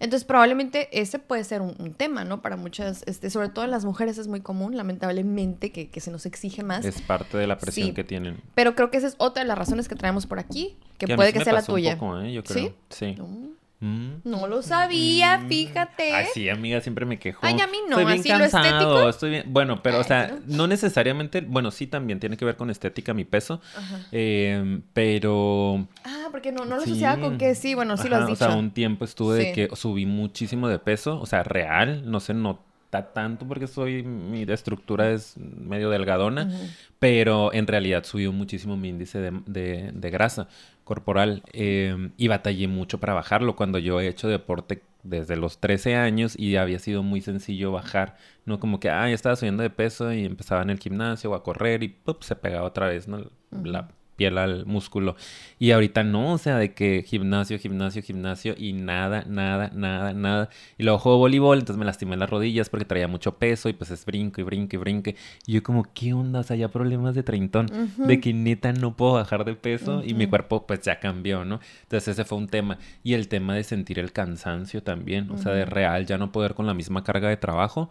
Entonces 0.00 0.24
probablemente 0.24 0.88
ese 0.98 1.18
puede 1.18 1.44
ser 1.44 1.60
un, 1.60 1.74
un 1.78 1.92
tema, 1.92 2.24
¿no? 2.24 2.40
Para 2.40 2.56
muchas, 2.56 3.02
este, 3.06 3.28
sobre 3.28 3.50
todo 3.50 3.66
en 3.66 3.70
las 3.70 3.84
mujeres 3.84 4.16
es 4.16 4.26
muy 4.26 4.40
común, 4.40 4.74
lamentablemente, 4.76 5.70
que, 5.70 5.90
que 5.90 6.00
se 6.00 6.10
nos 6.10 6.24
exige 6.24 6.62
más. 6.62 6.84
Es 6.84 7.02
parte 7.02 7.36
de 7.36 7.46
la 7.46 7.58
presión 7.58 7.88
Sí. 7.88 7.92
que 7.94 8.04
tienen. 8.04 8.40
Pero 8.54 8.74
creo 8.74 8.90
que 8.90 8.96
esa 8.96 9.08
es 9.08 9.16
otra 9.18 9.42
de 9.42 9.48
las 9.48 9.58
razones 9.58 9.86
que 9.86 9.96
traemos 9.96 10.26
por 10.26 10.38
aquí, 10.38 10.76
que, 10.96 11.14
puede 11.14 11.32
sí 11.32 11.38
que 11.38 11.44
sea 11.44 11.52
la 11.52 11.60
un 11.60 11.66
tuya. 11.66 11.98
poco, 11.98 12.20
¿eh? 12.20 12.32
Yo 12.32 12.42
creo. 12.42 12.74
Sí. 12.88 13.16
Mm. 13.20 13.48
No 13.80 14.46
lo 14.48 14.62
sabía, 14.62 15.38
Mm. 15.38 15.48
fíjate. 15.48 16.12
Ay, 16.12 16.26
sí, 16.34 16.48
amiga, 16.48 16.80
siempre 16.80 17.06
me 17.06 17.18
quejo. 17.18 17.40
Ay, 17.42 17.60
a 17.60 17.66
mí 17.66 17.78
no, 17.88 17.98
Estoy 17.98 18.04
bien 18.06 18.18
así 18.20 18.28
lo 18.28 18.38
cansado, 18.38 18.64
estético. 18.66 19.08
estoy 19.08 19.30
bien... 19.30 19.44
Bueno, 19.48 19.82
pero, 19.82 20.00
o 20.00 20.04
sea, 20.04 20.36
no 20.46 20.66
necesariamente... 20.66 21.40
Bueno, 21.42 21.70
sí 21.70 21.86
también 21.86 22.18
tiene 22.18 22.36
que 22.36 22.44
ver 22.44 22.56
con 22.56 22.70
estética 22.70 23.14
mi 23.14 23.24
peso. 23.24 23.60
Ajá. 23.76 24.00
eh, 24.12 24.80
pero... 24.92 25.86
Ah, 26.04 26.26
porque 26.32 26.50
no, 26.52 26.64
no 26.64 26.76
lo 26.76 26.82
sí. 26.82 26.90
asociaba 26.90 27.20
con 27.20 27.38
que 27.38 27.54
sí, 27.54 27.74
bueno, 27.74 27.96
sí 27.96 28.08
lo 28.08 28.16
has 28.16 28.26
dicho. 28.26 28.44
O 28.44 28.48
sea, 28.48 28.56
un 28.56 28.72
tiempo 28.72 29.04
estuve 29.04 29.36
de 29.36 29.52
que 29.52 29.68
subí 29.76 30.06
muchísimo 30.06 30.68
de 30.68 30.78
peso. 30.78 31.20
O 31.20 31.26
sea, 31.26 31.42
real. 31.44 32.02
No 32.10 32.18
se 32.20 32.34
nota 32.34 33.12
tanto 33.12 33.46
porque 33.46 33.66
soy... 33.68 34.02
Mi 34.02 34.42
estructura 34.42 35.10
es 35.12 35.36
medio 35.36 35.88
delgadona. 35.90 36.50
Pero 36.98 37.52
en 37.52 37.66
realidad 37.68 38.02
subió 38.04 38.32
muchísimo 38.32 38.76
mi 38.76 38.88
índice 38.88 39.20
de, 39.20 39.40
de- 39.46 39.90
de 39.94 40.10
grasa 40.10 40.48
corporal 40.88 41.42
eh, 41.52 42.10
y 42.16 42.28
batallé 42.28 42.66
mucho 42.66 42.98
para 42.98 43.12
bajarlo 43.12 43.54
cuando 43.54 43.78
yo 43.78 44.00
he 44.00 44.08
hecho 44.08 44.26
deporte 44.26 44.82
desde 45.02 45.36
los 45.36 45.58
13 45.58 45.96
años 45.96 46.34
y 46.36 46.56
había 46.56 46.78
sido 46.78 47.02
muy 47.02 47.20
sencillo 47.20 47.70
bajar, 47.70 48.16
¿no? 48.46 48.58
Como 48.58 48.80
que, 48.80 48.90
ah, 48.90 49.08
estaba 49.10 49.36
subiendo 49.36 49.62
de 49.62 49.70
peso 49.70 50.12
y 50.12 50.24
empezaba 50.24 50.62
en 50.62 50.70
el 50.70 50.78
gimnasio 50.78 51.30
o 51.30 51.34
a 51.34 51.42
correr 51.44 51.82
y 51.82 51.88
¡pup! 51.88 52.22
se 52.22 52.34
pegaba 52.36 52.66
otra 52.66 52.88
vez, 52.88 53.06
¿no? 53.06 53.30
La 53.50 53.88
piel 54.18 54.36
al 54.36 54.66
músculo. 54.66 55.16
Y 55.58 55.70
ahorita 55.70 56.02
no, 56.02 56.34
o 56.34 56.38
sea, 56.38 56.58
de 56.58 56.74
que 56.74 57.04
gimnasio, 57.06 57.58
gimnasio, 57.58 58.02
gimnasio 58.02 58.54
y 58.58 58.72
nada, 58.74 59.24
nada, 59.26 59.70
nada, 59.72 60.12
nada. 60.12 60.50
Y 60.76 60.82
luego 60.82 60.98
juego 60.98 61.18
voleibol, 61.18 61.58
entonces 61.58 61.78
me 61.78 61.86
lastimé 61.86 62.16
las 62.16 62.28
rodillas 62.28 62.68
porque 62.68 62.84
traía 62.84 63.08
mucho 63.08 63.38
peso 63.38 63.68
y 63.68 63.72
pues 63.72 63.90
es 63.90 64.04
brinco 64.04 64.40
y 64.40 64.44
brinco 64.44 64.76
y 64.76 64.78
brinque. 64.78 65.16
Y 65.46 65.52
yo 65.52 65.62
como, 65.62 65.86
¿qué 65.94 66.12
onda? 66.12 66.40
O 66.40 66.42
sea, 66.42 66.56
ya 66.56 66.68
problemas 66.68 67.14
de 67.14 67.22
treintón, 67.22 67.68
de 67.96 68.20
que 68.20 68.34
neta 68.34 68.72
no 68.72 68.96
puedo 68.96 69.14
bajar 69.14 69.44
de 69.44 69.54
peso 69.54 70.02
y 70.04 70.14
mi 70.14 70.26
cuerpo 70.26 70.66
pues 70.66 70.80
ya 70.80 70.98
cambió, 70.98 71.44
¿no? 71.44 71.60
Entonces 71.84 72.08
ese 72.08 72.24
fue 72.24 72.38
un 72.38 72.48
tema. 72.48 72.78
Y 73.04 73.14
el 73.14 73.28
tema 73.28 73.54
de 73.54 73.62
sentir 73.62 74.00
el 74.00 74.12
cansancio 74.12 74.82
también, 74.82 75.30
o 75.30 75.38
sea, 75.38 75.52
de 75.52 75.64
real 75.64 76.06
ya 76.06 76.18
no 76.18 76.32
poder 76.32 76.54
con 76.54 76.66
la 76.66 76.74
misma 76.74 77.04
carga 77.04 77.28
de 77.28 77.36
trabajo, 77.36 77.88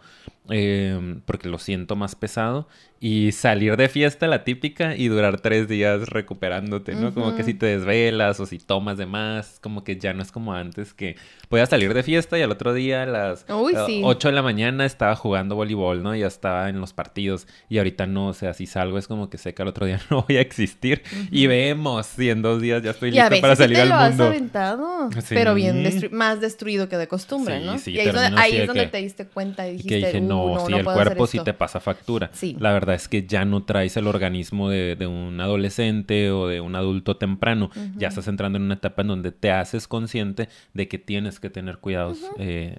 eh, 0.50 1.20
porque 1.24 1.48
lo 1.48 1.58
siento 1.58 1.96
más 1.96 2.14
pesado. 2.14 2.68
Y 3.00 3.30
salir 3.32 3.76
de 3.76 3.88
fiesta, 3.88 4.26
la 4.26 4.42
típica, 4.42 4.96
y 4.96 5.06
durar 5.06 5.40
tres 5.40 5.68
días 5.68 6.08
recuperándote, 6.18 6.94
¿no? 6.94 7.12
Como 7.14 7.34
que 7.34 7.42
si 7.44 7.54
te 7.54 7.66
desvelas 7.66 8.38
o 8.40 8.46
si 8.46 8.58
tomas 8.58 8.98
de 8.98 9.06
más, 9.06 9.58
como 9.62 9.84
que 9.84 9.96
ya 9.96 10.12
no 10.12 10.22
es 10.22 10.30
como 10.32 10.52
antes 10.52 10.92
que 10.94 11.16
podías 11.48 11.68
salir 11.68 11.94
de 11.94 12.02
fiesta 12.02 12.38
y 12.38 12.42
al 12.42 12.50
otro 12.50 12.74
día 12.74 13.02
a 13.02 13.06
las 13.06 13.46
Uy, 13.48 13.72
eh, 13.74 13.78
sí. 13.86 14.00
8 14.04 14.28
de 14.28 14.34
la 14.34 14.42
mañana 14.42 14.84
estaba 14.84 15.14
jugando 15.16 15.54
voleibol, 15.56 16.02
¿no? 16.02 16.14
Ya 16.14 16.26
estaba 16.26 16.68
en 16.68 16.80
los 16.80 16.92
partidos 16.92 17.46
y 17.68 17.78
ahorita 17.78 18.06
no, 18.06 18.28
o 18.28 18.34
sea, 18.34 18.52
si 18.54 18.66
salgo 18.66 18.98
es 18.98 19.08
como 19.08 19.30
que 19.30 19.38
sé 19.38 19.54
que 19.54 19.62
al 19.62 19.68
otro 19.68 19.86
día 19.86 20.00
no 20.10 20.24
voy 20.28 20.36
a 20.36 20.40
existir 20.40 21.02
y 21.30 21.46
vemos 21.46 22.06
si 22.06 22.30
en 22.30 22.42
dos 22.42 22.60
días 22.60 22.82
ya 22.82 22.90
estoy 22.90 23.10
Y 23.10 23.18
a 23.18 23.22
listo 23.24 23.30
veces 23.30 23.40
para 23.42 23.56
sí 23.56 23.62
salir 23.62 23.76
te 23.76 23.82
al 23.82 23.88
lo 23.88 23.94
has 23.94 24.08
mundo. 24.10 24.24
aventado, 24.26 25.10
Sí. 25.22 25.34
pero 25.34 25.54
bien 25.54 25.84
destru- 25.84 26.10
más 26.10 26.40
destruido 26.40 26.88
que 26.88 26.96
de 26.96 27.08
costumbre, 27.08 27.60
Sí, 27.60 27.64
¿no? 27.66 27.78
sí, 27.78 27.90
y 27.92 27.98
ahí 28.00 28.08
es 28.08 28.14
donde, 28.14 28.40
ahí 28.40 28.52
es 28.52 28.60
de 28.60 28.66
donde 28.66 28.82
que- 28.84 28.90
te 28.90 28.98
diste 28.98 29.26
cuenta 29.26 29.66
y 29.68 29.72
dijiste, 29.72 29.88
que 30.00 30.06
dije, 30.06 30.18
"Uh, 30.20 30.24
no, 30.28 30.54
no, 30.54 30.66
sí, 30.66 30.70
no 30.72 30.78
el 30.78 30.84
puedo 30.84 30.96
cuerpo 30.96 31.26
sí 31.26 31.36
esto". 31.38 31.44
te 31.44 31.54
pasa 31.54 31.80
factura. 31.80 32.30
Sí. 32.32 32.56
La 32.58 32.72
verdad 32.72 32.94
es 32.94 33.08
que 33.08 33.26
ya 33.26 33.44
no 33.44 33.64
traes 33.64 33.96
el 33.96 34.06
organismo 34.06 34.68
de, 34.70 34.96
de 34.96 35.06
un 35.06 35.40
adolescente 35.40 36.07
o 36.30 36.46
de 36.46 36.60
un 36.60 36.74
adulto 36.76 37.16
temprano. 37.16 37.70
Ya 37.96 38.08
estás 38.08 38.28
entrando 38.28 38.56
en 38.58 38.64
una 38.64 38.74
etapa 38.74 39.02
en 39.02 39.08
donde 39.08 39.32
te 39.32 39.50
haces 39.52 39.86
consciente 39.88 40.48
de 40.74 40.88
que 40.88 40.98
tienes 40.98 41.40
que 41.40 41.50
tener 41.50 41.78
cuidados 41.78 42.18
eh, 42.38 42.78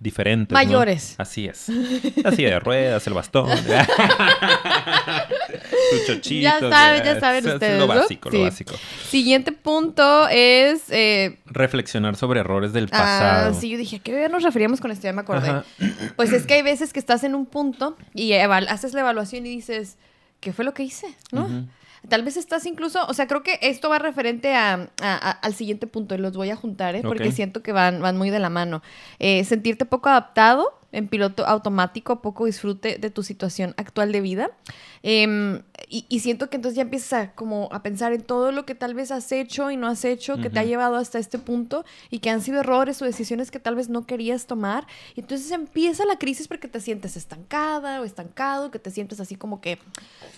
diferentes. 0.00 0.52
¿no? 0.52 0.58
Mayores. 0.58 1.14
Así 1.18 1.46
es. 1.46 1.58
Silla 1.58 2.50
de 2.50 2.60
ruedas, 2.60 3.06
el 3.06 3.14
bastón. 3.14 3.48
Tu 5.90 6.06
chochito. 6.06 6.42
Ya 6.42 6.58
saben, 6.60 7.02
ya 7.04 7.18
saben 7.20 7.38
es- 7.40 7.46
es 7.46 7.54
ustedes, 7.54 7.78
Lo 7.80 7.86
¿no? 7.86 7.94
básico, 7.94 8.30
Sí. 8.30 8.36
lo 8.36 8.42
básico. 8.44 8.74
Siguiente 9.08 9.52
punto 9.52 10.28
es... 10.28 10.84
eh, 10.90 11.38
Reflexionar 11.46 12.16
sobre 12.16 12.40
errores 12.40 12.72
del 12.72 12.84
ah, 12.92 12.98
pasado. 12.98 13.54
sí, 13.54 13.70
yo 13.70 13.78
dije, 13.78 13.96
¿a 13.96 13.98
qué 14.00 14.28
nos 14.28 14.42
referíamos 14.42 14.80
con 14.80 14.90
esto? 14.90 15.04
Ya 15.04 15.12
me 15.12 15.22
acordé. 15.22 15.48
Ajá. 15.48 15.64
Pues 16.16 16.32
es 16.32 16.46
que 16.46 16.54
hay 16.54 16.62
veces 16.62 16.92
que 16.92 16.98
estás 16.98 17.24
en 17.24 17.34
un 17.34 17.46
punto 17.46 17.96
y 18.14 18.32
haces 18.34 18.92
la 18.92 19.00
evaluación 19.00 19.46
y 19.46 19.50
dices, 19.50 19.96
¿qué 20.40 20.52
fue 20.52 20.64
lo 20.64 20.74
que 20.74 20.82
hice? 20.82 21.06
¿No? 21.32 21.66
Tal 22.08 22.22
vez 22.22 22.36
estás 22.36 22.64
incluso, 22.66 23.04
o 23.06 23.14
sea, 23.14 23.26
creo 23.26 23.42
que 23.42 23.58
esto 23.62 23.88
va 23.88 23.98
referente 23.98 24.54
a, 24.54 24.74
a- 24.74 24.88
a- 25.02 25.30
al 25.30 25.54
siguiente 25.54 25.86
punto 25.86 26.14
y 26.14 26.18
los 26.18 26.36
voy 26.36 26.50
a 26.50 26.56
juntar, 26.56 26.94
¿eh? 26.94 27.02
porque 27.08 27.24
siento 27.32 27.62
que 27.62 27.72
van, 27.72 28.00
van 28.00 28.16
muy 28.16 28.30
de 28.30 28.38
la 28.38 28.50
mano. 28.50 28.82
Eh, 29.18 29.44
sentirte 29.44 29.84
poco 29.84 30.08
adaptado, 30.08 30.77
en 30.90 31.08
piloto 31.08 31.46
automático, 31.46 32.22
poco 32.22 32.46
disfrute 32.46 32.98
de 32.98 33.10
tu 33.10 33.22
situación 33.22 33.74
actual 33.76 34.10
de 34.10 34.20
vida. 34.20 34.50
Em, 35.02 35.62
y, 35.88 36.06
y 36.08 36.20
siento 36.20 36.48
que 36.48 36.56
entonces 36.56 36.76
ya 36.76 36.82
empiezas 36.82 37.12
a, 37.12 37.32
como 37.32 37.68
a 37.72 37.82
pensar 37.82 38.12
en 38.12 38.22
todo 38.22 38.52
lo 38.52 38.64
que 38.64 38.74
tal 38.74 38.94
vez 38.94 39.10
has 39.10 39.30
hecho 39.32 39.70
y 39.70 39.76
no 39.76 39.86
has 39.86 40.04
hecho, 40.04 40.38
que 40.38 40.50
te 40.50 40.58
ha 40.58 40.64
llevado 40.64 40.96
hasta 40.96 41.18
este 41.18 41.38
punto 41.38 41.84
y 42.10 42.20
que 42.20 42.30
han 42.30 42.40
sido 42.40 42.60
errores 42.60 43.00
o 43.02 43.04
decisiones 43.04 43.50
que 43.50 43.60
tal 43.60 43.74
vez 43.74 43.88
no 43.88 44.06
querías 44.06 44.46
tomar. 44.46 44.86
Y 45.14 45.20
entonces 45.20 45.50
empieza 45.50 46.04
la 46.06 46.16
crisis 46.16 46.48
porque 46.48 46.68
te 46.68 46.80
sientes 46.80 47.16
estancada 47.16 48.00
o 48.00 48.04
estancado, 48.04 48.70
que 48.70 48.78
te 48.78 48.90
sientes 48.90 49.20
así 49.20 49.36
como 49.36 49.60
que, 49.60 49.78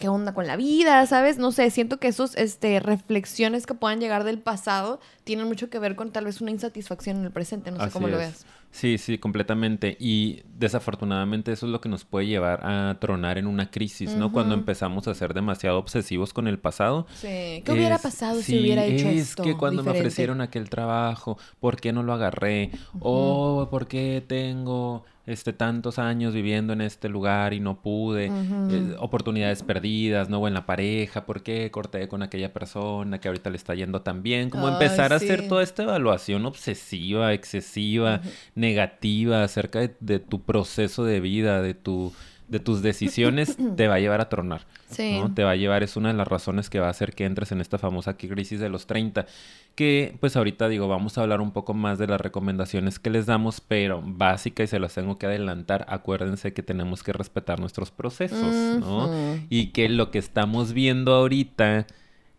¿qué 0.01 0.09
onda 0.09 0.35
con 0.35 0.47
la 0.47 0.57
vida? 0.57 1.07
¿Sabes? 1.07 1.39
No 1.39 1.53
sé, 1.53 1.71
siento 1.71 1.99
que 1.99 2.09
esos 2.09 2.37
este, 2.37 2.81
reflexiones 2.81 3.67
que 3.67 3.75
puedan 3.75 4.01
llegar 4.01 4.25
del 4.25 4.41
pasado 4.41 5.01
tienen 5.25 5.47
mucho 5.47 5.71
que 5.71 5.79
ver 5.79 5.95
con 5.95 6.11
tal 6.11 6.25
vez 6.25 6.41
una 6.41 6.51
insatisfacción 6.51 7.19
en 7.19 7.25
el 7.25 7.31
presente. 7.31 7.71
No 7.71 7.79
sé 7.79 7.85
Así 7.85 7.93
cómo 7.93 8.09
lo 8.09 8.19
veas. 8.19 8.45
Sí, 8.72 8.98
sí, 8.98 9.18
completamente. 9.18 9.96
Y 9.98 10.42
desafortunadamente 10.56 11.50
eso 11.52 11.66
es 11.66 11.72
lo 11.72 11.80
que 11.80 11.88
nos 11.88 12.04
puede 12.04 12.26
llevar 12.28 12.64
a 12.64 12.98
tronar 13.00 13.37
en 13.37 13.46
una 13.46 13.70
crisis, 13.70 14.14
¿no? 14.14 14.30
Cuando 14.33 14.54
empezamos 14.54 15.09
a 15.09 15.14
ser 15.14 15.35
demasiado 15.35 15.78
obsesivos 15.78 16.33
con 16.33 16.46
el 16.46 16.59
pasado. 16.59 17.06
Sí. 17.14 17.62
¿Qué 17.64 17.72
hubiera 17.72 17.96
Es- 17.96 18.02
pasado 18.02 18.40
si 18.42 18.59
hubiera 18.61 18.85
hecho 18.85 19.09
es 19.09 19.30
esto? 19.30 19.42
que 19.42 19.56
cuando 19.56 19.83
me 19.83 19.90
ofrecieron 19.90 20.40
aquel 20.40 20.70
trabajo, 20.70 21.37
¿por 21.59 21.80
qué 21.80 21.92
no 21.92 22.02
lo 22.04 22.12
agarré? 22.12 22.70
O 23.00 23.68
¿por 23.70 23.87
qué 23.88 24.22
tengo 24.26 25.04
este 25.26 25.52
tantos 25.52 25.98
años 25.98 26.35
viviendo 26.35 26.72
en 26.72 26.80
este 26.80 27.09
lugar 27.09 27.52
y 27.54 27.61
no 27.61 27.80
pude? 27.80 28.26
Eh, 28.26 28.96
oportunidades 28.98 29.62
perdidas, 29.62 30.28
¿no? 30.28 30.38
O 30.38 30.48
en 30.48 30.54
la 30.54 30.66
pareja, 30.66 31.26
¿por 31.26 31.42
qué 31.42 31.70
corté 31.70 32.09
con 32.09 32.22
aquella 32.22 32.52
persona 32.52 33.20
que 33.20 33.28
ahorita 33.28 33.50
le 33.50 33.56
está 33.56 33.74
yendo 33.74 34.02
tan 34.02 34.22
bien? 34.22 34.50
Como 34.50 34.66
Ay, 34.66 34.74
empezar 34.74 35.12
a 35.12 35.16
hacer 35.16 35.48
toda 35.48 35.62
esta 35.62 35.83
evaluación 35.83 36.46
obsesiva, 36.46 37.33
excesiva, 37.33 38.20
negativa 38.54 39.44
acerca 39.44 39.80
de, 39.80 39.94
de 40.00 40.18
tu 40.18 40.42
proceso 40.42 41.04
de 41.04 41.20
vida, 41.20 41.62
de 41.62 41.74
tu 41.74 42.12
de 42.51 42.61
tus 42.61 42.83
decisiones 42.83 43.57
te 43.77 43.89
va 43.89 43.95
a 43.95 43.99
llevar 44.01 44.21
a 44.21 44.29
tronar. 44.29 44.67
Sí. 44.91 45.19
¿no? 45.21 45.33
Te 45.33 45.45
va 45.45 45.53
a 45.53 45.57
llevar, 45.57 45.83
es 45.83 45.97
una 45.97 46.09
de 46.09 46.15
las 46.15 46.29
razones 46.29 46.69
que 46.69 46.81
va 46.81 46.89
a 46.89 46.91
hacer 46.91 47.15
que 47.15 47.25
entres 47.25 47.53
en 47.53 47.61
esta 47.61 47.79
famosa 47.79 48.17
crisis 48.17 48.61
de 48.61 48.69
los 48.69 48.87
30. 48.87 49.27
Que 49.75 50.17
pues 50.21 50.37
ahorita 50.37 50.69
digo, 50.69 50.89
vamos 50.89 51.17
a 51.17 51.23
hablar 51.23 51.41
un 51.41 51.53
poco 51.53 51.73
más 51.75 51.99
de 51.99 52.09
las 52.09 52.21
recomendaciones 52.21 52.99
que 52.99 53.09
les 53.09 53.27
damos, 53.27 53.61
pero 53.61 54.03
básica 54.05 54.63
y 54.63 54.67
se 54.67 54.81
las 54.81 54.95
tengo 54.95 55.17
que 55.17 55.27
adelantar. 55.27 55.87
Acuérdense 55.89 56.53
que 56.53 56.63
tenemos 56.63 57.03
que 57.03 57.13
respetar 57.13 57.61
nuestros 57.61 57.91
procesos, 57.91 58.81
¿no? 58.81 59.11
Y 59.49 59.69
que 59.69 59.89
lo 59.89 60.11
que 60.11 60.19
estamos 60.19 60.73
viendo 60.73 61.15
ahorita 61.15 61.87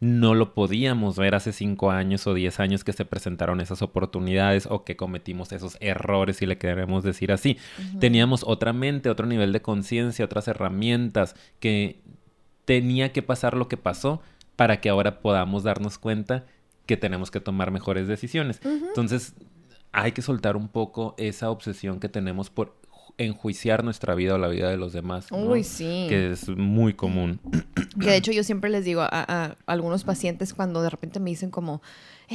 no 0.01 0.33
lo 0.33 0.55
podíamos 0.55 1.15
ver 1.15 1.35
hace 1.35 1.53
cinco 1.53 1.91
años 1.91 2.25
o 2.25 2.33
diez 2.33 2.59
años 2.59 2.83
que 2.83 2.91
se 2.91 3.05
presentaron 3.05 3.61
esas 3.61 3.83
oportunidades 3.83 4.67
o 4.69 4.83
que 4.83 4.97
cometimos 4.97 5.51
esos 5.51 5.77
errores, 5.79 6.37
si 6.37 6.47
le 6.47 6.57
queremos 6.57 7.03
decir 7.03 7.31
así. 7.31 7.57
Teníamos 7.99 8.43
otra 8.43 8.73
mente, 8.73 9.11
otro 9.11 9.27
nivel 9.27 9.53
de 9.53 9.61
conciencia, 9.61 10.25
otras 10.25 10.47
herramientas 10.47 11.35
que 11.59 12.01
tenía 12.65 13.13
que 13.13 13.21
pasar 13.21 13.55
lo 13.55 13.67
que 13.67 13.77
pasó 13.77 14.23
para 14.55 14.81
que 14.81 14.89
ahora 14.89 15.21
podamos 15.21 15.61
darnos 15.61 15.99
cuenta 15.99 16.45
que 16.87 16.97
tenemos 16.97 17.29
que 17.29 17.39
tomar 17.39 17.69
mejores 17.69 18.07
decisiones. 18.07 18.59
Entonces, 18.65 19.35
hay 19.91 20.13
que 20.13 20.23
soltar 20.23 20.57
un 20.57 20.67
poco 20.67 21.13
esa 21.19 21.51
obsesión 21.51 21.99
que 21.99 22.09
tenemos 22.09 22.49
por 22.49 22.75
enjuiciar 23.23 23.83
nuestra 23.83 24.15
vida 24.15 24.35
o 24.35 24.37
la 24.37 24.47
vida 24.47 24.69
de 24.69 24.77
los 24.77 24.93
demás. 24.93 25.31
¿no? 25.31 25.37
Uy, 25.37 25.63
sí. 25.63 26.05
Que 26.09 26.31
es 26.31 26.49
muy 26.49 26.93
común. 26.93 27.39
Que 27.99 28.11
de 28.11 28.15
hecho 28.15 28.31
yo 28.31 28.43
siempre 28.43 28.69
les 28.69 28.85
digo 28.85 29.01
a, 29.01 29.09
a 29.11 29.55
algunos 29.65 30.03
pacientes 30.03 30.53
cuando 30.53 30.81
de 30.81 30.89
repente 30.89 31.19
me 31.19 31.29
dicen 31.29 31.51
como, 31.51 31.81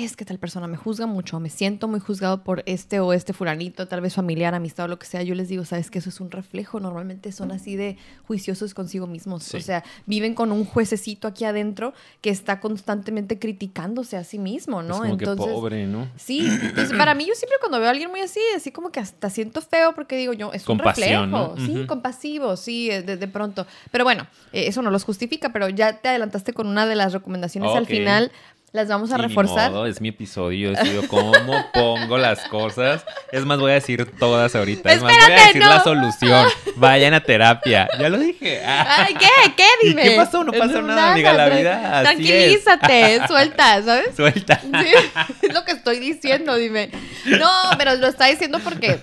es 0.04 0.14
que 0.14 0.26
tal 0.26 0.38
persona 0.38 0.66
me 0.66 0.76
juzga 0.76 1.06
mucho, 1.06 1.40
me 1.40 1.48
siento 1.48 1.88
muy 1.88 2.00
juzgado 2.00 2.44
por 2.44 2.62
este 2.66 3.00
o 3.00 3.14
este 3.14 3.32
fulanito, 3.32 3.88
tal 3.88 4.02
vez 4.02 4.14
familiar, 4.14 4.54
amistad 4.54 4.84
o 4.84 4.88
lo 4.88 4.98
que 4.98 5.06
sea, 5.06 5.22
yo 5.22 5.34
les 5.34 5.48
digo, 5.48 5.64
sabes 5.64 5.90
que 5.90 6.00
eso 6.00 6.10
es 6.10 6.20
un 6.20 6.30
reflejo, 6.30 6.80
normalmente 6.80 7.32
son 7.32 7.50
así 7.50 7.76
de 7.76 7.96
juiciosos 8.26 8.74
consigo 8.74 9.06
mismos, 9.06 9.54
o 9.54 9.60
sea, 9.60 9.84
viven 10.04 10.34
con 10.34 10.52
un 10.52 10.66
juececito 10.66 11.26
aquí 11.26 11.44
adentro 11.44 11.94
que 12.20 12.28
está 12.28 12.60
constantemente 12.60 13.38
criticándose 13.38 14.18
a 14.18 14.24
sí 14.24 14.38
mismo, 14.38 14.82
¿no? 14.82 14.96
Es 14.96 15.00
como 15.00 15.16
que 15.16 15.26
pobre, 15.26 15.86
¿no? 15.86 16.08
Sí, 16.16 16.46
entonces 16.46 16.96
para 16.96 17.14
mí 17.14 17.24
yo 17.26 17.34
siempre 17.34 17.56
cuando 17.60 17.78
veo 17.78 17.88
a 17.88 17.90
alguien 17.90 18.10
muy 18.10 18.20
así, 18.20 18.40
así 18.54 18.72
como 18.72 18.90
que 18.90 19.00
hasta 19.00 19.30
siento 19.30 19.62
feo 19.62 19.94
porque 19.94 20.16
digo 20.16 20.34
yo, 20.34 20.52
es 20.52 20.68
un 20.68 20.78
reflejo, 20.78 21.54
sí, 21.56 21.86
compasivo, 21.86 22.56
sí, 22.56 22.88
de, 22.88 23.28
pronto. 23.28 23.66
Pero 23.90 24.04
bueno, 24.04 24.26
eh, 24.52 24.66
eso 24.68 24.82
no 24.82 24.90
los 24.90 25.04
justifica, 25.04 25.52
pero 25.52 25.70
ya 25.70 25.94
te 26.00 26.10
adelantaste 26.10 26.52
con 26.52 26.66
una 26.66 26.86
de 26.86 26.96
las 26.96 27.14
recomendaciones 27.14 27.74
al 27.74 27.86
final 27.86 28.30
las 28.72 28.88
vamos 28.88 29.10
a 29.10 29.16
reforzar. 29.16 29.72
es 29.86 30.00
mi 30.00 30.08
episodio, 30.08 30.72
decido 30.72 31.06
cómo 31.08 31.32
pongo 31.72 32.18
las 32.18 32.40
cosas. 32.48 33.04
Es 33.32 33.44
más, 33.44 33.58
voy 33.58 33.70
a 33.70 33.74
decir 33.74 34.04
todas 34.18 34.54
ahorita. 34.54 34.92
Es 34.92 35.02
más, 35.02 35.14
voy 35.14 35.32
a 35.32 35.46
decir 35.46 35.62
la 35.62 35.82
solución. 35.82 36.46
Vayan 36.76 37.14
a 37.14 37.20
terapia. 37.20 37.88
Ya 37.98 38.08
lo 38.08 38.18
dije. 38.18 38.62
Ay, 38.66 39.14
¿qué? 39.14 39.28
¿Qué? 39.56 39.64
Dime. 39.82 40.02
¿Y 40.02 40.08
qué 40.10 40.16
pasó? 40.16 40.44
No 40.44 40.52
pasó 40.52 40.82
nada, 40.82 41.12
amiga. 41.12 41.32
La 41.32 41.48
vida 41.48 42.00
así 42.00 42.04
Tranquilízate, 42.04 43.26
suelta, 43.28 43.82
¿sabes? 43.82 44.14
Suelta. 44.14 44.60
Sí, 44.60 45.16
es 45.42 45.54
lo 45.54 45.64
que 45.64 45.72
estoy 45.72 45.98
diciendo, 45.98 46.56
dime. 46.56 46.90
No, 47.24 47.50
pero 47.78 47.94
lo 47.94 48.08
está 48.08 48.26
diciendo 48.26 48.58
porque 48.62 49.00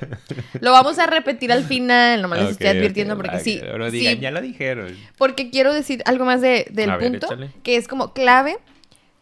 lo 0.59 0.71
vamos 0.71 0.99
a 0.99 1.07
repetir 1.07 1.51
al 1.51 1.63
final. 1.63 2.21
No 2.21 2.27
me 2.27 2.37
lo 2.37 2.49
estoy 2.49 2.67
advirtiendo 2.67 3.15
porque 3.15 3.39
sí. 3.39 3.59
Pero 3.59 3.89
digan, 3.89 4.19
ya 4.19 4.29
lo 4.29 4.41
dijeron. 4.41 4.95
Porque 5.17 5.49
quiero 5.49 5.73
decir 5.73 6.03
algo 6.05 6.25
más 6.25 6.41
de, 6.41 6.67
del 6.69 6.95
punto, 6.97 7.27
que 7.63 7.77
es 7.77 7.87
como 7.87 8.13
clave 8.13 8.57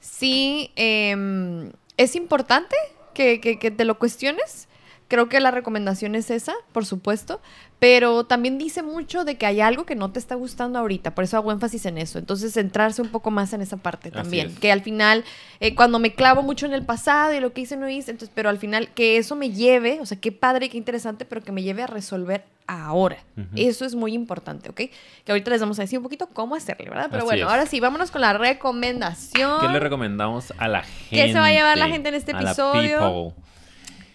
sí 0.02 0.72
em, 0.76 1.72
es 1.96 2.16
importante 2.16 2.76
que, 3.14 3.40
que, 3.40 3.72
te 3.72 3.86
lo 3.86 3.98
cuestiones. 3.98 4.68
Creo 5.12 5.28
que 5.28 5.42
la 5.42 5.52
recomendación 5.52 6.16
es 6.16 6.32
esa, 6.32 6.54
por 6.72 6.86
supuesto, 6.86 7.42
pero 7.80 8.24
también 8.24 8.58
dice 8.58 8.82
mucho 8.82 9.26
de 9.26 9.36
que 9.36 9.46
hay 9.46 9.60
algo 9.60 9.86
que 9.86 9.94
no 9.94 10.10
te 10.14 10.20
está 10.20 10.36
gustando 10.36 10.80
ahorita, 10.80 11.14
por 11.14 11.26
eso 11.26 11.36
hago 11.36 11.52
énfasis 11.52 11.86
en 11.86 11.98
eso. 11.98 12.18
Entonces, 12.18 12.54
centrarse 12.54 13.02
un 13.02 13.10
poco 13.10 13.30
más 13.30 13.52
en 13.52 13.60
esa 13.60 13.76
parte 13.76 14.10
también, 14.10 14.56
que 14.56 14.72
al 14.72 14.80
final, 14.80 15.26
eh, 15.60 15.76
cuando 15.76 16.00
me 16.00 16.14
clavo 16.14 16.44
mucho 16.44 16.66
en 16.66 16.72
el 16.72 16.86
pasado 16.86 17.34
y 17.34 17.42
lo 17.42 17.52
que 17.52 17.60
hice 17.60 17.76
no 17.76 17.90
hice, 17.90 18.12
entonces, 18.12 18.32
pero 18.34 18.48
al 18.48 18.58
final 18.58 18.88
que 18.94 19.18
eso 19.18 19.36
me 19.36 19.52
lleve, 19.52 20.00
o 20.00 20.06
sea, 20.06 20.18
qué 20.18 20.32
padre 20.32 20.68
y 20.68 20.70
qué 20.70 20.78
interesante, 20.78 21.26
pero 21.26 21.42
que 21.42 21.52
me 21.52 21.62
lleve 21.62 21.84
a 21.84 21.88
resolver 21.88 22.46
ahora. 22.66 23.18
Eso 23.58 23.84
es 23.84 23.96
muy 23.96 24.14
importante, 24.14 24.70
¿ok? 24.70 24.78
Que 25.26 25.32
ahorita 25.34 25.52
les 25.52 25.60
vamos 25.60 25.78
a 25.78 25.82
decir 25.82 26.00
un 26.00 26.04
poquito 26.04 26.28
cómo 26.28 26.56
hacerle, 26.56 26.90
¿verdad? 26.90 27.10
Pero 27.12 27.26
bueno, 27.26 27.50
ahora 27.50 27.66
sí, 27.66 27.82
vámonos 27.82 28.12
con 28.12 28.22
la 28.22 28.32
recomendación. 28.32 29.60
¿Qué 29.60 29.68
le 29.68 29.80
recomendamos 29.82 30.54
a 30.58 30.70
la 30.70 30.84
gente? 30.84 31.26
¿Qué 31.26 31.34
se 31.34 31.38
va 31.38 31.48
a 31.48 31.52
llevar 31.52 31.78
la 31.78 31.90
gente 31.90 32.08
en 32.08 32.16
este 32.16 32.32
episodio? 32.32 33.34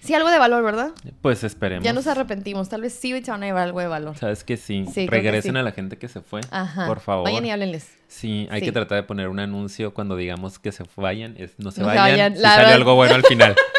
Sí, 0.07 0.14
algo 0.14 0.30
de 0.30 0.38
valor, 0.38 0.62
¿verdad? 0.62 0.90
Pues 1.20 1.44
esperemos. 1.44 1.84
Ya 1.84 1.92
nos 1.92 2.07
arrepentimos. 2.07 2.68
Tal 2.68 2.82
vez 2.82 2.94
sí 2.94 3.12
se 3.22 3.30
van 3.30 3.42
a 3.42 3.46
llevar 3.46 3.64
algo 3.64 3.80
de 3.80 3.88
valor. 3.88 4.16
Sabes 4.16 4.44
que 4.44 4.57
sí. 4.57 4.86
Regresen 5.09 5.57
a 5.57 5.62
la 5.62 5.72
gente 5.72 5.98
que 5.98 6.09
se 6.09 6.20
fue. 6.20 6.40
Ajá. 6.50 6.86
Por 6.86 7.00
favor. 7.00 7.24
Vayan 7.24 7.46
y 7.46 7.50
háblenles. 7.50 7.88
Sí, 8.09 8.46
hay 8.50 8.62
que 8.62 8.72
tratar 8.72 8.96
de 8.96 9.02
poner 9.02 9.28
un 9.28 9.40
anuncio 9.40 9.92
cuando 9.92 10.16
digamos 10.16 10.59
que 10.59 10.72
se 10.72 10.84
vayan. 10.96 11.34
Es, 11.38 11.59
no 11.59 11.70
se 11.70 11.82
vayan. 11.82 12.36
Si 12.36 12.42
sale 12.42 12.72
algo 12.72 12.94
bueno 12.94 13.14
al 13.14 13.24
final. 13.24 13.54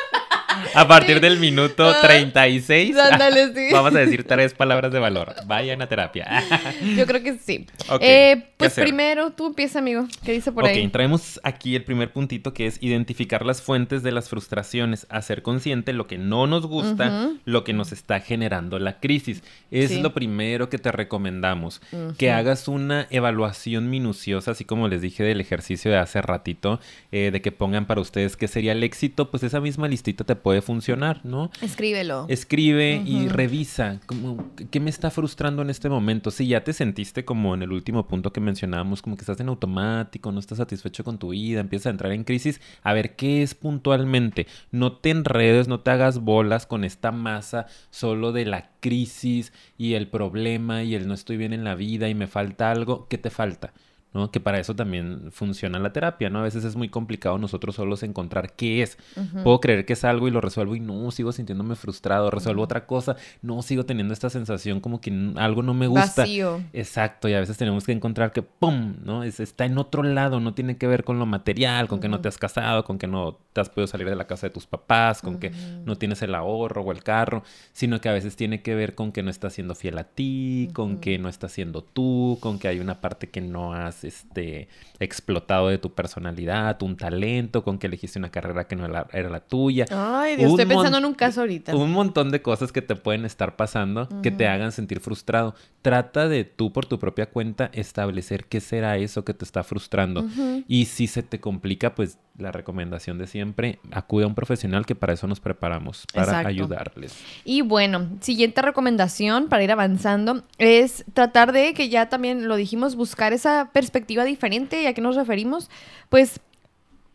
A 0.74 0.88
partir 0.88 1.20
del 1.22 1.40
minuto 1.40 1.94
36 2.02 2.96
vamos 3.72 3.96
a 3.96 4.00
decir 4.00 4.24
tres 4.24 4.54
palabras 4.54 4.92
de 4.92 5.00
valor. 5.00 5.36
Vayan 5.46 5.82
a 5.82 5.88
terapia. 5.88 6.44
Yo 6.96 7.06
creo 7.06 7.22
que 7.22 7.38
sí. 7.38 7.68
Eh, 8.02 8.44
pues 8.58 8.74
primero, 8.74 9.32
tú 9.32 9.48
empieza, 9.48 9.80
amigo. 9.80 10.08
¿Qué 10.24 10.34
dice 10.34 10.52
por 10.52 10.66
ahí? 10.66 10.86
Ok, 10.86 10.92
traemos 10.92 11.40
aquí 11.44 11.76
el 11.76 11.84
primer 11.84 12.12
puntito 12.12 12.54
que 12.54 12.68
es 12.68 12.82
identificar 12.82 13.46
las 13.46 13.62
fuentes 13.62 14.04
de 14.04 14.12
las 14.12 14.30
frustraciones, 14.30 15.08
hacer 15.10 15.42
consciente 15.42 15.94
lo 15.94 16.08
que 16.08 16.18
no 16.18 16.48
nos 16.48 16.66
gusta, 16.66 17.32
lo 17.46 17.64
que 17.64 17.74
nos 17.74 17.92
está 17.92 18.20
generando 18.20 18.80
la 18.80 19.00
crisis. 19.00 19.44
Es 19.72 20.00
lo 20.02 20.14
primero 20.14 20.70
que 20.70 20.78
te 20.78 20.92
recomendamos. 20.92 21.82
Que 22.18 22.32
hagas 22.32 22.68
una 22.68 23.08
evaluación 23.10 23.90
minuciosa, 23.90 24.52
así 24.52 24.66
como 24.66 24.88
les 24.88 25.02
dije 25.02 25.24
del 25.24 25.42
ejercicio 25.42 25.92
de 25.92 25.98
hace 25.98 26.22
ratito, 26.22 26.80
eh, 27.12 27.32
de 27.32 27.42
que 27.42 27.52
pongan 27.52 27.86
para 27.86 28.02
ustedes 28.02 28.36
qué 28.36 28.48
sería 28.48 28.72
el 28.72 28.84
éxito, 28.84 29.30
pues 29.30 29.44
esa 29.44 29.60
misma 29.60 29.88
listita 29.88 30.24
te 30.24 30.36
puede 30.36 30.57
funcionar, 30.62 31.22
¿no? 31.24 31.52
Escríbelo. 31.62 32.26
Escribe 32.30 33.02
y 33.06 33.28
revisa 33.28 34.00
como, 34.06 34.52
qué 34.72 34.80
me 34.80 34.90
está 34.90 35.12
frustrando 35.12 35.62
en 35.62 35.70
este 35.70 35.90
momento. 35.90 36.32
Si 36.32 36.48
ya 36.48 36.64
te 36.64 36.74
sentiste 36.74 37.26
como 37.26 37.54
en 37.54 37.64
el 37.64 37.72
último 37.72 38.08
punto 38.08 38.32
que 38.32 38.42
mencionábamos, 38.42 39.02
como 39.02 39.16
que 39.16 39.22
estás 39.22 39.40
en 39.40 39.50
automático, 39.50 40.32
no 40.32 40.40
estás 40.40 40.58
satisfecho 40.58 41.04
con 41.04 41.18
tu 41.18 41.30
vida, 41.30 41.60
empiezas 41.60 41.88
a 41.88 41.92
entrar 41.92 42.12
en 42.12 42.24
crisis, 42.24 42.62
a 42.84 42.94
ver 42.94 43.16
qué 43.16 43.42
es 43.44 43.56
puntualmente. 43.56 44.48
No 44.72 44.94
te 44.94 45.10
enredes, 45.10 45.68
no 45.68 45.80
te 45.80 45.92
hagas 45.92 46.20
bolas 46.20 46.66
con 46.66 46.84
esta 46.84 47.12
masa 47.12 47.68
solo 47.90 48.32
de 48.32 48.46
la 48.46 48.72
crisis 48.80 49.54
y 49.78 49.94
el 49.94 50.08
problema 50.08 50.84
y 50.84 50.96
el 50.96 51.08
no 51.08 51.14
estoy 51.14 51.38
bien 51.38 51.54
en 51.54 51.64
la 51.64 51.76
vida 51.76 52.10
y 52.10 52.16
me 52.16 52.28
falta 52.28 52.72
algo. 52.72 53.08
¿Qué 53.08 53.18
te 53.18 53.30
falta? 53.30 53.74
¿No? 54.14 54.32
Que 54.32 54.40
para 54.40 54.60
eso 54.60 54.76
también 54.76 55.30
funciona 55.32 55.80
la 55.80 55.94
terapia, 55.94 56.30
¿no? 56.30 56.40
A 56.40 56.44
veces 56.44 56.64
es 56.64 56.76
muy 56.76 56.90
complicado 56.90 57.38
nosotros 57.38 57.76
solos 57.76 58.04
encontrar 58.04 58.54
qué 58.54 58.82
es. 58.82 58.98
Puedo 59.44 59.60
creer 59.60 59.86
que 59.86 59.94
es 59.94 60.04
algo 60.04 60.28
y 60.28 60.32
lo 60.32 60.42
resuelvo 60.42 60.76
y 60.76 60.80
no, 60.80 61.12
sigo 61.12 61.32
sintiéndome 61.32 61.76
frustrado, 61.76 62.32
resuelvo 62.32 62.64
otra 62.64 62.86
cosa, 62.86 63.16
no, 63.42 63.62
sigo 63.62 63.86
teniendo 63.86 64.14
esta 64.14 64.30
sensación 64.30 64.80
como 64.80 65.02
que 65.02 65.34
algo 65.36 65.62
no 65.62 65.74
me 65.74 65.88
gusta. 65.88 66.24
Vacío. 66.24 66.62
Exacto, 66.74 67.28
y 67.30 67.34
a 67.34 67.40
veces 67.40 67.58
tenemos 67.58 67.86
que 67.86 67.92
encontrar 67.92 68.32
que, 68.32 68.42
¡pum!, 68.42 68.96
¿no? 69.04 69.24
Es, 69.24 69.40
está 69.40 69.66
en 69.66 69.78
otro 69.78 70.04
lado, 70.04 70.40
no 70.40 70.54
tiene 70.54 70.78
que 70.78 70.88
ver 70.88 71.04
con 71.04 71.20
lo 71.20 71.26
material, 71.26 71.88
con 71.88 72.00
que 72.00 72.10
no 72.10 72.22
te 72.22 72.28
has 72.28 72.38
casado, 72.38 72.84
con 72.84 72.98
que 72.98 73.08
no 73.08 73.38
te 73.54 73.62
has 73.62 73.70
podido 73.70 73.88
salir 73.88 74.10
de 74.10 74.16
la 74.16 74.28
casa 74.28 74.48
de 74.48 74.54
tus 74.54 74.66
papás, 74.66 75.22
con 75.22 75.40
que 75.40 75.52
no 75.86 75.96
tienes 75.96 76.22
el 76.22 76.34
ahorro 76.36 76.82
o 76.82 76.92
el 76.92 77.04
carro, 77.04 77.44
sino 77.74 78.00
que 78.02 78.10
a 78.10 78.14
veces 78.14 78.36
tiene 78.36 78.62
que 78.62 78.76
ver 78.76 78.96
con 78.96 79.12
que 79.12 79.24
no 79.24 79.30
estás 79.30 79.54
siendo 79.54 79.76
fiel 79.76 79.98
a 79.98 80.04
ti, 80.04 80.70
con 80.74 81.00
que 81.00 81.18
no 81.20 81.30
estás 81.30 81.52
siendo 81.52 81.84
tú, 81.84 82.38
con 82.40 82.60
que 82.60 82.68
hay 82.68 82.80
una 82.80 83.02
parte 83.02 83.30
que 83.30 83.42
no 83.42 83.74
has 83.74 83.97
este, 84.04 84.68
explotado 85.00 85.70
de 85.70 85.78
tu 85.78 85.94
personalidad, 85.94 86.82
un 86.84 86.98
talento, 86.98 87.64
con 87.64 87.78
que 87.78 87.88
elegiste 87.88 88.20
una 88.20 88.30
carrera 88.30 88.68
que 88.68 88.76
no 88.76 88.86
era, 88.86 89.30
la 89.30 89.40
tuya. 89.40 89.86
Ay, 89.92 90.36
Dios, 90.36 90.52
estoy 90.52 90.66
pensando 90.66 90.98
en 90.98 91.06
un 91.06 91.14
caso 91.14 91.42
ahorita. 91.42 91.76
Un 91.76 91.92
montón 91.92 92.32
de 92.32 92.42
cosas 92.42 92.72
que 92.72 92.82
te 92.82 92.96
pueden 92.96 93.26
estar 93.26 93.56
pasando 93.56 94.10
que 94.22 94.32
te 94.32 94.48
hagan 94.48 94.72
sentir 94.72 95.00
frustrado. 95.00 95.56
Trata 95.88 96.28
de 96.28 96.44
tú 96.44 96.74
por 96.74 96.86
tu 96.86 97.00
propia 97.00 97.28
cuenta 97.28 97.70
establecer 97.72 98.44
qué 98.44 98.60
será 98.60 98.98
eso 98.98 99.24
que 99.24 99.34
te 99.34 99.46
está 99.46 99.64
frustrando. 99.64 100.26
Y 100.68 100.84
si 100.86 101.08
se 101.08 101.24
te 101.24 101.40
complica, 101.40 101.96
pues 101.96 102.18
la 102.38 102.52
recomendación 102.52 103.18
de 103.18 103.26
siempre, 103.26 103.80
acude 103.92 104.26
a 104.26 104.28
un 104.28 104.36
profesional 104.36 104.86
que 104.86 104.96
para 104.96 105.14
eso 105.14 105.28
nos 105.28 105.40
preparamos, 105.40 106.06
para 106.14 106.40
ayudarles. 106.40 107.18
Y 107.46 107.62
bueno, 107.62 108.10
siguiente 108.20 108.62
recomendación 108.62 109.48
para 109.48 109.64
ir 109.64 109.72
avanzando 109.72 110.44
es 110.58 111.06
tratar 111.14 111.54
de, 111.54 111.74
que 111.74 111.88
ya 111.88 112.10
también 112.10 112.50
lo 112.50 112.58
dijimos, 112.58 112.98
buscar 112.98 113.32
esa 113.32 113.70
perspectiva 113.72 114.26
diferente. 114.26 114.84
¿Y 114.84 114.88
a 114.88 114.94
qué 114.94 115.00
nos 115.00 115.16
referimos? 115.16 115.70
Pues 116.10 116.42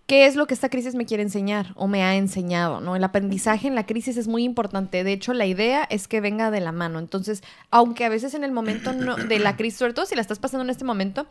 ¿Qué 0.06 0.26
es 0.26 0.36
lo 0.36 0.46
que 0.46 0.54
esta 0.54 0.68
crisis 0.68 0.94
me 0.94 1.06
quiere 1.06 1.22
enseñar 1.22 1.72
o 1.76 1.86
me 1.86 2.02
ha 2.02 2.16
enseñado? 2.16 2.80
¿no? 2.80 2.96
El 2.96 3.04
aprendizaje 3.04 3.68
en 3.68 3.74
la 3.74 3.86
crisis 3.86 4.16
es 4.16 4.28
muy 4.28 4.44
importante. 4.44 5.04
De 5.04 5.12
hecho, 5.12 5.32
la 5.32 5.46
idea 5.46 5.84
es 5.84 6.08
que 6.08 6.20
venga 6.20 6.50
de 6.50 6.60
la 6.60 6.72
mano. 6.72 6.98
Entonces, 6.98 7.42
aunque 7.70 8.04
a 8.04 8.08
veces 8.08 8.34
en 8.34 8.44
el 8.44 8.52
momento 8.52 8.92
de 8.92 9.38
la 9.38 9.56
crisis, 9.56 9.78
sobre 9.78 9.94
todo 9.94 10.06
si 10.06 10.14
la 10.14 10.20
estás 10.20 10.38
pasando 10.38 10.64
en 10.64 10.70
este 10.70 10.84
momento, 10.84 11.26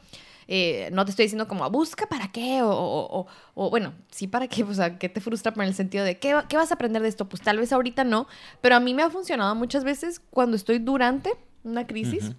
eh, 0.48 0.90
no 0.92 1.06
te 1.06 1.12
estoy 1.12 1.26
diciendo 1.26 1.48
como 1.48 1.70
busca 1.70 2.08
para 2.08 2.32
qué 2.32 2.62
o, 2.64 3.28
bueno, 3.56 3.94
sí 4.10 4.28
para 4.28 4.48
qué, 4.48 4.64
o 4.64 4.74
sea, 4.74 4.98
¿qué 4.98 5.08
te 5.10 5.22
frustra 5.22 5.54
por 5.54 5.64
el 5.64 5.74
sentido 5.74 6.04
de 6.04 6.18
¿qué, 6.18 6.36
¿qué 6.50 6.58
vas 6.58 6.72
a 6.72 6.74
aprender 6.74 7.02
de 7.02 7.08
esto? 7.08 7.30
Pues 7.30 7.42
tal 7.42 7.58
vez 7.58 7.72
ahorita 7.72 8.04
no, 8.04 8.28
pero 8.60 8.76
a 8.76 8.80
mí 8.80 8.94
me 8.94 9.04
ha 9.04 9.10
funcionado 9.10 9.54
muchas 9.56 9.84
veces 9.84 10.20
cuando 10.32 10.56
estoy 10.56 10.80
durante 10.80 11.32
una 11.64 11.86
crisis. 11.88 12.34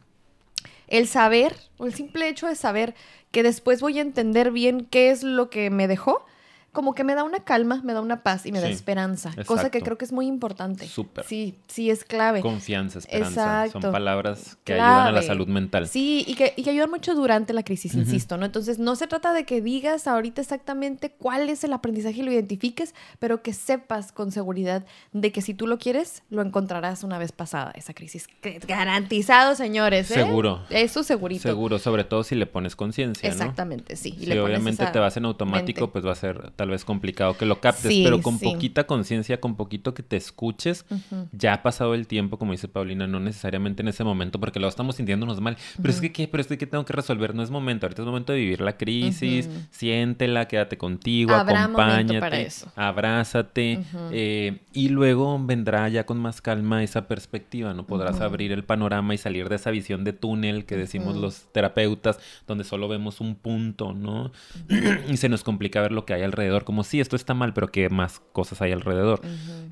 El 0.93 1.09
saber, 1.09 1.57
o 1.79 1.87
el 1.87 1.95
simple 1.95 2.29
hecho 2.29 2.47
de 2.47 2.55
saber 2.55 2.95
que 3.31 3.43
después 3.43 3.81
voy 3.81 3.99
a 3.99 4.03
entender 4.03 4.51
bien 4.51 4.85
qué 4.85 5.11
es 5.11 5.23
lo 5.23 5.49
que 5.49 5.71
me 5.71 5.89
dejó, 5.89 6.27
como 6.73 6.95
que 6.95 7.05
me 7.05 7.15
da 7.15 7.23
una 7.23 7.41
calma, 7.41 7.83
me 7.85 7.93
da 7.93 8.01
una 8.01 8.23
paz 8.23 8.47
y 8.47 8.53
me 8.53 8.61
da 8.61 8.69
esperanza, 8.69 9.31
cosa 9.47 9.71
que 9.71 9.83
creo 9.83 9.99
que 9.99 10.07
es 10.07 10.13
muy 10.13 10.27
importante. 10.27 10.87
Súper. 10.87 11.25
Sí, 11.25 11.55
sí 11.69 11.91
es 11.91 12.05
clave. 12.05 12.41
Confianza, 12.41 12.99
esperanza, 12.99 13.69
son 13.71 13.83
palabras 13.83 14.57
que 14.65 14.75
ayudan 14.75 15.09
a 15.09 15.13
la 15.13 15.23
salud 15.23 15.47
mental. 15.47 15.87
Sí, 15.87 16.25
y 16.27 16.35
que, 16.35 16.55
y 16.57 16.63
que 16.63 16.71
ayudan 16.71 16.91
mucho 16.91 17.15
durante 17.15 17.53
la 17.53 17.63
crisis, 17.63 17.95
insisto, 17.95 18.39
¿no? 18.39 18.47
Entonces, 18.47 18.79
no 18.79 18.97
se 18.97 19.07
trata 19.07 19.35
de 19.35 19.45
que 19.45 19.61
digas 19.61 20.07
ahorita 20.07 20.41
exactamente 20.41 21.11
cuál 21.11 21.51
es 21.51 21.63
el 21.63 21.75
aprendizaje 21.75 22.21
y 22.21 22.23
lo 22.23 22.33
identifiques, 22.33 22.95
pero 23.19 23.43
que 23.43 23.53
sepas 23.53 24.11
con 24.11 24.33
seguridad 24.33 24.85
de 25.13 25.31
que 25.31 25.43
si 25.43 25.53
tú 25.53 25.67
lo 25.67 25.79
quieres, 25.79 26.23
lo 26.31 26.41
encontrarás 26.41 27.05
una 27.05 27.19
vez 27.19 27.33
pasada 27.33 27.73
esa 27.75 27.93
crisis. 27.93 28.29
Garantizado, 28.67 29.55
señores. 29.55 30.11
¿eh? 30.11 30.15
Seguro. 30.15 30.63
Eso 30.71 31.03
segurito. 31.03 31.43
Seguro, 31.43 31.79
sobre 31.79 32.05
todo 32.05 32.25
si 32.25 32.35
le 32.35 32.47
pones 32.47 32.77
conciencia. 32.77 33.29
Exactamente, 33.29 33.97
sí. 33.97 34.17
Y 34.19 34.25
si 34.25 34.39
obviamente 34.39 34.87
te 34.87 34.99
vas 34.99 35.19
en 35.19 35.27
automático, 35.27 35.91
pues 35.91 36.07
va 36.07 36.13
a 36.13 36.17
ser 36.17 36.51
tal 36.63 36.71
vez 36.71 36.85
complicado 36.85 37.37
que 37.37 37.45
lo 37.45 37.61
captes, 37.61 37.93
Sí, 37.93 38.03
pero 38.05 38.23
con 38.23 38.39
sí. 38.39 38.45
poquita 38.45 38.85
conciencia, 38.87 39.41
con 39.41 39.57
poquito 39.57 39.95
que 39.95 40.05
te 40.05 40.17
escuches, 40.17 40.87
ya 41.33 41.55
ha 41.55 41.63
pasado 41.65 41.93
el 41.95 42.07
tiempo, 42.07 42.39
como 42.39 42.53
dice 42.53 42.69
Paulina, 42.69 43.09
no 43.09 43.19
necesariamente 43.19 43.83
en 43.83 43.89
ese 43.89 44.05
momento, 44.05 44.39
porque 44.39 44.61
lo 44.61 44.69
estamos 44.69 44.95
sintiéndonos 44.95 45.41
mal. 45.41 45.57
Pero 45.81 45.93
es 45.93 46.01
que, 46.01 46.13
¿qué? 46.13 46.29
Pero 46.29 46.41
es 46.41 46.47
que, 46.47 46.59
¿qué 46.59 46.69
tengo 46.69 46.85
que 46.85 46.93
resolver? 46.93 47.35
No 47.35 47.43
es 47.43 47.51
momento, 47.51 47.87
ahorita 47.87 48.03
es 48.03 48.07
momento 48.07 48.33
de 48.33 48.39
vivir 48.39 48.61
la 48.61 48.77
crisis, 48.77 49.49
Ujú. 49.49 49.59
siéntela, 49.73 50.47
quédate 50.47 50.79
contigo, 50.79 51.35
Habrá 51.35 51.65
acompáñate, 51.65 52.21
para 52.21 52.39
eso. 52.39 52.71
abrázate, 52.77 53.81
eh, 54.13 54.61
y 54.73 54.89
luego 54.91 55.37
vendrá 55.45 55.89
ya 55.89 56.07
con 56.07 56.21
más 56.21 56.41
calma 56.41 56.85
esa 56.85 57.09
perspectiva, 57.09 57.75
¿no? 57.75 57.89
Podrás 57.89 58.21
abrir 58.21 58.53
el 58.53 58.63
panorama 58.63 59.15
y 59.15 59.19
salir 59.19 59.49
de 59.49 59.57
esa 59.57 59.73
visión 59.73 60.05
de 60.05 60.13
túnel 60.13 60.65
que 60.65 60.77
decimos 60.77 61.17
los 61.17 61.51
terapeutas, 61.51 62.21
donde 62.47 62.63
solo 62.63 62.87
vemos 62.87 63.21
un 63.21 63.35
punto, 63.35 63.95
¿no? 63.95 64.31
y 65.09 65.17
se 65.17 65.29
nos 65.29 65.43
complica 65.43 65.81
ver 65.81 65.91
lo 65.91 66.05
que 66.05 66.13
hay 66.15 66.23
alrededor, 66.23 66.52
como 66.61 66.85
si 66.85 67.01
esto 67.01 67.17
está 67.17 67.35
mal, 67.35 67.53
pero 67.55 67.69
qué 67.69 67.89
más 67.89 68.21
cosas 68.33 68.61
hay 68.63 68.73
alrededor. 68.73 69.21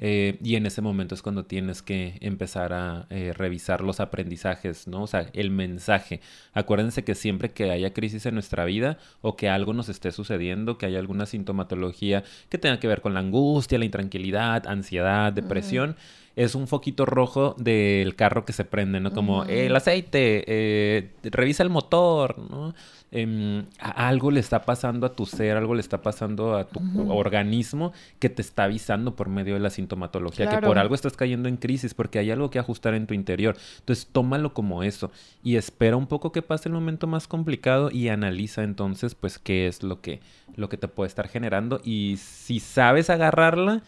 Eh, 0.00 0.38
y 0.42 0.56
en 0.56 0.66
ese 0.66 0.80
momento 0.80 1.14
es 1.14 1.22
cuando 1.22 1.44
tienes 1.44 1.82
que 1.82 2.16
empezar 2.20 2.72
a 2.72 3.06
eh, 3.10 3.32
revisar 3.36 3.82
los 3.82 4.00
aprendizajes, 4.00 4.88
¿no? 4.88 5.02
O 5.02 5.06
sea, 5.06 5.28
el 5.32 5.50
mensaje. 5.50 6.20
Acuérdense 6.52 7.04
que 7.04 7.14
siempre 7.14 7.50
que 7.50 7.70
haya 7.70 7.92
crisis 7.92 8.26
en 8.26 8.34
nuestra 8.34 8.64
vida 8.64 8.98
o 9.20 9.36
que 9.36 9.48
algo 9.48 9.72
nos 9.72 9.88
esté 9.88 10.12
sucediendo, 10.12 10.78
que 10.78 10.86
haya 10.86 10.98
alguna 10.98 11.26
sintomatología 11.26 12.24
que 12.48 12.58
tenga 12.58 12.80
que 12.80 12.88
ver 12.88 13.00
con 13.00 13.14
la 13.14 13.20
angustia, 13.20 13.78
la 13.78 13.84
intranquilidad, 13.84 14.66
ansiedad, 14.66 15.32
depresión, 15.32 15.96
es 16.36 16.54
un 16.54 16.66
foquito 16.68 17.04
rojo 17.06 17.54
del 17.58 18.14
carro 18.16 18.44
que 18.44 18.52
se 18.52 18.64
prende, 18.64 19.00
¿no? 19.00 19.12
Como. 19.12 19.44
"Eh, 19.44 19.66
el 19.66 19.76
aceite, 19.76 20.44
eh, 20.46 21.10
revisa 21.24 21.62
el 21.62 21.70
motor, 21.70 22.38
¿no? 22.50 22.74
Em, 23.12 23.64
algo 23.80 24.30
le 24.30 24.38
está 24.38 24.62
pasando 24.62 25.04
a 25.04 25.12
tu 25.16 25.26
ser, 25.26 25.56
algo 25.56 25.74
le 25.74 25.80
está 25.80 26.00
pasando 26.00 26.54
a 26.56 26.68
tu 26.68 26.80
organismo 27.10 27.92
que 28.20 28.28
te 28.28 28.40
está 28.40 28.64
avisando 28.64 29.16
por 29.16 29.28
medio 29.28 29.54
de 29.54 29.60
la 29.60 29.70
sintomatología, 29.70 30.48
que 30.48 30.66
por 30.68 30.78
algo 30.78 30.94
estás 30.94 31.16
cayendo 31.16 31.48
en 31.48 31.56
crisis, 31.56 31.92
porque 31.92 32.20
hay 32.20 32.30
algo 32.30 32.50
que 32.50 32.60
ajustar 32.60 32.94
en 32.94 33.08
tu 33.08 33.14
interior. 33.14 33.56
Entonces, 33.80 34.06
tómalo 34.12 34.54
como 34.54 34.84
eso 34.84 35.10
y 35.42 35.56
espera 35.56 35.96
un 35.96 36.06
poco 36.06 36.30
que 36.30 36.40
pase 36.42 36.68
el 36.68 36.72
momento 36.72 37.08
más 37.08 37.26
complicado 37.26 37.90
y 37.90 38.08
analiza 38.08 38.62
entonces, 38.62 39.16
pues, 39.16 39.40
qué 39.40 39.66
es 39.66 39.82
lo 39.82 40.00
que, 40.00 40.20
lo 40.54 40.68
que 40.68 40.76
te 40.76 40.86
puede 40.86 41.08
estar 41.08 41.26
generando. 41.26 41.80
Y 41.82 42.16
si 42.18 42.60
sabes 42.60 43.10
agarrarla, 43.10 43.82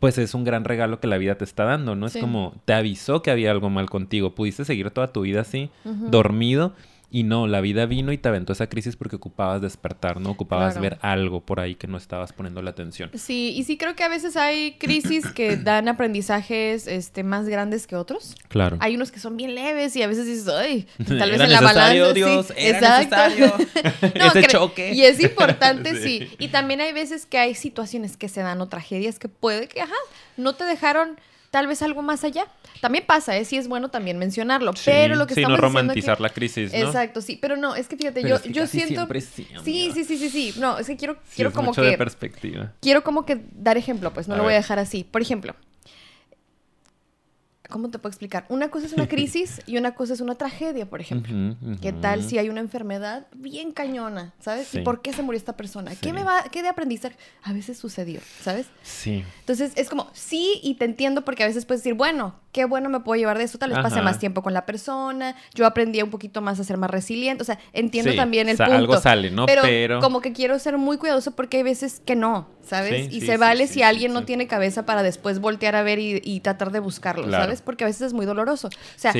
pues 0.00 0.18
es 0.18 0.34
un 0.34 0.44
gran 0.44 0.64
regalo 0.64 1.00
que 1.00 1.06
la 1.06 1.18
vida 1.18 1.36
te 1.36 1.44
está 1.44 1.64
dando, 1.64 1.96
¿no? 1.96 2.08
Sí. 2.08 2.18
Es 2.18 2.24
como, 2.24 2.54
te 2.64 2.74
avisó 2.74 3.22
que 3.22 3.30
había 3.30 3.50
algo 3.50 3.70
mal 3.70 3.88
contigo, 3.88 4.34
pudiste 4.34 4.64
seguir 4.64 4.90
toda 4.90 5.12
tu 5.12 5.22
vida 5.22 5.40
así, 5.40 5.70
dormido. 5.84 6.74
Y 7.08 7.22
no, 7.22 7.46
la 7.46 7.60
vida 7.60 7.86
vino 7.86 8.10
y 8.12 8.18
te 8.18 8.28
aventó 8.28 8.52
esa 8.52 8.68
crisis 8.68 8.96
porque 8.96 9.16
ocupabas 9.16 9.62
despertar, 9.62 10.20
¿no? 10.20 10.30
Ocupabas 10.30 10.74
Claro. 10.74 10.82
ver 10.82 10.98
algo 11.02 11.40
por 11.40 11.60
ahí 11.60 11.76
que 11.76 11.86
no 11.86 11.96
estabas 11.96 12.32
poniendo 12.32 12.62
la 12.62 12.70
atención. 12.70 13.10
Sí, 13.14 13.54
y 13.56 13.62
sí 13.62 13.76
creo 13.78 13.94
que 13.94 14.02
a 14.02 14.08
veces 14.08 14.36
hay 14.36 14.72
crisis 14.78 15.24
que 15.30 15.56
dan 15.64 15.88
aprendizajes 15.88 16.86
este, 16.88 17.22
más 17.22 17.48
grandes 17.48 17.86
que 17.86 17.94
otros. 17.94 18.34
Claro. 18.48 18.76
Hay 18.80 18.96
unos 18.96 19.12
que 19.12 19.20
son 19.20 19.36
bien 19.36 19.54
leves 19.54 19.94
y 19.94 20.02
a 20.02 20.08
veces 20.08 20.26
dices, 20.26 20.48
ay, 20.48 20.86
tal 21.06 21.30
vez 21.30 21.40
en 21.40 21.52
la 21.52 21.60
balanza. 21.60 22.12
Dios, 22.12 22.46
sí, 22.48 22.54
era 22.56 22.98
necesario. 22.98 23.52
No, 24.16 24.26
Ese 24.26 24.42
choque. 24.48 24.92
Y 24.92 25.02
es 25.02 25.20
importante, 25.22 25.94
sí. 25.94 26.26
Sí. 26.28 26.36
Y 26.38 26.48
también 26.48 26.80
hay 26.80 26.92
veces 26.92 27.26
que 27.26 27.38
hay 27.38 27.54
situaciones 27.54 28.16
que 28.16 28.28
se 28.28 28.40
dan 28.40 28.60
o 28.60 28.68
tragedias 28.68 29.18
que 29.18 29.28
puede 29.28 29.68
que, 29.68 29.80
ajá, 29.80 29.94
no 30.36 30.54
te 30.54 30.64
dejaron 30.64 31.18
tal 31.56 31.66
vez 31.68 31.80
algo 31.80 32.02
más 32.02 32.22
allá. 32.22 32.44
También 32.82 33.04
pasa, 33.06 33.34
¿eh? 33.34 33.46
Sí 33.46 33.56
es 33.56 33.66
bueno 33.66 33.88
también 33.88 34.18
mencionarlo. 34.18 34.74
Sí, 34.74 34.82
pero 34.84 35.14
lo 35.14 35.26
que 35.26 35.32
sí, 35.32 35.40
estamos 35.40 35.58
no 35.58 35.62
romantizar 35.62 36.20
la 36.20 36.28
crisis, 36.28 36.70
¿no? 36.70 36.78
Exacto, 36.80 37.22
sí. 37.22 37.38
Pero 37.40 37.56
no, 37.56 37.74
es 37.74 37.88
que 37.88 37.96
fíjate, 37.96 38.20
Pero 38.20 38.28
yo, 38.28 38.34
es 38.36 38.42
que 38.42 38.52
yo 38.52 38.62
casi 38.64 38.80
siento... 38.80 39.08
sí, 39.20 39.46
sí, 39.64 39.90
sí, 39.94 40.04
sí, 40.04 40.18
sí, 40.18 40.28
sí. 40.28 40.54
No, 40.60 40.78
es 40.78 40.86
que 40.86 40.98
quiero, 40.98 41.14
Sí, 41.24 41.36
quiero 41.36 41.48
es 41.48 41.56
como 41.56 41.68
mucho 41.70 41.80
que 41.80 41.88
de 41.88 41.96
perspectiva. 41.96 42.72
quiero 42.82 43.02
como 43.02 43.24
que 43.24 43.40
dar 43.52 43.78
ejemplo, 43.78 44.12
pues 44.12 44.28
no 44.28 44.34
A 44.34 44.36
lo 44.36 44.42
voy 44.42 44.52
a 44.52 44.56
ver. 44.56 44.62
dejar 44.64 44.78
así. 44.78 45.02
Por 45.02 45.22
ejemplo, 45.22 45.56
¿cómo 47.68 47.90
te 47.90 47.98
puedo 47.98 48.10
explicar? 48.10 48.46
Una 48.48 48.70
cosa 48.70 48.86
es 48.86 48.92
una 48.92 49.08
crisis 49.08 49.60
y 49.66 49.76
una 49.76 49.94
cosa 49.94 50.14
es 50.14 50.20
una 50.20 50.34
tragedia, 50.34 50.88
por 50.88 51.00
ejemplo. 51.00 51.56
¿Qué 51.80 51.92
tal 51.92 52.22
si 52.22 52.38
hay 52.38 52.48
una 52.48 52.60
enfermedad 52.60 53.26
bien 53.34 53.72
cañona, 53.72 54.34
¿sabes? 54.40 54.68
Sí. 54.68 54.78
¿Y 54.78 54.82
por 54.82 55.02
qué 55.02 55.12
se 55.12 55.22
murió 55.22 55.38
esta 55.38 55.56
persona? 55.56 55.90
Sí. 55.92 55.98
¿Qué 56.00 56.12
me 56.12 56.24
va, 56.24 56.44
qué 56.50 56.62
de 56.62 56.68
aprendizaje? 56.68 57.16
A 57.42 57.52
veces 57.52 57.78
sucedió, 57.78 58.20
¿sabes? 58.40 58.66
Sí. 58.82 59.24
Entonces 59.40 59.72
es 59.76 59.88
como, 59.88 60.10
sí, 60.12 60.60
y 60.62 60.74
te 60.74 60.84
entiendo 60.84 61.24
porque 61.24 61.42
a 61.42 61.46
veces 61.46 61.66
puedes 61.66 61.82
decir, 61.82 61.94
bueno, 61.94 62.34
qué 62.56 62.64
bueno 62.64 62.88
me 62.88 63.00
puedo 63.00 63.18
llevar 63.18 63.36
de 63.36 63.44
eso, 63.44 63.58
tal 63.58 63.68
vez 63.68 63.78
pase 63.80 63.96
Ajá. 63.96 64.02
más 64.04 64.18
tiempo 64.18 64.42
con 64.42 64.54
la 64.54 64.64
persona, 64.64 65.36
yo 65.52 65.66
aprendí 65.66 66.00
un 66.00 66.08
poquito 66.08 66.40
más 66.40 66.58
a 66.58 66.64
ser 66.64 66.78
más 66.78 66.90
resiliente, 66.90 67.42
o 67.42 67.44
sea, 67.44 67.58
entiendo 67.74 68.12
Sí, 68.12 68.16
también 68.16 68.48
el 68.48 68.56
sa- 68.56 68.64
punto. 68.64 68.78
algo 68.78 68.96
sale, 68.98 69.30
¿no? 69.30 69.44
Pero, 69.44 69.60
Pero- 69.60 70.00
como 70.00 70.22
que 70.22 70.32
quiero 70.32 70.58
ser 70.58 70.78
muy 70.78 70.96
cuidadoso 70.96 71.32
porque 71.32 71.58
hay 71.58 71.62
veces 71.64 72.00
que 72.06 72.16
no, 72.16 72.48
¿sabes? 72.62 73.08
Sí, 73.10 73.16
y 73.18 73.20
sí, 73.20 73.26
se 73.26 73.36
vale 73.36 73.66
si 73.66 73.82
alguien 73.82 74.14
no 74.14 74.24
tiene 74.24 74.46
cabeza 74.46 74.86
para 74.86 75.02
después 75.02 75.38
voltear 75.38 75.76
a 75.76 75.82
ver 75.82 75.98
y, 75.98 76.22
y 76.24 76.40
tratar 76.40 76.72
de 76.72 76.80
buscarlo, 76.80 77.24
Claro. 77.26 77.44
¿sabes? 77.44 77.60
Porque 77.60 77.84
a 77.84 77.88
veces 77.88 78.00
es 78.00 78.12
muy 78.14 78.24
doloroso. 78.24 78.68
O 78.68 78.98
sea, 78.98 79.12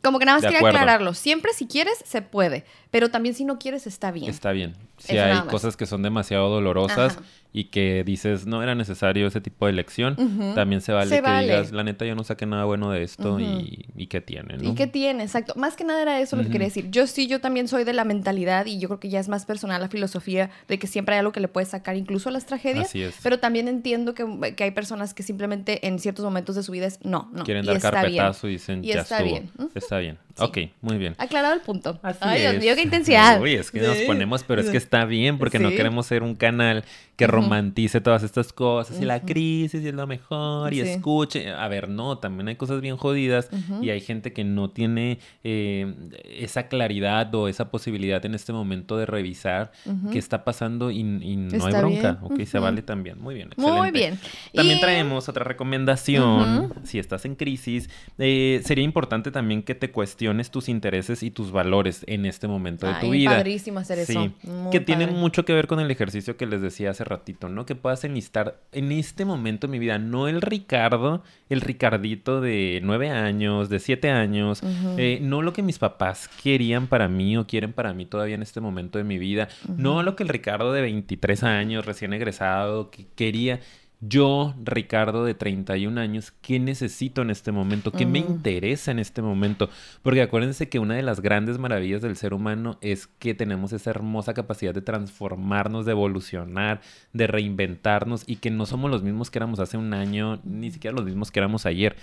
como 0.00 0.18
que 0.20 0.26
nada 0.26 0.36
más 0.36 0.42
De 0.42 0.48
quería 0.48 0.58
acuerdo. 0.60 0.78
aclararlo. 0.78 1.14
Siempre 1.14 1.52
si 1.54 1.66
quieres, 1.66 1.94
se 2.04 2.22
puede, 2.22 2.64
pero 2.92 3.10
también 3.10 3.34
si 3.34 3.44
no 3.44 3.58
quieres, 3.58 3.86
está 3.88 4.12
bien. 4.12 4.30
Está 4.30 4.52
bien. 4.52 4.74
Si 4.98 5.18
hay 5.18 5.40
cosas 5.48 5.76
que 5.76 5.86
son 5.86 6.02
demasiado 6.02 6.48
dolorosas 6.48 7.14
Ajá. 7.18 7.22
y 7.52 7.64
que 7.64 8.04
dices, 8.04 8.46
no 8.46 8.62
era 8.62 8.74
necesario 8.74 9.26
ese 9.26 9.40
tipo 9.40 9.66
de 9.66 9.72
elección, 9.72 10.14
Ujú. 10.18 10.54
también 10.54 10.80
se 10.80 10.92
vale 10.92 11.08
Se 11.10 11.16
que 11.16 11.20
vale. 11.22 11.42
digas, 11.42 11.72
la 11.72 11.82
neta, 11.82 12.04
yo 12.04 12.14
no 12.14 12.24
saqué 12.24 12.46
nada 12.46 12.64
bueno 12.64 12.90
de 12.90 13.02
esto 13.02 13.38
y, 13.40 13.86
y 13.96 14.06
qué 14.06 14.20
tiene, 14.20 14.56
¿no? 14.56 14.70
¿Y 14.70 14.74
qué 14.74 14.86
tiene? 14.86 15.22
Exacto. 15.24 15.54
Más 15.56 15.76
que 15.76 15.84
nada 15.84 16.00
era 16.02 16.20
eso 16.20 16.36
lo 16.36 16.44
que 16.44 16.50
quería 16.50 16.66
decir. 16.68 16.90
Yo 16.90 17.06
sí, 17.06 17.26
yo 17.26 17.40
también 17.40 17.68
soy 17.68 17.84
de 17.84 17.92
la 17.92 18.04
mentalidad 18.04 18.66
y 18.66 18.78
yo 18.78 18.88
creo 18.88 19.00
que 19.00 19.08
ya 19.08 19.20
es 19.20 19.28
más 19.28 19.44
personal 19.46 19.80
la 19.80 19.88
filosofía 19.88 20.50
de 20.68 20.78
que 20.78 20.86
siempre 20.86 21.14
hay 21.16 21.18
algo 21.20 21.32
que 21.32 21.40
le 21.40 21.48
puede 21.48 21.66
sacar 21.66 21.96
incluso 21.96 22.28
a 22.28 22.32
las 22.32 22.46
tragedias. 22.46 22.86
Así 22.86 23.02
es. 23.02 23.16
Pero 23.22 23.38
también 23.40 23.68
entiendo 23.68 24.14
que, 24.14 24.54
que 24.56 24.64
hay 24.64 24.70
personas 24.70 25.12
que 25.14 25.22
simplemente 25.22 25.86
en 25.86 25.98
ciertos 25.98 26.24
momentos 26.24 26.56
de 26.56 26.62
su 26.62 26.72
vida 26.72 26.86
es 26.86 27.04
no, 27.04 27.28
no. 27.32 27.44
Quieren 27.44 27.64
y 27.64 27.66
dar 27.66 27.76
está 27.76 27.90
carpetazo 27.90 28.48
y 28.48 28.52
dicen, 28.52 28.84
Y 28.84 28.88
ya 28.88 29.00
está 29.02 29.18
estuvo. 29.18 29.32
bien. 29.32 29.50
Está 29.74 29.98
bien. 29.98 30.18
Sí. 30.36 30.42
Ok, 30.44 30.58
muy 30.80 30.98
bien. 30.98 31.14
Aclarado 31.18 31.54
el 31.54 31.60
punto. 31.60 31.98
Así 32.02 32.18
Ay, 32.22 32.40
Dios 32.40 32.58
mío, 32.58 32.74
qué 32.74 32.82
intensidad. 32.82 33.40
Uy, 33.40 33.54
es 33.54 33.70
que 33.70 33.80
nos 33.80 33.96
Sí. 33.98 34.04
ponemos, 34.06 34.42
pero 34.42 34.60
es 34.60 34.68
que 34.68 34.76
está 34.76 35.04
bien, 35.04 35.38
porque 35.38 35.58
no 35.60 35.70
Sí. 35.70 35.76
queremos 35.76 36.06
ser 36.06 36.22
un 36.24 36.34
canal 36.34 36.84
que 37.16 37.26
Ujú. 37.26 37.32
romantice 37.36 38.00
todas 38.00 38.24
estas 38.24 38.52
cosas 38.52 39.00
y 39.00 39.04
la 39.04 39.20
crisis 39.22 39.80
y 39.84 39.86
es 39.88 39.94
lo 39.94 40.08
mejor 40.08 40.72
y 40.72 40.82
Sí. 40.82 40.88
escuche. 40.88 41.50
A 41.52 41.68
ver, 41.68 41.88
no, 41.88 42.18
también 42.18 42.48
hay 42.48 42.56
cosas 42.56 42.80
bien 42.80 42.96
jodidas 42.96 43.48
Ujú. 43.52 43.84
y 43.84 43.90
hay 43.90 44.00
gente 44.00 44.32
que 44.32 44.42
no 44.42 44.70
tiene 44.70 45.18
eh, 45.44 45.94
esa 46.24 46.66
claridad 46.66 47.32
o 47.34 47.46
esa 47.46 47.70
posibilidad 47.70 48.24
en 48.26 48.34
este 48.34 48.52
momento 48.52 48.96
de 48.96 49.06
revisar 49.06 49.70
qué 50.10 50.18
está 50.18 50.42
pasando 50.42 50.90
y, 50.90 50.98
y 51.00 51.36
no 51.36 51.48
hay 51.52 51.56
Está 51.68 51.78
bronca. 51.78 52.12
bien. 52.12 52.18
Ok, 52.22 52.44
se 52.46 52.58
vale 52.58 52.82
también. 52.82 53.20
Muy 53.20 53.36
bien. 53.36 53.50
Muy 53.56 53.66
excelente. 53.88 53.98
bien. 53.98 54.18
También 54.52 54.78
Y- 54.78 54.80
traemos 54.80 55.28
otra 55.28 55.44
recomendación. 55.44 56.72
Si 56.84 56.98
estás 56.98 57.24
en 57.24 57.36
crisis, 57.36 57.88
eh, 58.18 58.60
sería 58.64 58.84
importante 58.84 59.30
también 59.30 59.62
que 59.62 59.76
te 59.76 59.90
cuestiones 59.92 60.23
tus 60.50 60.68
intereses 60.68 61.22
y 61.22 61.30
tus 61.30 61.50
valores 61.52 62.04
en 62.06 62.24
este 62.26 62.48
momento 62.48 62.86
de 62.86 62.94
tu 62.94 63.06
Ay, 63.06 63.18
vida. 63.18 63.30
padrísimo 63.30 63.78
hacer 63.80 63.98
eso. 63.98 64.12
Sí, 64.12 64.32
Muy 64.48 64.70
que 64.70 64.80
tiene 64.80 65.06
padre. 65.06 65.18
mucho 65.20 65.44
que 65.44 65.52
ver 65.52 65.66
con 65.66 65.80
el 65.80 65.90
ejercicio 65.90 66.36
que 66.36 66.46
les 66.46 66.62
decía 66.62 66.90
hace 66.90 67.04
ratito, 67.04 67.48
¿no? 67.48 67.66
Que 67.66 67.74
puedas 67.74 68.04
enlistar 68.04 68.60
en 68.72 68.92
este 68.92 69.24
momento 69.24 69.66
de 69.66 69.72
mi 69.72 69.78
vida, 69.78 69.98
no 69.98 70.28
el 70.28 70.40
Ricardo, 70.40 71.22
el 71.48 71.60
Ricardito 71.60 72.40
de 72.40 72.80
nueve 72.82 73.10
años, 73.10 73.68
de 73.68 73.78
siete 73.80 74.10
años, 74.10 74.60
eh, 74.96 75.18
no 75.20 75.42
lo 75.42 75.52
que 75.52 75.62
mis 75.62 75.78
papás 75.78 76.28
querían 76.42 76.86
para 76.86 77.08
mí 77.08 77.36
o 77.36 77.46
quieren 77.46 77.72
para 77.72 77.92
mí 77.92 78.06
todavía 78.06 78.34
en 78.34 78.42
este 78.42 78.60
momento 78.60 78.98
de 78.98 79.04
mi 79.04 79.18
vida, 79.18 79.48
no 79.76 80.02
lo 80.02 80.16
que 80.16 80.22
el 80.22 80.28
Ricardo 80.28 80.72
de 80.72 80.80
23 80.82 81.42
años, 81.42 81.84
recién 81.86 82.12
egresado, 82.12 82.90
que 82.90 83.06
quería. 83.14 83.60
Yo, 84.06 84.54
Ricardo, 84.62 85.24
de 85.24 85.34
31 85.34 85.98
años, 85.98 86.32
¿qué 86.42 86.58
necesito 86.58 87.22
en 87.22 87.30
este 87.30 87.52
momento? 87.52 87.90
¿Qué 87.90 88.04
me 88.04 88.18
interesa 88.18 88.90
en 88.90 88.98
este 88.98 89.22
momento? 89.22 89.70
Porque 90.02 90.20
acuérdense 90.20 90.68
que 90.68 90.78
una 90.78 90.94
de 90.94 91.02
las 91.02 91.20
grandes 91.20 91.58
maravillas 91.58 92.02
del 92.02 92.16
ser 92.16 92.34
humano 92.34 92.76
es 92.82 93.06
que 93.06 93.34
tenemos 93.34 93.72
esa 93.72 93.90
hermosa 93.90 94.34
capacidad 94.34 94.74
de 94.74 94.82
transformarnos, 94.82 95.86
de 95.86 95.92
evolucionar, 95.92 96.82
de 97.14 97.26
reinventarnos 97.26 98.24
y 98.26 98.36
que 98.36 98.50
no 98.50 98.66
somos 98.66 98.90
los 98.90 99.02
mismos 99.02 99.30
que 99.30 99.38
éramos 99.38 99.58
hace 99.58 99.78
un 99.78 99.94
año, 99.94 100.38
ni 100.44 100.70
siquiera 100.70 100.94
los 100.94 101.06
mismos 101.06 101.30
que 101.30 101.40
éramos 101.40 101.64
ayer. 101.64 101.96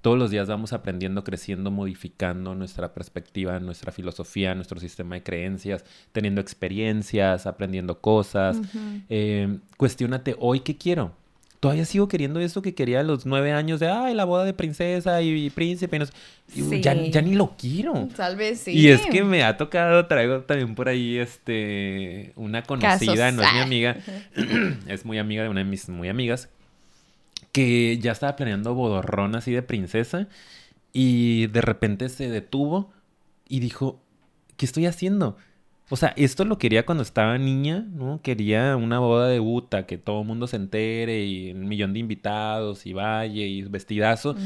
Todos 0.00 0.16
los 0.16 0.30
días 0.30 0.46
vamos 0.46 0.72
aprendiendo, 0.72 1.24
creciendo, 1.24 1.72
modificando 1.72 2.54
nuestra 2.54 2.94
perspectiva, 2.94 3.58
nuestra 3.58 3.90
filosofía, 3.90 4.54
nuestro 4.54 4.78
sistema 4.78 5.16
de 5.16 5.24
creencias, 5.24 5.84
teniendo 6.12 6.40
experiencias, 6.40 7.46
aprendiendo 7.46 8.00
cosas. 8.00 8.60
Eh, 9.08 9.58
cuestiónate, 9.76 10.36
¿hoy 10.38 10.60
qué 10.60 10.76
quiero? 10.76 11.17
Todavía 11.60 11.84
sigo 11.84 12.06
queriendo 12.06 12.38
eso 12.38 12.62
que 12.62 12.74
quería 12.74 13.00
a 13.00 13.02
los 13.02 13.26
nueve 13.26 13.50
años 13.52 13.80
de, 13.80 13.88
ay, 13.88 14.14
la 14.14 14.24
boda 14.24 14.44
de 14.44 14.54
princesa 14.54 15.20
y, 15.22 15.50
príncipe. 15.50 15.96
y 15.96 15.98
no 15.98 16.06
sé". 16.06 16.12
Y, 16.54 16.62
Sí. 16.62 16.80
ya, 16.80 16.94
ya 16.94 17.20
ni 17.20 17.34
lo 17.34 17.56
quiero. 17.58 18.08
Tal 18.16 18.36
vez 18.36 18.60
sí. 18.60 18.70
Y 18.72 18.88
es 18.88 19.00
que 19.06 19.24
me 19.24 19.42
ha 19.42 19.56
tocado, 19.56 20.06
traigo 20.06 20.40
también 20.42 20.74
por 20.76 20.88
ahí, 20.88 21.16
este, 21.18 22.32
una 22.36 22.62
conocida, 22.62 23.30
Casos. 23.30 23.34
no 23.34 23.42
es 23.42 23.52
mi 23.52 23.58
Ah. 23.86 23.96
amiga, 23.96 23.96
es 24.86 25.04
muy 25.04 25.18
amiga 25.18 25.42
de 25.42 25.48
una 25.48 25.60
de 25.60 25.64
mis 25.66 25.88
muy 25.88 26.08
amigas, 26.08 26.48
que 27.52 27.98
ya 27.98 28.12
estaba 28.12 28.36
planeando 28.36 28.74
bodorrón 28.74 29.34
así 29.34 29.50
de 29.52 29.62
princesa 29.62 30.28
y 30.92 31.48
de 31.48 31.60
repente 31.60 32.08
se 32.08 32.28
detuvo 32.30 32.92
y 33.48 33.58
dijo, 33.60 34.00
¿qué 34.56 34.64
estoy 34.66 34.86
haciendo? 34.86 35.36
O 35.90 35.96
sea, 35.96 36.12
esto 36.16 36.44
lo 36.44 36.58
quería 36.58 36.84
cuando 36.84 37.02
estaba 37.02 37.38
niña, 37.38 37.86
¿no? 37.90 38.20
Quería 38.22 38.76
una 38.76 38.98
boda 38.98 39.26
de 39.28 39.40
Uta, 39.40 39.86
que 39.86 39.96
todo 39.96 40.20
el 40.20 40.26
mundo 40.26 40.46
se 40.46 40.56
entere 40.56 41.24
y 41.24 41.52
un 41.52 41.66
millón 41.66 41.94
de 41.94 42.00
invitados 42.00 42.84
y 42.84 42.92
valle 42.92 43.46
y 43.46 43.62
vestidazo. 43.62 44.36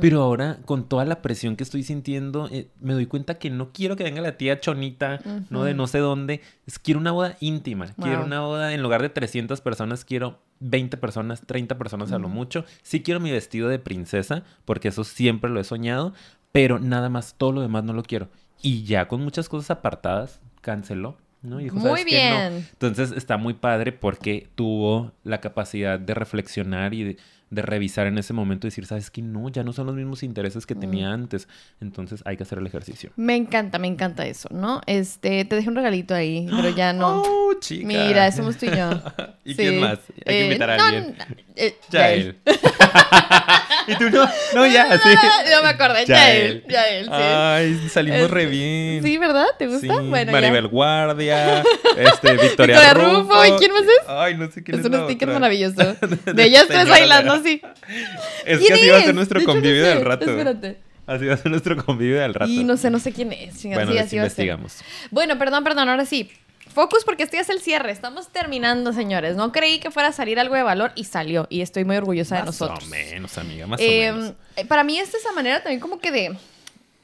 Pero 0.00 0.22
ahora, 0.22 0.58
con 0.64 0.88
toda 0.88 1.04
la 1.04 1.20
presión 1.20 1.56
que 1.56 1.64
estoy 1.64 1.82
sintiendo, 1.82 2.48
eh, 2.52 2.68
me 2.80 2.92
doy 2.92 3.06
cuenta 3.06 3.38
que 3.38 3.50
no 3.50 3.72
quiero 3.72 3.96
que 3.96 4.04
venga 4.04 4.20
la 4.20 4.36
tía 4.36 4.60
chonita, 4.60 5.20
¿no? 5.50 5.64
De 5.64 5.74
no 5.74 5.88
sé 5.88 5.98
dónde. 5.98 6.40
Es, 6.66 6.78
quiero 6.78 7.00
una 7.00 7.10
boda 7.10 7.36
íntima. 7.40 7.86
Quiero 8.00 8.24
una 8.24 8.40
boda, 8.40 8.72
en 8.72 8.82
lugar 8.82 9.02
de 9.02 9.08
300 9.08 9.60
personas, 9.60 10.04
quiero 10.04 10.38
20 10.60 10.96
personas, 10.98 11.42
30 11.44 11.78
personas 11.78 12.12
a 12.12 12.18
lo 12.18 12.28
mucho. 12.28 12.64
Sí 12.82 13.02
quiero 13.02 13.18
mi 13.18 13.32
vestido 13.32 13.68
de 13.68 13.80
princesa, 13.80 14.44
porque 14.64 14.88
eso 14.88 15.02
siempre 15.02 15.50
lo 15.50 15.58
he 15.58 15.64
soñado. 15.64 16.12
Pero 16.52 16.78
nada 16.78 17.08
más, 17.08 17.34
todo 17.36 17.50
lo 17.50 17.60
demás 17.62 17.82
no 17.82 17.94
lo 17.94 18.02
quiero. 18.02 18.28
Y 18.62 18.84
ya 18.84 19.08
con 19.08 19.20
muchas 19.22 19.48
cosas 19.48 19.70
apartadas, 19.70 20.40
canceló. 20.60 21.16
¿no? 21.42 21.60
Y 21.60 21.70
muy 21.70 22.04
bien. 22.04 22.66
Entonces 22.72 23.12
está 23.12 23.36
muy 23.36 23.54
padre 23.54 23.92
porque 23.92 24.48
tuvo 24.54 25.12
la 25.24 25.40
capacidad 25.40 25.98
de 25.98 26.14
reflexionar 26.14 26.94
y 26.94 27.02
de, 27.02 27.16
de 27.50 27.62
revisar 27.62 28.06
en 28.06 28.16
ese 28.16 28.32
momento 28.32 28.66
y 28.66 28.70
decir, 28.70 28.86
¿sabes 28.86 29.10
qué? 29.10 29.20
No, 29.22 29.48
ya 29.48 29.62
no 29.62 29.72
son 29.72 29.86
los 29.86 29.96
mismos 29.96 30.22
intereses 30.22 30.64
que 30.66 30.74
tenía 30.74 31.10
mm. 31.10 31.12
antes. 31.12 31.48
Entonces 31.80 32.22
hay 32.24 32.36
que 32.36 32.44
hacer 32.44 32.58
el 32.58 32.66
ejercicio. 32.66 33.10
Me 33.16 33.36
encanta, 33.36 33.78
me 33.78 33.88
encanta 33.88 34.26
eso, 34.26 34.48
¿no? 34.52 34.80
Este, 34.86 35.44
te 35.44 35.56
dejé 35.56 35.68
un 35.68 35.76
regalito 35.76 36.14
ahí, 36.14 36.48
pero 36.50 36.70
ya 36.70 36.92
no. 36.92 37.22
¡Oh, 37.56 37.60
chica! 37.60 37.86
Mira, 37.86 38.32
somos 38.32 38.56
tú 38.56 38.66
y 38.66 38.70
yo. 38.70 38.90
¿Y 39.44 39.54
quién 39.54 39.80
más? 39.80 39.98
Hay 40.26 40.34
que 40.34 40.44
invitar 40.44 40.70
a 40.70 40.76
eh, 40.76 40.80
alguien. 40.80 41.16
Eh, 41.56 41.76
ya 41.90 42.12
él. 42.12 42.38
y 43.88 43.94
tú 43.96 44.10
no, 44.10 44.28
no, 44.54 44.66
ya, 44.66 44.98
sí. 44.98 45.08
No, 45.50 45.62
me 45.62 45.68
acordé, 45.68 46.06
ya 46.06 46.32
él. 46.32 46.64
Ya 46.68 46.88
él, 46.88 47.06
sí. 47.06 47.12
Ay, 47.12 47.88
salimos 47.88 48.30
re 48.30 48.46
bien. 48.46 49.02
Sí, 49.02 49.18
¿verdad? 49.18 49.46
¿Te 49.58 49.66
gusta? 49.66 49.80
Sí. 49.80 50.08
Bueno, 50.08 50.32
Maribel 50.32 50.68
Guardia, 50.68 51.62
este, 51.96 52.32
Victoria, 52.42 52.80
Victoria 52.80 52.94
Rufo. 52.94 53.46
¿Y 53.46 53.52
quién 53.58 53.72
más 53.72 53.82
es? 53.82 54.08
Ay, 54.08 54.36
no 54.36 54.50
sé 54.50 54.62
quién 54.62 54.78
es. 54.78 54.86
Es 54.86 54.90
un 54.90 55.04
sticker 55.04 55.28
maravilloso. 55.28 55.96
De 56.32 56.44
ellas 56.44 56.66
tres 56.68 56.88
bailando 56.88 57.34
es 57.34 57.42
que 57.42 58.74
así 58.74 58.88
va 58.88 58.98
a 58.98 59.02
ser 59.02 59.14
nuestro 59.14 59.44
convivio 59.44 59.84
del 59.84 60.04
rato. 60.04 60.24
Espérate. 60.24 60.92
Así 61.06 61.26
va 61.26 61.34
a 61.34 61.36
ser 61.36 61.50
nuestro 61.50 61.76
convivio 61.84 62.20
del 62.20 62.32
rato. 62.32 62.50
Y 62.50 62.62
no 62.64 62.76
sé, 62.76 62.88
no 62.88 62.98
sé 62.98 63.12
quién 63.12 63.32
es. 63.32 63.62
bueno, 63.64 63.92
así, 63.98 64.16
investigamos. 64.16 64.78
Bueno, 65.10 65.36
perdón, 65.36 65.64
perdón, 65.64 65.88
ahora 65.88 66.04
sí. 66.04 66.30
Focus 66.72 67.04
porque 67.04 67.22
este 67.22 67.36
ya 67.36 67.42
es 67.42 67.50
el 67.50 67.60
cierre. 67.60 67.92
Estamos 67.92 68.28
terminando, 68.28 68.92
señores. 68.92 69.36
No 69.36 69.52
creí 69.52 69.78
que 69.78 69.90
fuera 69.90 70.08
a 70.08 70.12
salir 70.12 70.40
algo 70.40 70.54
de 70.54 70.62
valor 70.62 70.92
y 70.94 71.04
salió. 71.04 71.46
Y 71.50 71.60
estoy 71.60 71.84
muy 71.84 71.96
orgullosa 71.96 72.36
de 72.36 72.44
nosotros. 72.44 72.88
Más 72.88 72.88
o 72.88 73.10
menos, 73.10 73.38
amiga, 73.38 73.66
más 73.66 73.80
o 73.80 73.82
em, 73.82 74.16
menos. 74.16 74.34
Eh, 74.56 74.64
para 74.64 74.84
mí 74.84 74.98
esta 74.98 75.16
es 75.16 75.24
esa 75.24 75.32
manera 75.32 75.62
también 75.62 75.80
como 75.80 75.98
que 75.98 76.10
de, 76.10 76.36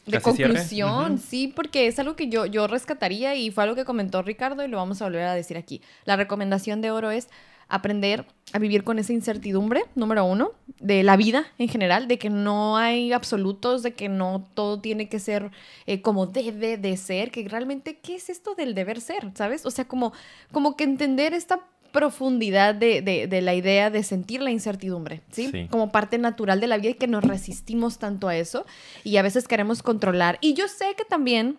de 0.06 0.20
conclusión, 0.20 1.18
sí, 1.18 1.52
porque 1.54 1.86
es 1.86 1.98
algo 1.98 2.16
que 2.16 2.28
yo, 2.28 2.46
yo 2.46 2.66
rescataría 2.66 3.34
y 3.34 3.50
fue 3.50 3.64
algo 3.64 3.76
que 3.76 3.84
comentó 3.84 4.22
Ricardo 4.22 4.64
y 4.64 4.68
lo 4.68 4.78
vamos 4.78 5.02
a 5.02 5.04
volver 5.04 5.22
a 5.24 5.34
decir 5.34 5.56
aquí. 5.56 5.82
La 6.04 6.16
recomendación 6.16 6.80
de 6.80 6.90
oro 6.90 7.10
es 7.10 7.28
aprender 7.68 8.26
a 8.52 8.58
vivir 8.58 8.82
con 8.82 8.98
esa 8.98 9.12
incertidumbre, 9.12 9.84
número 9.94 10.24
uno, 10.24 10.52
de 10.80 11.02
la 11.02 11.16
vida 11.16 11.46
en 11.58 11.68
general, 11.68 12.08
de 12.08 12.18
que 12.18 12.30
no 12.30 12.76
hay 12.76 13.12
absolutos, 13.12 13.82
de 13.82 13.92
que 13.92 14.08
no 14.08 14.48
todo 14.54 14.80
tiene 14.80 15.08
que 15.08 15.18
ser 15.18 15.50
eh, 15.86 16.00
como 16.00 16.26
debe 16.26 16.78
de 16.78 16.96
ser, 16.96 17.30
que 17.30 17.46
realmente, 17.46 17.98
¿qué 17.98 18.14
es 18.14 18.30
esto 18.30 18.54
del 18.54 18.74
deber 18.74 19.00
ser? 19.00 19.30
¿Sabes? 19.34 19.66
O 19.66 19.70
sea, 19.70 19.86
como, 19.86 20.12
como 20.50 20.76
que 20.76 20.84
entender 20.84 21.34
esta 21.34 21.60
profundidad 21.92 22.74
de, 22.74 23.00
de, 23.02 23.42
la 23.42 23.54
idea 23.54 23.90
de 23.90 24.02
sentir 24.02 24.42
la 24.42 24.50
incertidumbre, 24.50 25.22
¿sí? 25.30 25.48
¿sí? 25.50 25.68
Como 25.70 25.90
parte 25.90 26.18
natural 26.18 26.60
de 26.60 26.66
la 26.66 26.76
vida 26.76 26.90
y 26.90 26.94
que 26.94 27.06
nos 27.06 27.24
resistimos 27.24 27.98
tanto 27.98 28.28
a 28.28 28.36
eso 28.36 28.66
y 29.04 29.16
a 29.16 29.22
veces 29.22 29.48
queremos 29.48 29.82
controlar. 29.82 30.38
Y 30.42 30.52
yo 30.52 30.68
sé 30.68 30.94
que 30.96 31.04
también 31.04 31.58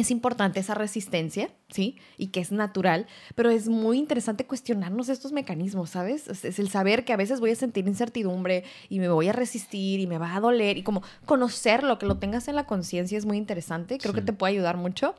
es 0.00 0.10
importante 0.10 0.60
esa 0.60 0.74
resistencia, 0.74 1.50
¿sí? 1.68 1.96
Y 2.18 2.28
que 2.28 2.40
es 2.40 2.52
natural, 2.52 3.06
pero 3.34 3.50
es 3.50 3.68
muy 3.68 3.98
interesante 3.98 4.46
cuestionarnos 4.46 5.08
estos 5.08 5.32
mecanismos, 5.32 5.90
¿sabes? 5.90 6.28
Es 6.28 6.58
el 6.58 6.68
saber 6.68 7.04
que 7.04 7.12
a 7.12 7.16
veces 7.16 7.40
voy 7.40 7.50
a 7.50 7.54
sentir 7.54 7.86
incertidumbre 7.86 8.64
y 8.88 8.98
me 8.98 9.08
voy 9.08 9.28
a 9.28 9.32
resistir 9.32 10.00
y 10.00 10.06
me 10.06 10.18
va 10.18 10.34
a 10.34 10.40
doler 10.40 10.76
y 10.76 10.82
como 10.82 11.02
conocerlo, 11.24 11.98
que 11.98 12.06
lo 12.06 12.18
tengas 12.18 12.48
en 12.48 12.56
la 12.56 12.66
conciencia 12.66 13.16
es 13.16 13.26
muy 13.26 13.36
interesante, 13.36 13.98
creo 13.98 14.14
que 14.14 14.22
te 14.22 14.32
puede 14.32 14.52
ayudar 14.54 14.76
mucho. 14.76 15.14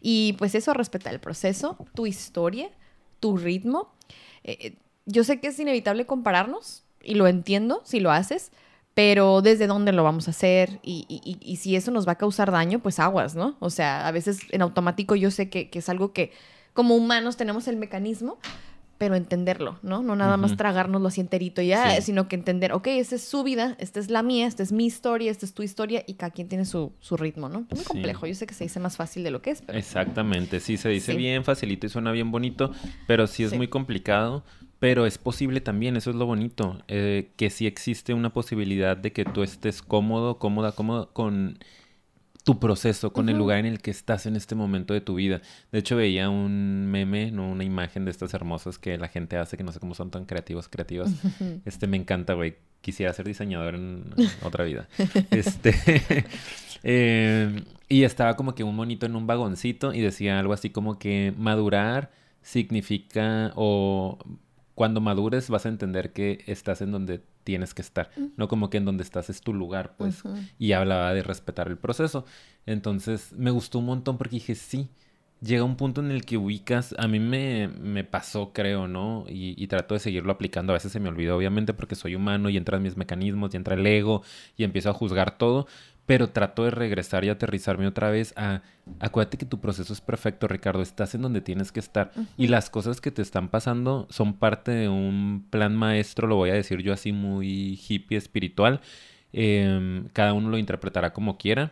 Y 0.00 0.34
pues 0.34 0.54
eso, 0.54 0.74
respeta 0.74 1.10
el 1.10 1.20
proceso, 1.20 1.76
tu 1.94 2.06
historia, 2.06 2.70
tu 3.20 3.36
ritmo. 3.36 3.92
Eh, 4.44 4.58
eh, 4.60 4.76
yo 5.06 5.24
sé 5.24 5.40
que 5.40 5.48
es 5.48 5.58
inevitable 5.58 6.06
compararnos 6.06 6.84
y 7.02 7.14
lo 7.14 7.26
entiendo 7.26 7.82
si 7.84 8.00
lo 8.00 8.10
haces, 8.10 8.52
pero 8.94 9.40
desde 9.42 9.66
dónde 9.66 9.92
lo 9.92 10.04
vamos 10.04 10.28
a 10.28 10.32
hacer 10.32 10.80
y, 10.82 11.06
y, 11.08 11.38
y, 11.40 11.56
si 11.56 11.76
eso 11.76 11.90
nos 11.90 12.06
va 12.06 12.12
a 12.12 12.18
causar 12.18 12.50
daño, 12.50 12.80
pues 12.80 12.98
aguas, 12.98 13.34
¿no? 13.34 13.56
O 13.60 13.70
sea, 13.70 14.06
a 14.06 14.10
veces 14.10 14.40
en 14.50 14.62
automático 14.62 15.14
yo 15.14 15.30
sé 15.30 15.48
que, 15.48 15.70
que 15.70 15.78
es 15.78 15.88
algo 15.88 16.12
que 16.12 16.32
como 16.72 16.96
humanos 16.96 17.36
tenemos 17.36 17.68
el 17.68 17.76
mecanismo, 17.76 18.38
pero 19.00 19.14
entenderlo, 19.14 19.78
¿no? 19.82 20.02
No 20.02 20.14
nada 20.14 20.36
más 20.36 20.58
tragárnoslo 20.58 21.08
así 21.08 21.22
enterito 21.22 21.62
ya, 21.62 22.02
sino 22.02 22.28
que 22.28 22.36
entender, 22.36 22.74
ok, 22.74 22.88
esta 22.88 23.14
es 23.14 23.24
su 23.24 23.42
vida, 23.42 23.74
esta 23.78 23.98
es 23.98 24.10
la 24.10 24.22
mía, 24.22 24.46
esta 24.46 24.62
es 24.62 24.72
mi 24.72 24.84
historia, 24.84 25.30
esta 25.30 25.46
es 25.46 25.54
tu 25.54 25.62
historia 25.62 26.04
y 26.06 26.14
cada 26.14 26.32
quien 26.32 26.48
tiene 26.48 26.66
su, 26.66 26.92
su 27.00 27.16
ritmo, 27.16 27.48
¿no? 27.48 27.64
Es 27.70 27.78
muy 27.78 27.84
complejo, 27.86 28.26
yo 28.26 28.34
sé 28.34 28.46
que 28.46 28.52
se 28.52 28.64
dice 28.64 28.78
más 28.78 28.98
fácil 28.98 29.24
de 29.24 29.30
lo 29.30 29.40
que 29.40 29.52
es, 29.52 29.62
pero... 29.62 29.78
Exactamente, 29.78 30.60
sí, 30.60 30.76
se 30.76 30.90
dice 30.90 31.14
bien 31.14 31.44
facilito 31.44 31.86
y 31.86 31.88
suena 31.88 32.12
bien 32.12 32.30
bonito, 32.30 32.72
pero 33.06 33.26
sí 33.26 33.42
es 33.42 33.54
muy 33.54 33.68
complicado 33.68 34.44
pero 34.80 35.06
es 35.06 35.18
posible 35.18 35.60
también, 35.60 35.96
eso 35.96 36.10
es 36.10 36.16
lo 36.16 36.26
bonito, 36.26 36.82
eh, 36.88 37.30
que 37.36 37.50
sí 37.50 37.66
existe 37.66 38.14
una 38.14 38.32
posibilidad 38.32 38.96
de 38.96 39.12
que 39.12 39.26
tú 39.26 39.42
estés 39.42 39.82
cómodo, 39.82 40.38
cómoda, 40.38 40.72
cómodo 40.72 41.12
con 41.12 41.58
tu 42.44 42.58
proceso, 42.58 43.12
con 43.12 43.28
el 43.28 43.36
lugar 43.36 43.58
en 43.58 43.66
el 43.66 43.80
que 43.80 43.90
estás 43.90 44.24
en 44.24 44.36
este 44.36 44.54
momento 44.54 44.94
de 44.94 45.02
tu 45.02 45.14
vida. 45.16 45.42
De 45.70 45.80
hecho, 45.80 45.96
veía 45.96 46.30
un 46.30 46.86
meme, 46.90 47.30
¿no? 47.30 47.50
una 47.50 47.62
imagen 47.64 48.06
de 48.06 48.10
estas 48.10 48.32
hermosas 48.32 48.78
que 48.78 48.96
la 48.96 49.08
gente 49.08 49.36
hace, 49.36 49.58
que 49.58 49.64
no 49.64 49.70
sé 49.70 49.80
cómo 49.80 49.94
son 49.94 50.10
tan 50.10 50.24
creativos, 50.24 50.68
creativas. 50.68 51.12
Este 51.66 51.86
me 51.86 51.98
encanta, 51.98 52.32
güey. 52.32 52.56
Quisiera 52.80 53.12
ser 53.12 53.26
diseñador 53.26 53.74
en 53.74 54.14
otra 54.42 54.64
vida. 54.64 54.88
Este. 55.30 55.74
Eh, 56.82 57.62
y 57.90 58.04
estaba 58.04 58.36
como 58.36 58.54
que 58.54 58.64
un 58.64 58.74
monito 58.74 59.04
en 59.04 59.14
un 59.14 59.26
vagoncito 59.26 59.92
y 59.92 60.00
decía 60.00 60.38
algo 60.38 60.54
así 60.54 60.70
como 60.70 60.98
que 60.98 61.34
madurar 61.36 62.10
significa 62.40 63.52
o 63.54 64.16
cuando 64.74 65.00
madures 65.00 65.50
vas 65.50 65.66
a 65.66 65.68
entender 65.68 66.12
que 66.12 66.42
estás 66.46 66.80
en 66.80 66.90
donde 66.90 67.22
tienes 67.44 67.74
que 67.74 67.82
estar, 67.82 68.10
no 68.36 68.48
como 68.48 68.70
que 68.70 68.78
en 68.78 68.84
donde 68.84 69.02
estás 69.02 69.30
es 69.30 69.40
tu 69.40 69.52
lugar, 69.52 69.94
pues. 69.96 70.22
Y 70.58 70.72
hablaba 70.72 71.12
de 71.14 71.22
respetar 71.22 71.68
el 71.68 71.78
proceso. 71.78 72.24
Entonces 72.66 73.32
me 73.32 73.50
gustó 73.50 73.78
un 73.78 73.86
montón 73.86 74.18
porque 74.18 74.36
dije, 74.36 74.54
sí, 74.54 74.90
llega 75.40 75.64
un 75.64 75.76
punto 75.76 76.00
en 76.00 76.10
el 76.10 76.24
que 76.24 76.36
ubicas, 76.36 76.94
a 76.98 77.08
mí 77.08 77.18
me, 77.18 77.68
me 77.68 78.04
pasó, 78.04 78.52
creo, 78.52 78.88
¿no? 78.88 79.24
Y, 79.28 79.62
y, 79.62 79.66
trato 79.68 79.94
de 79.94 80.00
seguirlo 80.00 80.32
aplicando, 80.32 80.72
a 80.72 80.74
veces 80.74 80.92
se 80.92 81.00
me 81.00 81.08
olvida, 81.08 81.34
obviamente, 81.34 81.72
porque 81.74 81.94
soy 81.94 82.14
humano 82.14 82.50
y 82.50 82.56
entran 82.56 82.82
mis 82.82 82.96
mecanismos 82.96 83.54
y 83.54 83.56
entra 83.56 83.74
el 83.74 83.86
ego 83.86 84.22
y 84.56 84.64
empiezo 84.64 84.90
a 84.90 84.94
juzgar 84.94 85.38
todo, 85.38 85.66
pero 86.10 86.30
trato 86.30 86.64
de 86.64 86.72
regresar 86.72 87.24
y 87.24 87.28
aterrizarme 87.28 87.86
otra 87.86 88.10
vez 88.10 88.34
a, 88.36 88.62
acuérdate 88.98 89.38
que 89.38 89.46
tu 89.46 89.60
proceso 89.60 89.92
es 89.92 90.00
perfecto, 90.00 90.48
Ricardo, 90.48 90.82
estás 90.82 91.14
en 91.14 91.22
donde 91.22 91.40
tienes 91.40 91.70
que 91.70 91.78
estar 91.78 92.10
y 92.36 92.48
las 92.48 92.68
cosas 92.68 93.00
que 93.00 93.12
te 93.12 93.22
están 93.22 93.48
pasando 93.48 94.08
son 94.10 94.34
parte 94.34 94.72
de 94.72 94.88
un 94.88 95.46
plan 95.50 95.76
maestro, 95.76 96.26
lo 96.26 96.34
voy 96.34 96.50
a 96.50 96.54
decir 96.54 96.82
yo 96.82 96.92
así 96.92 97.12
muy 97.12 97.78
hippie 97.88 98.18
espiritual, 98.18 98.80
em, 99.32 100.08
cada 100.12 100.32
uno 100.32 100.48
lo 100.48 100.58
interpretará 100.58 101.12
como 101.12 101.38
quiera. 101.38 101.70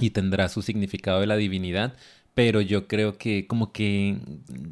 Y 0.00 0.10
tendrá 0.10 0.48
su 0.48 0.62
significado 0.62 1.20
de 1.20 1.26
la 1.26 1.36
divinidad, 1.36 1.92
pero 2.34 2.60
yo 2.60 2.88
creo 2.88 3.16
que 3.16 3.46
como 3.46 3.72
que 3.72 4.18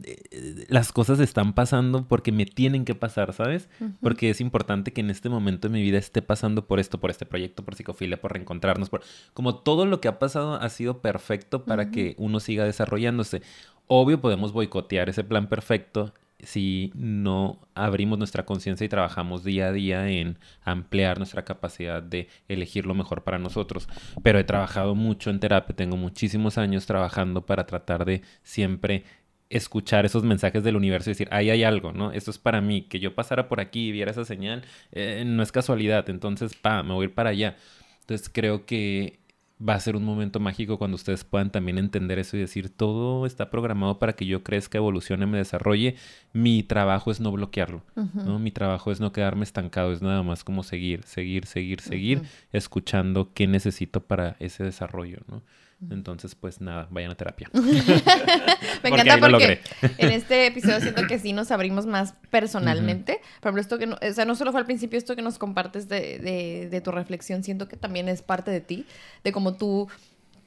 eh, 0.04 0.66
las 0.68 0.92
cosas 0.92 1.20
están 1.20 1.54
pasando 1.54 2.06
porque 2.08 2.32
me 2.32 2.44
tienen 2.44 2.84
que 2.84 2.96
pasar, 2.96 3.32
¿sabes? 3.32 3.68
Porque 4.00 4.30
es 4.30 4.40
importante 4.40 4.92
que 4.92 5.00
en 5.00 5.10
este 5.10 5.28
momento 5.28 5.68
de 5.68 5.74
mi 5.74 5.82
vida 5.82 5.98
esté 5.98 6.22
pasando 6.22 6.66
por 6.66 6.80
esto, 6.80 6.98
por 6.98 7.10
este 7.10 7.24
proyecto, 7.24 7.64
por 7.64 7.76
psicofilia, 7.76 8.20
por 8.20 8.32
reencontrarnos, 8.32 8.90
por 8.90 9.02
como 9.32 9.54
todo 9.56 9.86
lo 9.86 10.00
que 10.00 10.08
ha 10.08 10.18
pasado 10.18 10.54
ha 10.54 10.68
sido 10.70 11.00
perfecto 11.00 11.64
para 11.64 11.90
que 11.92 12.16
uno 12.18 12.40
siga 12.40 12.64
desarrollándose. 12.64 13.42
Obvio 13.86 14.20
podemos 14.20 14.52
boicotear 14.52 15.08
ese 15.08 15.22
plan 15.22 15.48
perfecto 15.48 16.12
si 16.42 16.92
no 16.94 17.60
abrimos 17.74 18.18
nuestra 18.18 18.44
conciencia 18.44 18.84
y 18.84 18.88
trabajamos 18.88 19.44
día 19.44 19.68
a 19.68 19.72
día 19.72 20.08
en 20.08 20.38
ampliar 20.62 21.18
nuestra 21.18 21.44
capacidad 21.44 22.02
de 22.02 22.28
elegir 22.48 22.86
lo 22.86 22.94
mejor 22.94 23.22
para 23.22 23.38
nosotros. 23.38 23.88
Pero 24.22 24.38
he 24.38 24.44
trabajado 24.44 24.94
mucho 24.94 25.30
en 25.30 25.40
terapia, 25.40 25.76
tengo 25.76 25.96
muchísimos 25.96 26.58
años 26.58 26.86
trabajando 26.86 27.46
para 27.46 27.66
tratar 27.66 28.04
de 28.04 28.22
siempre 28.42 29.04
escuchar 29.50 30.06
esos 30.06 30.24
mensajes 30.24 30.64
del 30.64 30.76
universo 30.76 31.10
y 31.10 31.12
decir, 31.12 31.28
ahí 31.30 31.50
hay 31.50 31.62
algo, 31.62 31.92
¿no? 31.92 32.10
Esto 32.12 32.30
es 32.30 32.38
para 32.38 32.60
mí, 32.62 32.82
que 32.82 33.00
yo 33.00 33.14
pasara 33.14 33.48
por 33.48 33.60
aquí 33.60 33.88
y 33.88 33.92
viera 33.92 34.10
esa 34.10 34.24
señal, 34.24 34.64
eh, 34.92 35.24
no 35.26 35.42
es 35.42 35.52
casualidad, 35.52 36.08
entonces, 36.08 36.54
pa, 36.54 36.82
me 36.82 36.94
voy 36.94 37.04
a 37.04 37.08
ir 37.08 37.14
para 37.14 37.30
allá. 37.30 37.56
Entonces 38.00 38.30
creo 38.32 38.66
que 38.66 39.20
va 39.66 39.74
a 39.74 39.80
ser 39.80 39.96
un 39.96 40.04
momento 40.04 40.40
mágico 40.40 40.78
cuando 40.78 40.96
ustedes 40.96 41.24
puedan 41.24 41.50
también 41.50 41.78
entender 41.78 42.18
eso 42.18 42.36
y 42.36 42.40
decir, 42.40 42.68
todo 42.68 43.26
está 43.26 43.50
programado 43.50 43.98
para 43.98 44.14
que 44.14 44.26
yo 44.26 44.42
crezca, 44.42 44.78
evolucione, 44.78 45.26
me 45.26 45.38
desarrolle. 45.38 45.96
Mi 46.32 46.62
trabajo 46.62 47.10
es 47.10 47.20
no 47.20 47.30
bloquearlo, 47.30 47.82
¿no? 48.14 48.38
Mi 48.38 48.50
trabajo 48.50 48.90
es 48.90 49.00
no 49.00 49.12
quedarme 49.12 49.44
estancado, 49.44 49.92
es 49.92 50.02
nada 50.02 50.22
más 50.22 50.44
como 50.44 50.62
seguir, 50.62 51.04
seguir, 51.04 51.46
seguir, 51.46 51.80
seguir, 51.80 52.22
escuchando 52.52 53.32
qué 53.32 53.46
necesito 53.46 54.00
para 54.00 54.36
ese 54.40 54.64
desarrollo, 54.64 55.18
¿no? 55.28 55.42
Entonces, 55.90 56.34
pues 56.34 56.60
nada, 56.60 56.86
vayan 56.90 57.10
a 57.10 57.14
terapia. 57.16 57.50
Me 57.52 58.88
encanta 58.90 59.18
porque 59.18 59.30
logré. 59.32 59.60
en 59.98 60.10
este 60.12 60.46
episodio 60.46 60.80
siento 60.80 61.06
que 61.06 61.18
sí 61.18 61.32
nos 61.32 61.50
abrimos 61.50 61.86
más 61.86 62.14
personalmente. 62.30 63.20
Por 63.40 63.48
ejemplo, 63.48 63.60
esto 63.62 63.78
que, 63.78 63.86
no- 63.86 63.96
o 64.00 64.12
sea, 64.12 64.24
no 64.24 64.34
solo 64.34 64.52
fue 64.52 64.60
al 64.60 64.66
principio 64.66 64.98
esto 64.98 65.16
que 65.16 65.22
nos 65.22 65.38
compartes 65.38 65.88
de, 65.88 66.18
de- 66.18 66.68
de 66.70 66.80
tu 66.80 66.90
reflexión, 66.92 67.42
siento 67.42 67.68
que 67.68 67.76
también 67.76 68.08
es 68.08 68.22
parte 68.22 68.50
de 68.50 68.60
ti, 68.60 68.86
de 69.24 69.32
cómo 69.32 69.54
tú, 69.54 69.88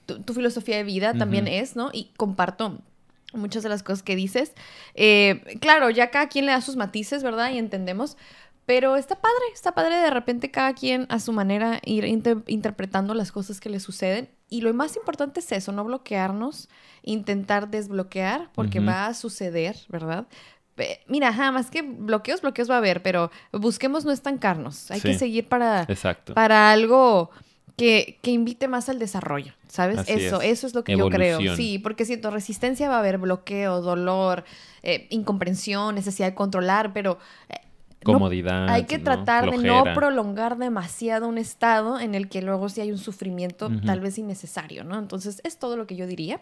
tu, 0.05 0.21
tu 0.21 0.33
filosofía 0.33 0.77
de 0.77 0.83
vida 0.83 1.13
también 1.13 1.47
es, 1.47 1.75
¿no? 1.75 1.89
Y 1.91 2.11
comparto 2.17 2.79
muchas 3.33 3.63
de 3.63 3.69
las 3.69 3.83
cosas 3.83 4.03
que 4.03 4.15
dices. 4.15 4.53
Eh, 4.93 5.57
claro, 5.59 5.89
ya 5.89 6.11
cada 6.11 6.29
quien 6.29 6.45
le 6.45 6.51
da 6.53 6.61
sus 6.61 6.75
matices, 6.77 7.23
¿verdad? 7.23 7.51
Y 7.51 7.57
entendemos. 7.57 8.15
Pero 8.65 8.95
está 8.95 9.15
padre, 9.15 9.35
está 9.53 9.73
padre 9.73 9.95
de 9.97 10.09
repente 10.09 10.49
cada 10.49 10.73
quien 10.73 11.05
a 11.09 11.19
su 11.19 11.31
manera 11.33 11.79
ir 11.85 12.03
inter- 12.05 12.41
interpretando 12.47 13.13
las 13.13 13.31
cosas 13.31 13.59
que 13.59 13.69
le 13.69 13.79
suceden. 13.79 14.27
Y 14.49 14.61
lo 14.61 14.73
más 14.73 14.95
importante 14.95 15.39
es 15.39 15.51
eso, 15.51 15.71
no 15.71 15.83
bloquearnos, 15.83 16.69
intentar 17.01 17.69
desbloquear, 17.69 18.51
porque 18.53 18.79
va 18.79 19.07
a 19.07 19.13
suceder, 19.13 19.75
¿verdad? 19.89 20.27
Mira, 21.07 21.29
ajá, 21.29 21.51
más 21.51 21.71
que 21.71 21.81
bloqueos, 21.81 22.41
bloqueos 22.41 22.69
va 22.69 22.75
a 22.75 22.77
haber, 22.79 23.01
pero 23.01 23.31
busquemos 23.51 24.05
no 24.05 24.11
estancarnos. 24.11 24.91
Hay 24.91 25.01
que 25.01 25.17
seguir 25.17 25.47
para, 25.47 25.83
Exacto. 25.83 26.33
para 26.33 26.71
algo 26.71 27.31
que, 27.77 28.19
que 28.21 28.31
invite 28.31 28.67
más 28.67 28.89
al 28.89 28.99
desarrollo, 28.99 29.53
¿sabes? 29.67 29.99
Así 29.99 30.11
eso, 30.11 30.41
es. 30.41 30.51
eso 30.51 30.67
es 30.67 30.75
lo 30.75 30.83
que 30.83 30.95
yo 30.97 31.09
creo. 31.09 31.55
Sí, 31.55 31.79
porque 31.79 32.05
siento 32.05 32.29
resistencia 32.29 32.89
va 32.89 32.97
a 32.97 32.99
haber 32.99 33.17
bloqueo, 33.17 33.81
dolor, 33.81 34.43
eh, 34.83 35.07
incomprensión, 35.09 35.95
necesidad 35.95 36.27
de 36.29 36.35
controlar, 36.35 36.93
pero 36.93 37.17
eh, 38.11 38.11
no- 38.11 38.19
Comodidad. 38.19 38.69
hay 38.69 38.83
que 38.85 38.97
¿no? 38.99 39.03
tratar 39.03 39.49
de 39.51 39.57
no 39.57 39.83
prolongar 39.95 40.57
demasiado 40.57 41.27
un 41.27 41.37
estado 41.37 41.99
en 41.99 42.13
el 42.15 42.29
que 42.29 42.41
luego 42.41 42.69
sí 42.69 42.81
hay 42.81 42.91
un 42.91 42.97
sufrimiento 42.97 43.67
Ujú. 43.67 43.81
tal 43.81 43.99
vez 43.99 44.17
innecesario, 44.17 44.83
¿no? 44.83 44.97
Entonces 44.99 45.41
es 45.43 45.57
todo 45.57 45.75
lo 45.77 45.87
que 45.87 45.95
yo 45.95 46.05
diría. 46.07 46.39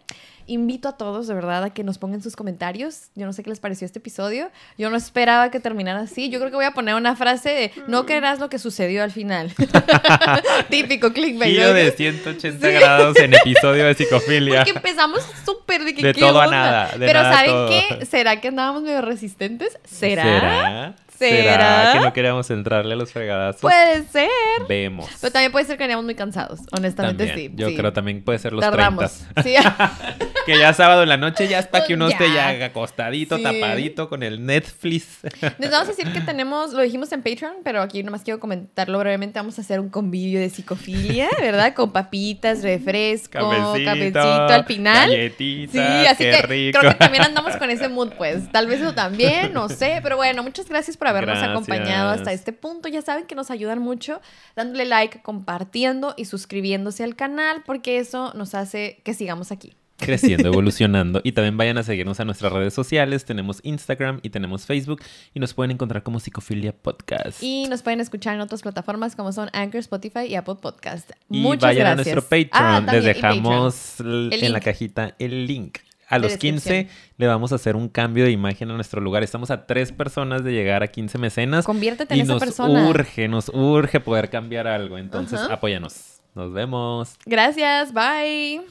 Invito 0.47 0.89
a 0.89 0.97
todos 0.97 1.27
de 1.27 1.33
verdad 1.33 1.63
a 1.63 1.69
que 1.69 1.83
nos 1.83 1.97
pongan 1.97 2.21
sus 2.21 2.35
comentarios. 2.35 3.07
Yo 3.15 3.25
no 3.25 3.33
sé 3.33 3.43
qué 3.43 3.49
les 3.49 3.59
pareció 3.59 3.85
este 3.85 3.99
episodio. 3.99 4.51
Yo 4.77 4.89
no 4.89 4.97
esperaba 4.97 5.49
que 5.51 5.59
terminara 5.59 6.01
así. 6.01 6.29
Yo 6.29 6.39
creo 6.39 6.49
que 6.51 6.57
voy 6.57 6.65
a 6.65 6.71
poner 6.71 6.95
una 6.95 7.15
frase 7.15 7.49
de 7.49 7.71
no 7.87 8.05
creerás 8.05 8.39
lo 8.39 8.49
que 8.49 8.59
sucedió 8.59 9.03
al 9.03 9.11
final. 9.11 9.53
Típico 10.69 11.13
clickbait. 11.13 11.51
Giro 11.53 11.73
de 11.73 11.91
180 11.91 12.67
grados 12.69 13.17
en 13.17 13.33
episodio 13.33 13.85
de 13.85 13.93
psicofilia. 13.95 14.57
Porque 14.63 14.71
empezamos 14.77 15.21
súper 15.45 15.83
de 15.83 15.93
que 15.95 16.03
De 16.07 16.13
todo 16.13 16.41
a 16.41 16.45
onda? 16.45 16.57
nada, 16.57 16.91
de 16.97 17.05
Pero 17.05 17.21
nada 17.21 17.29
a 17.31 17.33
¿saben 17.35 17.51
todo. 17.51 17.69
qué? 17.69 18.05
¿Será 18.05 18.41
que 18.41 18.47
andábamos 18.49 18.83
medio 18.83 19.01
resistentes? 19.01 19.77
¿Será? 19.85 20.23
¿Será? 20.23 20.95
¿Será? 21.29 21.89
que 21.93 21.99
no 21.99 22.13
queríamos 22.13 22.49
entrarle 22.51 22.93
a 22.93 22.97
los 22.97 23.11
fregadazos? 23.11 23.61
Puede 23.61 24.03
ser. 24.07 24.29
Vemos. 24.67 25.09
Pero 25.21 25.31
también 25.31 25.51
puede 25.51 25.65
ser 25.65 25.77
que 25.77 25.83
veníamos 25.83 26.05
muy 26.05 26.15
cansados, 26.15 26.59
honestamente 26.71 27.25
También. 27.27 27.51
sí. 27.51 27.55
Yo 27.57 27.69
sí. 27.69 27.75
creo 27.75 27.93
también 27.93 28.23
puede 28.23 28.39
ser 28.39 28.53
los 28.53 28.61
Tardamos. 28.61 29.23
30. 29.35 29.43
Sí. 29.43 29.55
Que 30.45 30.59
ya 30.59 30.73
sábado 30.73 31.03
en 31.03 31.09
la 31.09 31.15
noche 31.15 31.47
ya 31.47 31.59
es 31.59 31.67
para 31.67 31.85
que 31.85 31.93
uno 31.93 32.09
Ya. 32.09 32.15
esté 32.17 32.33
ya 32.33 32.65
acostadito, 32.65 33.37
Sí. 33.37 33.43
tapadito 33.43 34.09
con 34.09 34.23
el 34.23 34.45
Netflix. 34.45 35.19
Les 35.57 35.71
vamos 35.71 35.87
a 35.87 35.91
decir 35.91 36.11
que 36.11 36.19
tenemos, 36.19 36.73
lo 36.73 36.81
dijimos 36.81 37.09
en 37.13 37.21
Patreon, 37.23 37.53
pero 37.63 37.81
aquí 37.81 38.03
nomás 38.03 38.23
quiero 38.23 38.41
comentarlo 38.41 38.99
brevemente. 38.99 39.39
Vamos 39.39 39.57
a 39.57 39.61
hacer 39.61 39.79
un 39.79 39.87
convivio 39.87 40.41
de 40.41 40.49
psicofilia, 40.49 41.29
¿verdad? 41.39 41.73
Con 41.73 41.93
papitas, 41.93 42.61
refresco, 42.61 43.39
cafecito, 43.85 44.19
al 44.19 44.65
final. 44.65 45.09
Galletitas, 45.11 45.71
Sí, 45.71 46.07
así 46.07 46.23
qué 46.25 46.31
que 46.31 46.41
rico. 46.41 46.79
creo 46.79 46.91
que 46.91 46.97
también 46.97 47.23
andamos 47.23 47.55
con 47.55 47.69
ese 47.69 47.87
mood, 47.87 48.11
pues. 48.17 48.51
Tal 48.51 48.67
vez 48.67 48.81
eso 48.81 48.93
también, 48.93 49.53
no 49.53 49.69
sé. 49.69 50.01
Pero 50.03 50.17
bueno, 50.17 50.43
muchas 50.43 50.67
gracias 50.67 50.97
por 50.97 51.07
habernos 51.13 51.37
Gracias. 51.37 51.51
acompañado 51.51 52.09
hasta 52.09 52.33
este 52.33 52.53
punto. 52.53 52.89
Ya 52.89 53.01
saben 53.01 53.25
que 53.25 53.35
nos 53.35 53.49
ayudan 53.51 53.79
mucho 53.79 54.21
dándole 54.55 54.85
like, 54.85 55.21
compartiendo 55.21 56.13
y 56.17 56.25
suscribiéndose 56.25 57.03
al 57.03 57.15
canal, 57.15 57.63
porque 57.65 57.97
eso 57.99 58.33
nos 58.35 58.55
hace 58.55 58.99
que 59.03 59.13
sigamos 59.13 59.51
aquí. 59.51 59.73
creciendo, 59.97 60.47
evolucionando. 60.51 61.21
Y 61.23 61.31
también 61.31 61.55
vayan 61.55 61.77
a 61.77 61.83
seguirnos 61.83 62.19
a 62.19 62.25
nuestras 62.25 62.51
redes 62.51 62.73
sociales. 62.73 63.23
Tenemos 63.25 63.59
Instagram 63.63 64.19
y 64.21 64.31
tenemos 64.31 64.65
Facebook. 64.65 65.01
Y 65.33 65.39
nos 65.39 65.53
pueden 65.53 65.71
encontrar 65.71 66.03
como 66.03 66.19
Psicofilia 66.19 66.73
Podcast. 66.73 67.41
Y 67.41 67.67
nos 67.69 67.83
pueden 67.83 68.01
escuchar 68.01 68.35
en 68.35 68.41
otras 68.41 68.63
plataformas 68.63 69.15
como 69.15 69.31
son 69.31 69.49
Anchor, 69.53 69.79
Spotify 69.79 70.25
y 70.27 70.35
Apple 70.35 70.55
Podcast. 70.61 71.11
Y 71.29 71.39
Muchas 71.41 71.61
vayan 71.69 71.95
gracias. 71.95 72.07
a 72.07 72.15
nuestro 72.15 72.21
Patreon. 72.23 72.49
Ah, 72.89 72.91
Les 72.91 73.03
dejamos 73.05 73.99
El 74.01 74.29
en 74.33 74.41
la 74.51 74.57
link. 74.59 74.63
cajita 74.65 75.15
el 75.19 75.45
link. 75.47 75.77
A 76.13 76.19
los 76.19 76.37
15 76.37 76.69
descripción. 76.69 77.13
le 77.17 77.27
vamos 77.27 77.51
a 77.51 77.55
hacer 77.55 77.75
un 77.75 77.89
cambio 77.89 78.25
de 78.25 78.31
imagen 78.31 78.71
a 78.71 78.73
nuestro 78.75 79.01
lugar. 79.01 79.23
Estamos 79.23 79.51
a 79.51 79.65
tres 79.65 79.91
personas 79.91 80.43
de 80.43 80.51
llegar 80.51 80.83
a 80.83 80.87
15 80.87 81.17
mecenas. 81.17 81.65
Conviértete 81.65 82.13
en 82.13 82.19
y 82.19 82.23
esa 82.23 82.33
nos 82.33 82.39
persona. 82.41 82.87
urge, 82.89 83.27
nos 83.27 83.49
urge 83.49 83.99
poder 83.99 84.29
cambiar 84.29 84.67
algo. 84.67 84.97
Entonces, 84.97 85.39
apóyanos. 85.39 86.21
Nos 86.35 86.51
vemos. 86.51 87.15
Gracias, 87.25 87.93
bye. 87.93 88.61